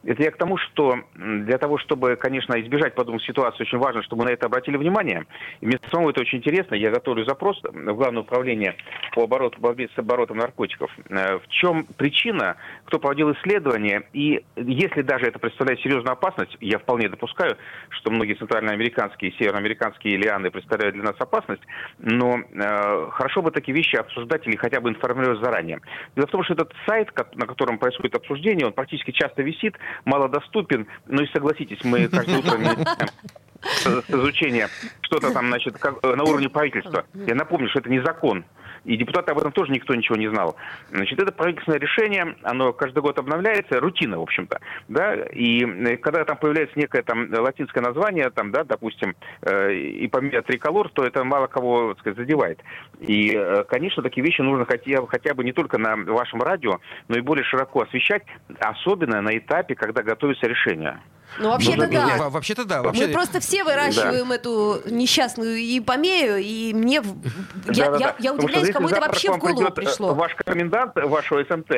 Это 0.05 0.21
я 0.23 0.31
к 0.33 0.37
тому, 0.37 0.57
что 0.57 0.97
для 1.15 1.59
того, 1.59 1.79
чтобы, 1.79 2.17
конечно, 2.17 2.61
избежать 2.61 2.95
подобных 2.95 3.23
ситуаций, 3.25 3.63
очень 3.63 3.79
важно, 3.79 4.03
чтобы 4.03 4.23
мы 4.25 4.31
на 4.31 4.33
это 4.35 4.47
обратили 4.47 4.77
внимание. 4.77 5.27
И 5.61 5.67
мне 5.67 5.79
самому 5.91 6.11
это 6.11 6.21
очень 6.23 6.39
интересно. 6.39 6.75
Я 6.75 6.91
готовлю 6.91 7.25
запрос 7.25 7.61
в 7.63 7.93
Главное 8.03 8.23
управление 8.23 8.75
по 9.15 9.23
обороту, 9.25 9.61
борьбе 9.61 9.89
с 9.95 9.99
оборотом 9.99 10.39
наркотиков. 10.39 10.91
Э, 11.09 11.39
В 11.39 11.47
чем 11.49 11.85
причина, 11.97 12.57
кто 12.85 12.99
проводил 12.99 13.33
исследование, 13.33 14.03
и 14.13 14.43
если 14.57 15.03
даже 15.03 15.27
это 15.27 15.39
представляет 15.43 15.80
серьезную 15.80 16.12
опасность. 16.12 16.57
Я 16.61 16.78
вполне 16.78 17.09
допускаю, 17.09 17.59
что 17.90 18.11
многие 18.11 18.34
центральноамериканские 18.34 19.30
и 19.30 19.38
североамериканские 19.38 20.16
лианы 20.16 20.51
представляют 20.51 20.95
для 20.95 21.05
нас 21.05 21.16
опасность, 21.18 21.62
но 21.99 22.38
э, 22.38 23.11
хорошо 23.11 23.43
бы 23.43 23.51
такие 23.51 23.76
вещи 23.76 23.97
обсуждать 23.97 24.47
или 24.47 24.57
хотя 24.57 24.80
бы 24.80 24.88
информировать 24.88 25.40
заранее. 25.40 25.80
Дело 26.16 26.26
в 26.26 26.30
том, 26.30 26.45
что 26.45 26.55
этот 26.55 26.72
сайт, 26.86 27.11
на 27.34 27.47
котором 27.47 27.78
происходит 27.78 28.14
обсуждение, 28.14 28.66
он 28.66 28.72
практически 28.72 29.11
часто 29.11 29.43
висит, 29.43 29.76
малодоступен, 30.05 30.86
но 31.07 31.22
и 31.22 31.26
согласитесь, 31.26 31.82
мы 31.84 32.09
каждое 32.09 32.38
утро 32.38 32.57
с 33.62 34.11
изучения 34.11 34.68
что-то 35.03 35.32
там, 35.32 35.49
значит, 35.49 35.76
как, 35.78 36.03
на 36.03 36.22
уровне 36.22 36.49
правительства. 36.49 37.05
Я 37.14 37.34
напомню, 37.34 37.68
что 37.68 37.80
это 37.80 37.90
не 37.90 38.01
закон. 38.01 38.45
И 38.85 38.97
депутаты 38.97 39.33
об 39.33 39.39
этом 39.39 39.53
тоже 39.53 39.72
никто 39.72 39.95
ничего 39.95 40.16
не 40.16 40.28
знал. 40.28 40.57
Значит, 40.91 41.20
это 41.20 41.33
правительственное 41.33 41.78
решение, 41.78 42.37
оно 42.43 42.72
каждый 42.72 43.01
год 43.01 43.18
обновляется, 43.18 43.80
рутина, 43.80 44.18
в 44.18 44.22
общем-то. 44.22 44.61
Да? 44.89 45.14
И 45.14 45.64
э, 45.64 45.97
когда 45.99 46.24
там 46.24 46.37
появляется 46.37 46.78
некое 46.78 47.03
там 47.03 47.33
латинское 47.33 47.83
название, 47.83 48.30
там, 48.30 48.51
да, 48.51 48.64
допустим, 48.64 49.14
э, 49.43 49.74
и 49.74 50.09
помимо 50.09 50.43
триколор, 50.43 50.89
то 50.91 51.05
это 51.05 51.22
мало 51.24 51.47
кого, 51.47 51.95
так 51.95 52.01
сказать, 52.01 52.18
задевает. 52.18 52.61
И, 53.01 53.33
э, 53.35 53.64
конечно, 53.68 54.03
такие 54.03 54.24
вещи 54.24 54.41
нужно 54.41 54.64
хотя, 54.64 55.05
хотя 55.07 55.35
бы 55.35 55.45
не 55.45 55.53
только 55.53 55.78
на 55.78 55.97
вашем 55.97 56.43
радио, 56.43 56.80
но 57.09 57.16
и 57.16 57.20
более 57.20 57.45
широко 57.45 57.83
освещать, 57.83 58.22
особенно 58.59 59.20
на 59.22 59.37
этапе, 59.37 59.74
когда 59.74 60.03
готовится 60.03 60.47
решение. 60.47 60.99
Ну, 61.39 61.51
вообще-то 61.51 61.89
да. 61.89 62.28
Вообще-то 62.28 62.64
да. 62.64 62.83
Вообще... 62.83 63.07
Мы 63.07 63.12
просто 63.12 63.41
все 63.41 63.64
выращиваем 63.64 64.28
да. 64.28 64.35
эту 64.35 64.80
несчастную 64.87 65.59
ипомею, 65.59 66.39
и 66.39 66.72
мне... 66.74 67.01
Да, 67.01 67.72
я, 67.72 67.91
да, 67.91 67.99
я, 67.99 68.14
я 68.18 68.35
удивляюсь, 68.35 68.70
кому 68.70 68.89
это 68.89 69.01
вообще 69.01 69.33
в 69.33 69.39
голову 69.39 69.70
пришло. 69.70 70.14
ваш 70.14 70.35
комендант 70.35 70.95
вашего 70.97 71.43
СМТ, 71.45 71.70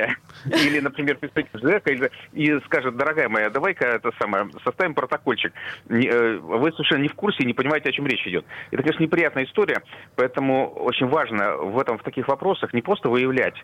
или, 0.46 0.80
например, 0.80 1.16
представитель 1.18 1.60
ЖЭКа, 1.60 2.10
и 2.32 2.60
скажет, 2.66 2.96
дорогая 2.96 3.28
моя, 3.28 3.50
давай-ка 3.50 3.84
это 3.86 4.10
самое, 4.18 4.48
составим 4.64 4.94
протокольчик. 4.94 5.52
Э, 5.88 6.38
вы 6.38 6.72
совершенно 6.72 7.02
не 7.02 7.08
в 7.08 7.14
курсе 7.14 7.42
и 7.42 7.46
не 7.46 7.54
понимаете, 7.54 7.90
о 7.90 7.92
чем 7.92 8.06
речь 8.06 8.26
идет. 8.26 8.44
Это, 8.70 8.82
конечно, 8.82 9.02
неприятная 9.02 9.44
история, 9.44 9.82
поэтому 10.16 10.70
очень 10.70 11.06
важно 11.06 11.56
в 11.56 11.78
этом, 11.78 11.98
в 11.98 12.02
таких 12.02 12.28
вопросах 12.28 12.72
не 12.72 12.82
просто 12.82 13.08
выявлять 13.08 13.54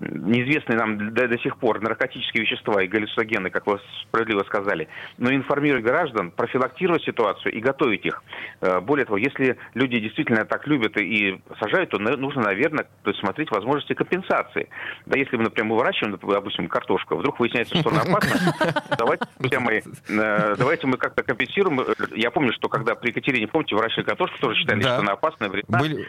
неизвестные 0.00 0.78
нам 0.78 1.14
до, 1.14 1.28
до 1.28 1.38
сих 1.38 1.56
пор 1.58 1.80
наркотические 1.80 2.42
вещества 2.42 2.82
и 2.82 2.86
галлюциногены, 2.86 3.50
как 3.50 3.66
вы 3.66 3.80
справедливо 4.02 4.42
сказали, 4.44 4.88
но 5.18 5.30
информировать 5.36 5.84
граждан, 5.84 6.30
профилактировать 6.30 7.04
ситуацию 7.04 7.52
и 7.52 7.60
готовить 7.60 8.04
их. 8.04 8.22
Э, 8.60 8.80
более 8.80 9.04
того, 9.04 9.18
если 9.18 9.56
люди 9.74 9.98
действительно 9.98 10.44
так 10.44 10.66
любят 10.66 10.96
и 10.96 11.40
сажают, 11.60 11.90
то 11.90 11.98
нужно, 11.98 12.42
наверное, 12.42 12.86
смотреть 13.20 13.50
возможности 13.50 13.94
компенсации. 13.94 14.68
Да, 15.06 15.18
если 15.18 15.36
мы, 15.36 15.44
например, 15.44 15.74
выращиваем, 15.74 16.18
допустим, 16.18 16.68
картошку, 16.68 17.16
вдруг 17.16 17.38
выясняется, 17.40 17.76
что 17.76 17.90
она 17.90 18.02
опасна, 18.02 18.54
давайте, 18.98 19.24
мы, 19.60 19.82
э, 20.08 20.54
давайте 20.56 20.86
мы 20.86 20.96
как-то 20.96 21.22
компенсируем. 21.22 21.80
Я 22.14 22.30
помню, 22.30 22.52
что 22.52 22.68
когда 22.68 22.94
при 22.94 23.10
Екатерине, 23.10 23.46
помните, 23.46 23.74
выращивали 23.74 24.04
картошку, 24.04 24.38
тоже 24.38 24.60
считали, 24.60 24.82
да. 24.82 24.94
что 24.94 24.98
она 25.00 25.12
опасная, 25.12 25.48
вредна. 25.48 25.78
Были 25.78 26.06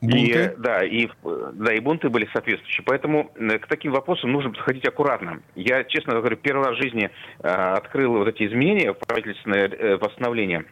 бунты. 0.00 0.18
И, 0.18 0.52
да, 0.58 0.84
и, 0.84 1.08
да, 1.54 1.74
и 1.74 1.80
бунты 1.80 2.08
были 2.08 2.28
соответствующие. 2.32 2.84
Поэтому 2.84 3.32
э, 3.36 3.58
к 3.58 3.66
таким 3.66 3.92
вопросам 3.92 4.32
нужно 4.32 4.50
подходить 4.50 4.86
аккуратно. 4.86 5.40
Я, 5.54 5.84
честно 5.84 6.14
говоря, 6.14 6.36
первый 6.36 6.66
раз 6.66 6.76
в 6.76 6.82
жизни 6.82 7.10
открыл 7.38 8.12
вот 8.18 8.28
эти 8.28 8.46
изменения 8.46 8.65
изменения 8.66 8.92
в 8.92 8.98
правительственное 8.98 9.68
э, 9.68 9.96
восстановление. 9.96 10.64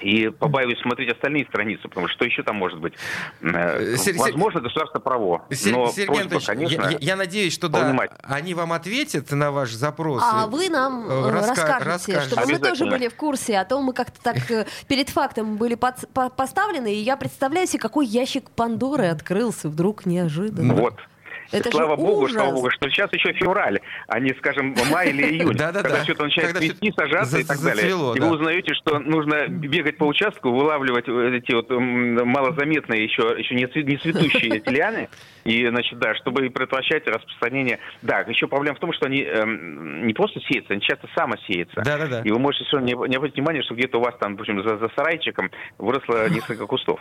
И 0.00 0.28
побаиваюсь 0.28 0.80
смотреть 0.80 1.12
остальные 1.12 1.46
страницы, 1.46 1.82
потому 1.86 2.08
что 2.08 2.24
еще 2.24 2.42
там 2.42 2.56
может 2.56 2.80
быть? 2.80 2.94
Э, 3.42 3.96
Сер... 3.96 4.16
Возможно, 4.16 4.60
государство 4.60 4.98
право. 4.98 5.44
Сер... 5.50 5.72
Но 5.72 5.86
Сергей 5.88 6.28
просьба, 6.28 6.40
конечно, 6.44 6.82
я, 6.90 6.98
я 7.00 7.16
надеюсь, 7.16 7.54
что 7.54 7.68
да, 7.68 7.96
они 8.24 8.54
вам 8.54 8.72
ответят 8.72 9.30
на 9.30 9.52
ваш 9.52 9.70
запрос. 9.70 10.20
А 10.24 10.48
вы 10.48 10.68
нам 10.68 11.08
э, 11.08 11.30
раска... 11.30 11.78
расскажете, 11.78 12.20
чтобы 12.22 12.52
мы 12.52 12.58
тоже 12.58 12.86
были 12.86 13.06
в 13.06 13.14
курсе. 13.14 13.56
А 13.56 13.64
то 13.64 13.80
мы 13.80 13.92
как-то 13.92 14.20
так 14.20 14.36
перед 14.88 15.10
фактом 15.10 15.56
были 15.56 15.76
под... 15.76 15.94
поставлены, 16.36 16.92
и 16.92 16.98
я 16.98 17.16
представляю 17.16 17.68
себе, 17.68 17.78
какой 17.78 18.06
ящик 18.06 18.50
Пандоры 18.50 19.06
открылся 19.06 19.68
вдруг 19.68 20.06
неожиданно. 20.06 20.74
Вот. 20.74 21.00
Это 21.52 21.70
слава 21.70 21.96
богу, 21.96 22.22
ужас. 22.22 22.36
слава 22.36 22.52
богу, 22.52 22.70
что 22.70 22.88
сейчас 22.88 23.12
еще 23.12 23.32
февраль, 23.32 23.80
а 24.08 24.20
не, 24.20 24.34
скажем, 24.34 24.74
май 24.90 25.10
или 25.10 25.24
июль, 25.24 25.56
когда 25.58 26.04
что-то 26.04 26.24
начинает 26.24 26.56
цвести, 26.56 26.92
сажаться 26.96 27.38
и 27.38 27.44
так 27.44 27.60
далее. 27.60 27.88
И 27.88 28.20
вы 28.20 28.30
узнаете, 28.30 28.74
что 28.74 28.98
нужно 28.98 29.48
бегать 29.48 29.96
по 29.98 30.04
участку, 30.04 30.50
вылавливать 30.50 31.08
эти 31.08 31.52
вот 31.52 31.70
малозаметные 31.70 33.04
еще, 33.04 33.34
еще 33.38 33.54
не 33.54 33.66
цветущие 33.66 34.56
эти 34.56 34.68
лианы, 34.68 35.08
и, 35.44 35.66
значит, 35.68 35.98
да, 35.98 36.14
чтобы 36.16 36.48
предотвращать 36.50 37.06
распространение. 37.06 37.78
Да, 38.02 38.20
еще 38.20 38.46
проблема 38.46 38.76
в 38.76 38.80
том, 38.80 38.92
что 38.92 39.06
они 39.06 39.22
эм, 39.22 40.06
не 40.06 40.14
просто 40.14 40.40
сеются, 40.40 40.72
они 40.72 40.82
часто 40.82 41.08
самосеются. 41.16 41.82
Да, 41.82 41.98
да, 41.98 42.06
да. 42.06 42.20
И 42.22 42.30
вы 42.30 42.38
можете 42.38 42.64
все 42.64 42.78
не, 42.78 42.92
не 43.08 43.16
обратить 43.16 43.36
внимание, 43.36 43.62
что 43.62 43.74
где-то 43.74 43.98
у 43.98 44.02
вас 44.02 44.14
там, 44.18 44.36
в 44.36 44.40
общем, 44.40 44.62
за, 44.62 44.78
за 44.78 44.88
сарайчиком 44.96 45.50
выросло 45.78 46.28
несколько 46.30 46.66
кустов. 46.66 47.00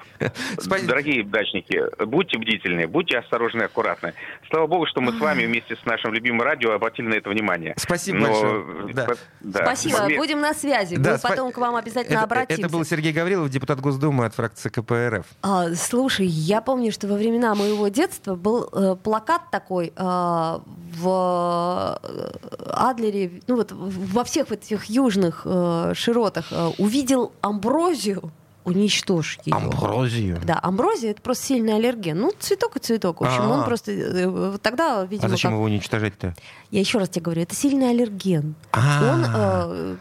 Дорогие 0.87 1.23
дачники, 1.23 1.81
будьте 2.05 2.37
бдительны, 2.37 2.87
будьте 2.87 3.17
осторожны, 3.17 3.63
аккуратны. 3.63 4.13
Слава 4.49 4.67
богу, 4.67 4.85
что 4.87 5.01
мы 5.01 5.13
с 5.13 5.19
вами 5.19 5.45
вместе 5.45 5.75
с 5.75 5.85
нашим 5.85 6.13
любимым 6.13 6.41
радио 6.41 6.73
обратили 6.73 7.07
на 7.07 7.13
это 7.15 7.29
внимание. 7.29 7.73
Спасибо 7.77 8.17
Но, 8.19 8.27
большое. 8.27 8.93
Да. 8.93 9.07
Да. 9.41 9.65
Спасибо, 9.65 10.07
будем 10.17 10.41
на 10.41 10.53
связи. 10.53 10.97
Да, 10.97 11.13
мы 11.13 11.17
спа... 11.17 11.29
потом 11.29 11.51
к 11.51 11.57
вам 11.57 11.75
обязательно 11.75 12.15
это, 12.15 12.23
обратимся. 12.23 12.61
Это 12.61 12.71
был 12.71 12.83
Сергей 12.83 13.13
Гаврилов, 13.13 13.49
депутат 13.49 13.79
Госдумы 13.79 14.25
от 14.25 14.35
фракции 14.35 14.69
КПРФ. 14.69 15.25
А, 15.41 15.73
слушай, 15.75 16.25
я 16.25 16.61
помню, 16.61 16.91
что 16.91 17.07
во 17.07 17.15
времена 17.15 17.55
моего 17.55 17.87
детства 17.87 18.32
был 18.36 18.69
э, 18.71 18.95
плакат 19.01 19.41
такой 19.51 19.93
э, 19.95 20.59
в 20.95 21.99
э, 22.03 22.31
Адлере, 22.69 23.41
ну 23.47 23.55
вот 23.55 23.71
во 23.71 24.23
всех 24.23 24.49
вот 24.49 24.63
этих 24.63 24.86
южных 24.86 25.41
э, 25.45 25.93
широтах 25.95 26.51
э, 26.51 26.71
увидел 26.77 27.31
амброзию 27.41 28.31
уничтожить 28.66 29.41
ее. 29.45 29.55
Амброзию? 29.55 30.39
Да, 30.43 30.59
амброзия 30.61 31.11
это 31.11 31.22
просто 31.22 31.47
сильный 31.47 31.76
аллерген. 31.76 32.20
Ну, 32.20 32.32
цветок 32.39 32.78
и 32.78 32.80
цветок. 32.80 33.22
В 33.22 33.24
общем, 33.24 33.41
А-а-а. 33.41 33.49
он 33.49 33.59
а. 33.61 33.64
просто 33.64 33.91
э, 33.91 34.57
тогда, 34.61 35.03
видимо... 35.05 35.28
А 35.28 35.30
зачем 35.30 35.51
как... 35.51 35.55
его 35.55 35.66
уничтожать-то? 35.66 36.34
Я 36.74 36.80
еще 36.80 36.97
раз 36.97 37.09
тебе 37.09 37.24
говорю, 37.24 37.43
это 37.43 37.55
сильный 37.55 37.91
аллерген. 37.91 38.55
А. 38.72 39.68
Он, 39.68 39.97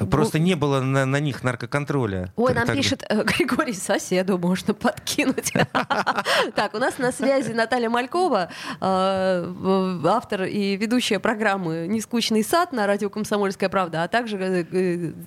э, 0.00 0.06
просто 0.06 0.38
не 0.38 0.54
было 0.54 0.80
на, 0.80 1.06
на 1.06 1.18
них 1.18 1.42
наркоконтроля. 1.42 2.32
Ой, 2.36 2.54
нам 2.54 2.68
пишет 2.68 3.04
э, 3.08 3.24
Григорий, 3.24 3.72
соседу 3.72 4.38
можно 4.38 4.74
подкинуть. 4.74 5.52
Так, 6.54 6.74
у 6.74 6.78
нас 6.78 6.98
на 6.98 7.10
связи 7.10 7.52
Наталья 7.52 7.88
Малькова, 7.88 8.48
э, 8.80 10.04
автор 10.04 10.44
и 10.44 10.76
ведущая 10.76 11.18
программы 11.18 11.86
«Нескучный 11.88 12.44
сад» 12.44 12.72
на 12.72 12.86
радио 12.86 13.10
«Комсомольская 13.10 13.68
правда», 13.68 14.04
а 14.04 14.08
также 14.08 14.66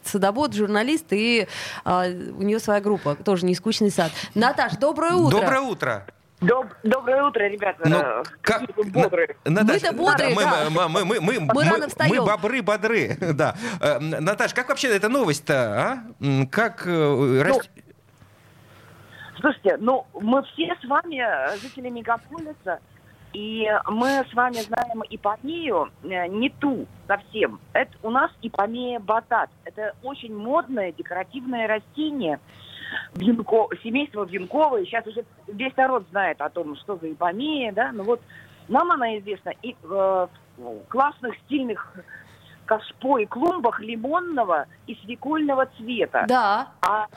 садовод, 0.05 0.53
журналист, 0.53 1.07
и 1.11 1.47
у 1.85 2.41
нее 2.41 2.59
своя 2.67 2.81
группа, 2.81 3.15
тоже 3.15 3.45
не 3.45 3.55
скучный 3.55 3.89
сад. 3.89 4.11
Наташ, 4.35 4.73
доброе 4.73 5.13
утро. 5.13 5.39
Доброе 5.39 5.61
утро. 5.61 6.05
Доб- 6.41 6.75
доброе 6.83 7.23
утро, 7.23 7.47
ребята. 7.47 7.81
Ну, 7.87 8.23
как... 8.41 8.63
бодрые. 8.91 9.37
Мы-то 9.45 9.93
бодрые, 9.93 10.35
мы, 10.35 10.43
да. 10.43 10.69
мы, 10.69 10.89
мы, 10.89 11.05
мы, 11.05 11.19
мы, 11.21 11.39
мы, 11.39 11.63
рано 11.63 11.87
встаем. 11.87 12.15
Мы 12.15 12.25
бобры 12.25 12.61
бодры, 12.61 13.17
да. 13.33 13.55
Э, 13.79 13.99
Наташ, 13.99 14.53
как 14.53 14.67
вообще 14.67 14.89
эта 14.95 15.07
новость-то, 15.07 15.55
а? 15.55 16.45
Как... 16.51 16.85
Э, 16.85 17.43
ну, 17.47 17.61
слушайте, 19.39 19.77
ну, 19.79 20.05
мы 20.13 20.43
все 20.43 20.75
с 20.79 20.87
вами, 20.87 21.23
жители 21.61 21.89
мегаполиса, 21.89 22.79
и 23.33 23.67
мы 23.85 24.25
с 24.29 24.33
вами 24.33 24.55
знаем 24.55 25.03
ипомею 25.09 25.89
э, 26.03 26.27
не 26.27 26.49
ту 26.49 26.87
совсем. 27.07 27.59
Это 27.73 27.91
у 28.03 28.09
нас 28.09 28.31
ипомея 28.41 28.99
батат. 28.99 29.49
Это 29.65 29.93
очень 30.03 30.35
модное 30.35 30.91
декоративное 30.91 31.67
растение, 31.67 32.39
вьюнко, 33.15 33.67
семейство 33.83 34.25
вьюнковое. 34.25 34.85
Сейчас 34.85 35.05
уже 35.07 35.25
весь 35.47 35.75
народ 35.75 36.05
знает 36.09 36.41
о 36.41 36.49
том, 36.49 36.75
что 36.77 36.97
за 36.97 37.11
ипомея, 37.11 37.71
да. 37.73 37.91
Ну 37.91 38.03
вот 38.03 38.21
нам 38.67 38.91
она 38.91 39.17
известна 39.19 39.53
и 39.61 39.75
в 39.83 40.29
классных 40.87 41.35
стильных 41.45 41.93
кашпо 42.65 43.19
и 43.19 43.25
клумбах 43.25 43.79
лимонного 43.79 44.65
и 44.87 44.95
свекольного 45.03 45.67
цвета. 45.77 46.25
Да. 46.27 46.69
А 46.81 47.07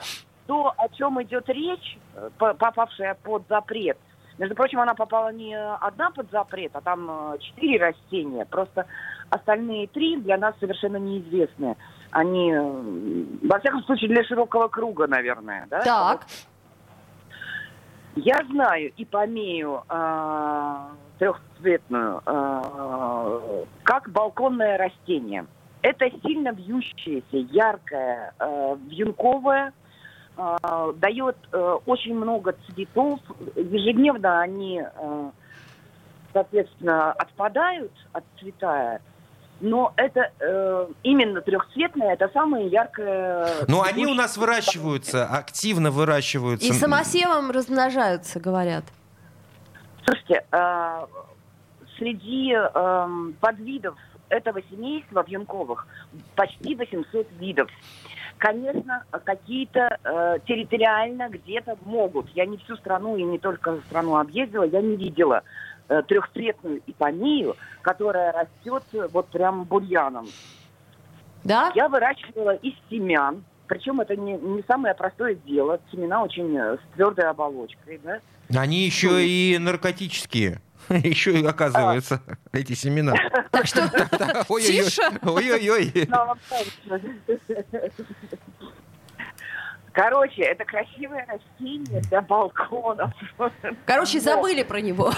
то, 0.47 0.73
о 0.77 0.89
чем 0.89 1.21
идет 1.23 1.47
речь, 1.49 1.97
э, 2.15 2.29
попавшая 2.37 3.15
под 3.15 3.47
запрет– 3.47 3.97
между 4.37 4.55
прочим, 4.55 4.79
она 4.79 4.93
попала 4.93 5.31
не 5.31 5.55
одна 5.55 6.11
под 6.11 6.29
запрет, 6.31 6.71
а 6.75 6.81
там 6.81 7.33
э, 7.33 7.37
четыре 7.39 7.79
растения. 7.79 8.45
Просто 8.45 8.85
остальные 9.29 9.87
три 9.87 10.17
для 10.17 10.37
нас 10.37 10.55
совершенно 10.59 10.97
неизвестны. 10.97 11.75
Они, 12.11 12.51
э, 12.51 13.47
во 13.47 13.59
всяком 13.59 13.83
случае, 13.83 14.09
для 14.09 14.23
широкого 14.23 14.67
круга, 14.67 15.07
наверное. 15.07 15.67
Да? 15.69 15.81
Так. 15.81 16.25
Я 18.15 18.43
знаю 18.49 18.91
и 18.97 19.05
помею 19.05 19.83
э, 19.89 20.75
трехцветную 21.19 22.21
э, 22.25 23.65
как 23.83 24.09
балконное 24.09 24.77
растение. 24.77 25.45
Это 25.81 26.09
сильно 26.21 26.49
вьющееся, 26.49 27.37
яркое, 27.37 28.33
э, 28.39 28.75
вьюнковое, 28.87 29.73
э, 30.63 30.93
дает 30.97 31.37
э, 31.51 31.77
очень 31.85 32.15
много 32.15 32.55
цветов. 32.67 33.19
Ежедневно 33.55 34.41
они, 34.41 34.81
э, 34.81 35.29
соответственно, 36.33 37.11
отпадают, 37.13 37.91
отцветая. 38.13 39.01
но 39.61 39.93
это 39.95 40.31
э, 40.39 40.87
именно 41.03 41.41
трехцветное, 41.41 42.13
это 42.13 42.29
самое 42.33 42.67
яркое. 42.67 43.65
Но 43.67 43.83
они 43.83 44.05
у 44.07 44.13
нас 44.13 44.37
выращиваются, 44.37 45.25
активно 45.25 45.91
выращиваются. 45.91 46.67
И 46.67 46.71
самосевом 46.73 47.51
размножаются, 47.51 48.39
говорят. 48.39 48.85
Слушайте, 50.03 50.43
э, 50.51 51.05
среди 51.97 52.53
э, 52.55 53.07
подвидов 53.39 53.95
этого 54.29 54.61
семейства 54.71 55.23
вьюнковых 55.27 55.85
почти 56.35 56.75
800 56.75 57.27
видов. 57.39 57.69
Конечно, 58.41 59.03
какие-то 59.23 59.99
э, 60.03 60.39
территориально 60.47 61.29
где-то 61.29 61.77
могут. 61.85 62.27
Я 62.29 62.47
не 62.47 62.57
всю 62.57 62.75
страну 62.75 63.15
и 63.15 63.21
не 63.21 63.37
только 63.37 63.77
страну 63.85 64.17
объездила, 64.17 64.63
я 64.63 64.81
не 64.81 64.95
видела 64.95 65.43
э, 65.89 66.01
трехцветную 66.07 66.81
ипомею, 66.87 67.55
которая 67.83 68.31
растет 68.31 68.83
э, 68.93 69.07
вот 69.13 69.27
прям 69.27 69.65
бурьяном. 69.65 70.25
Да? 71.43 71.71
Я 71.75 71.87
выращивала 71.87 72.55
из 72.55 72.73
семян, 72.89 73.43
причем 73.67 74.01
это 74.01 74.15
не, 74.15 74.33
не 74.33 74.63
самое 74.63 74.95
простое 74.95 75.35
дело. 75.35 75.79
Семена 75.91 76.23
очень 76.23 76.57
э, 76.57 76.77
с 76.77 76.95
твердой 76.95 77.25
оболочкой, 77.25 78.01
да. 78.03 78.21
Они 78.59 78.79
еще 78.83 79.23
и 79.23 79.59
наркотические. 79.59 80.61
Еще 80.89 81.39
и 81.39 81.45
оказывается, 81.45 82.21
эти 82.51 82.73
семена. 82.73 83.13
Так 83.51 83.67
что 83.67 83.81
Ой-ой-ой. 84.49 84.83
тише. 84.85 85.01
Ой-ой-ой. 85.23 86.07
Но, 86.07 86.35
Короче, 89.93 90.43
это 90.43 90.63
красивое 90.63 91.25
растение 91.27 91.99
для 92.03 92.21
балконов. 92.21 93.11
Короче, 93.85 94.21
забыли 94.21 94.63
про 94.63 94.79
него. 94.79 95.11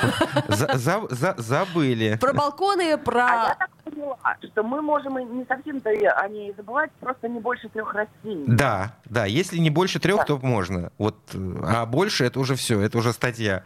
За- 0.48 0.76
за- 0.78 1.08
за- 1.12 1.36
Забыли. 1.38 2.18
Про 2.20 2.34
балконы, 2.34 2.82
А 2.82 2.86
я 2.86 2.98
про... 2.98 3.56
так 3.60 3.70
поняла, 3.84 4.18
что 4.52 4.64
мы 4.64 4.82
можем 4.82 5.20
и 5.20 5.24
не 5.26 5.46
совсем-то 5.46 5.92
о 5.92 6.28
ней 6.28 6.56
забывать, 6.58 6.90
просто 7.00 7.28
не 7.30 7.40
больше 7.40 7.70
трех 7.70 7.94
растений. 7.94 8.46
Да, 8.48 8.96
да, 9.06 9.26
если 9.26 9.60
не 9.60 9.70
больше 9.70 10.00
трех, 10.00 10.18
Да. 10.18 10.24
то 10.24 10.38
можно. 10.40 10.92
Вот, 10.98 11.18
э, 11.36 11.38
а 11.68 11.86
больше 11.86 12.26
это 12.26 12.40
уже 12.40 12.56
все, 12.56 12.82
это 12.82 12.98
уже 12.98 13.14
статья. 13.14 13.64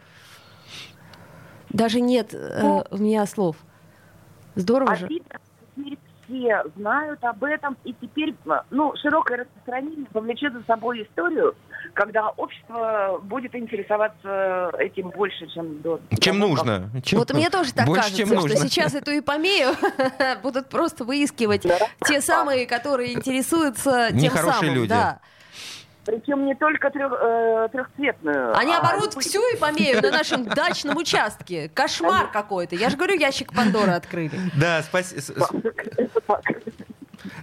Даже 1.70 2.00
нет 2.00 2.32
э, 2.32 2.82
у 2.90 2.96
меня 2.98 3.26
слов. 3.26 3.56
Здорово 4.54 4.96
же. 4.96 5.08
Теперь 5.08 5.98
все 6.26 6.62
знают 6.76 7.22
об 7.24 7.42
этом, 7.44 7.76
и 7.84 7.94
теперь 7.94 8.34
ну, 8.70 8.92
широкое 9.00 9.38
распространение 9.38 10.06
повлечет 10.12 10.52
за 10.52 10.62
собой 10.64 11.02
историю, 11.04 11.54
когда 11.94 12.30
общество 12.30 13.18
будет 13.22 13.54
интересоваться 13.54 14.70
этим 14.78 15.10
больше, 15.10 15.46
чем 15.48 15.80
до 15.80 16.00
Чем 16.20 16.40
того, 16.40 16.54
как- 16.54 16.64
нужно. 16.66 17.02
Чем- 17.02 17.18
Вот 17.20 17.32
мне 17.32 17.48
тоже 17.50 17.72
так 17.72 17.86
больше, 17.86 18.02
кажется, 18.02 18.18
чем 18.18 18.26
что 18.28 18.40
нужно. 18.40 18.56
сейчас 18.56 18.94
эту 18.94 19.16
ипомею 19.16 19.70
будут 20.42 20.68
просто 20.68 21.04
выискивать 21.04 21.66
те 22.06 22.20
самые, 22.20 22.66
которые 22.66 23.14
интересуются 23.14 24.08
тем 24.10 24.18
Нехорошие 24.18 24.52
самым. 24.60 24.74
люди. 24.74 24.88
Да. 24.88 25.20
Причем 26.08 26.46
не 26.46 26.54
только 26.54 26.88
трех, 26.88 27.12
э, 27.12 27.68
трехцветную. 27.70 28.56
Они 28.56 28.72
а 28.72 28.78
оборудуют 28.78 29.12
любую- 29.14 29.24
всю 29.28 29.40
ипомею 29.54 30.00
на 30.00 30.10
нашем 30.10 30.44
дачном 30.46 30.96
участке. 30.96 31.70
Кошмар 31.74 32.30
какой-то. 32.32 32.76
Я 32.76 32.88
же 32.88 32.96
говорю, 32.96 33.14
ящик 33.18 33.52
Пандоры 33.54 33.92
открыли. 33.92 34.30
Да, 34.58 34.80
спаси- 34.90 35.20
с- 35.20 35.26
с- 35.26 35.50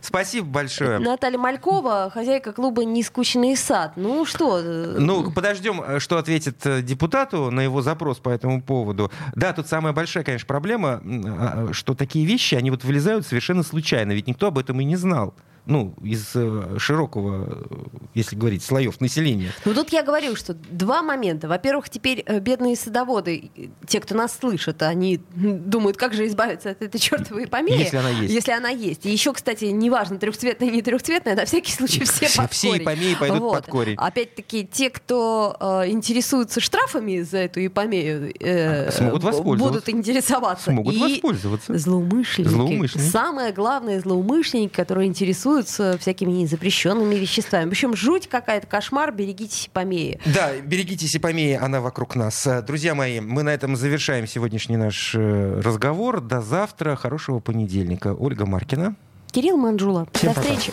спасибо 0.01 0.47
большое. 0.47 0.97
Наталья 0.97 1.38
Малькова, 1.38 2.09
хозяйка 2.11 2.53
клуба 2.53 2.84
«Нескучный 2.86 3.55
сад». 3.55 3.93
Ну 3.97 4.26
что, 4.26 4.59
э, 4.59 4.95
Ну, 4.97 5.32
подождем, 5.32 5.84
э, 5.86 5.99
что 5.99 6.18
ответит 6.18 6.66
э, 6.66 6.82
депутату 6.82 7.51
на 7.51 7.59
его 7.61 7.84
запрос 7.84 8.18
по 8.18 8.30
этому 8.30 8.63
поводу. 8.63 9.11
Да, 9.36 9.53
тут 9.53 9.68
самая 9.68 9.93
большая, 9.93 10.24
конечно, 10.24 10.47
проблема, 10.47 11.01
м, 11.03 11.24
а, 11.28 11.70
что 11.74 11.93
такие 11.93 12.26
вещи, 12.26 12.55
они 12.55 12.72
вот 12.72 12.84
вылезают 12.84 13.28
совершенно 13.28 13.61
случайно, 13.61 14.13
ведь 14.13 14.26
никто 14.26 14.47
об 14.47 14.57
этом 14.57 14.82
и 14.82 14.84
не 14.86 14.95
знал. 14.95 15.36
Ну, 15.68 15.95
из 16.03 16.32
э, 16.36 16.76
широкого, 16.78 17.47
э, 17.70 17.76
если 18.13 18.36
говорить, 18.36 18.63
слоев 18.63 19.01
населения. 19.01 19.51
Ну 19.66 19.74
тут 19.74 19.89
я 19.89 20.03
говорю, 20.03 20.36
что 20.36 20.53
два 20.53 21.01
момента. 21.01 21.47
Во-первых, 21.47 21.89
теперь 21.89 22.22
э, 22.26 22.39
бедные 22.39 22.76
садоводы, 22.76 23.49
те, 23.88 23.99
кто 23.99 24.13
нас 24.13 24.38
слышит, 24.38 24.84
они 24.84 25.20
думают, 25.36 25.97
как 25.97 26.13
же 26.13 26.28
избавиться 26.28 26.70
от 26.70 26.82
этой 26.84 26.99
чертовой 26.99 27.47
помехи. 27.47 27.80
Если 27.80 27.97
она 27.97 28.09
есть. 28.09 28.34
Если 28.34 28.51
она 28.51 28.70
есть. 28.70 29.05
И 29.07 29.11
еще, 29.11 29.34
кстати, 29.34 29.66
неважно, 29.66 30.18
трехцветная, 30.20 30.70
не 30.70 30.84
трехцветная, 30.84 31.36
на 31.36 31.45
всякий 31.45 31.72
случай 31.72 32.03
все 32.03 32.28
Все- 32.28 32.41
под 32.43 32.51
все 32.53 32.68
корень. 32.70 32.84
ипомеи 32.84 33.16
пойдут 33.20 33.51
под 33.53 33.66
корень. 33.66 33.95
Опять-таки, 33.97 34.68
те, 34.72 34.91
кто 34.91 35.57
э, 35.59 35.89
интересуется 35.89 36.59
штрафами 36.59 37.22
за 37.22 37.39
эту 37.39 37.66
ипомею, 37.66 38.32
э, 38.39 38.91
Смогут 38.91 39.22
б- 39.24 39.28
воспользоваться. 39.30 39.68
будут 39.82 39.89
интересоваться. 39.89 40.66
Смогут 40.72 40.93
И 40.93 40.99
воспользоваться. 40.99 41.76
Злоумышленники. 41.76 42.51
Злоумышленники. 42.53 43.09
Самое 43.09 43.51
главное, 43.51 43.99
злоумышленники, 43.99 44.72
которые 44.72 45.07
интересуются 45.07 45.55
всякими 45.64 46.45
запрещенными 46.45 47.16
веществами. 47.16 47.66
В 47.66 47.72
общем, 47.72 47.95
жуть 47.95 48.28
какая-то, 48.28 48.68
кошмар, 48.68 49.12
берегитесь 49.12 49.70
помеи. 49.72 50.20
Да, 50.26 50.51
берегитесь 50.62 51.16
ипомеи, 51.16 51.53
она 51.56 51.82
вокруг 51.82 52.16
нас. 52.16 52.47
Друзья 52.68 52.95
мои, 52.95 53.20
мы 53.20 53.43
на 53.43 53.49
этом 53.49 53.76
завершаем 53.76 54.28
сегодняшний 54.28 54.78
наш 54.78 55.14
э, 55.16 55.62
разговор. 55.62 56.22
До 56.22 56.41
завтра. 56.41 56.95
Хорошего 56.95 57.39
понедельника. 57.39 58.14
Ольга 58.14 58.45
Маркина. 58.45 58.95
Кирилл 59.32 59.58
Манжула. 59.58 60.08
Всем 60.14 60.34
До 60.34 60.41
пока. 60.41 60.53
встречи. 60.53 60.72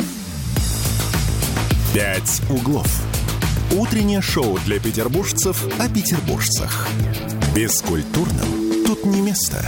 «Пять 1.95 2.41
углов». 2.49 2.89
Утреннее 3.77 4.21
шоу 4.21 4.59
для 4.67 4.79
петербуржцев 4.79 5.67
о 5.79 5.89
петербуржцах. 5.89 6.89
Бескультурным 7.55 8.85
тут 8.87 9.05
не 9.05 9.21
место. 9.21 9.63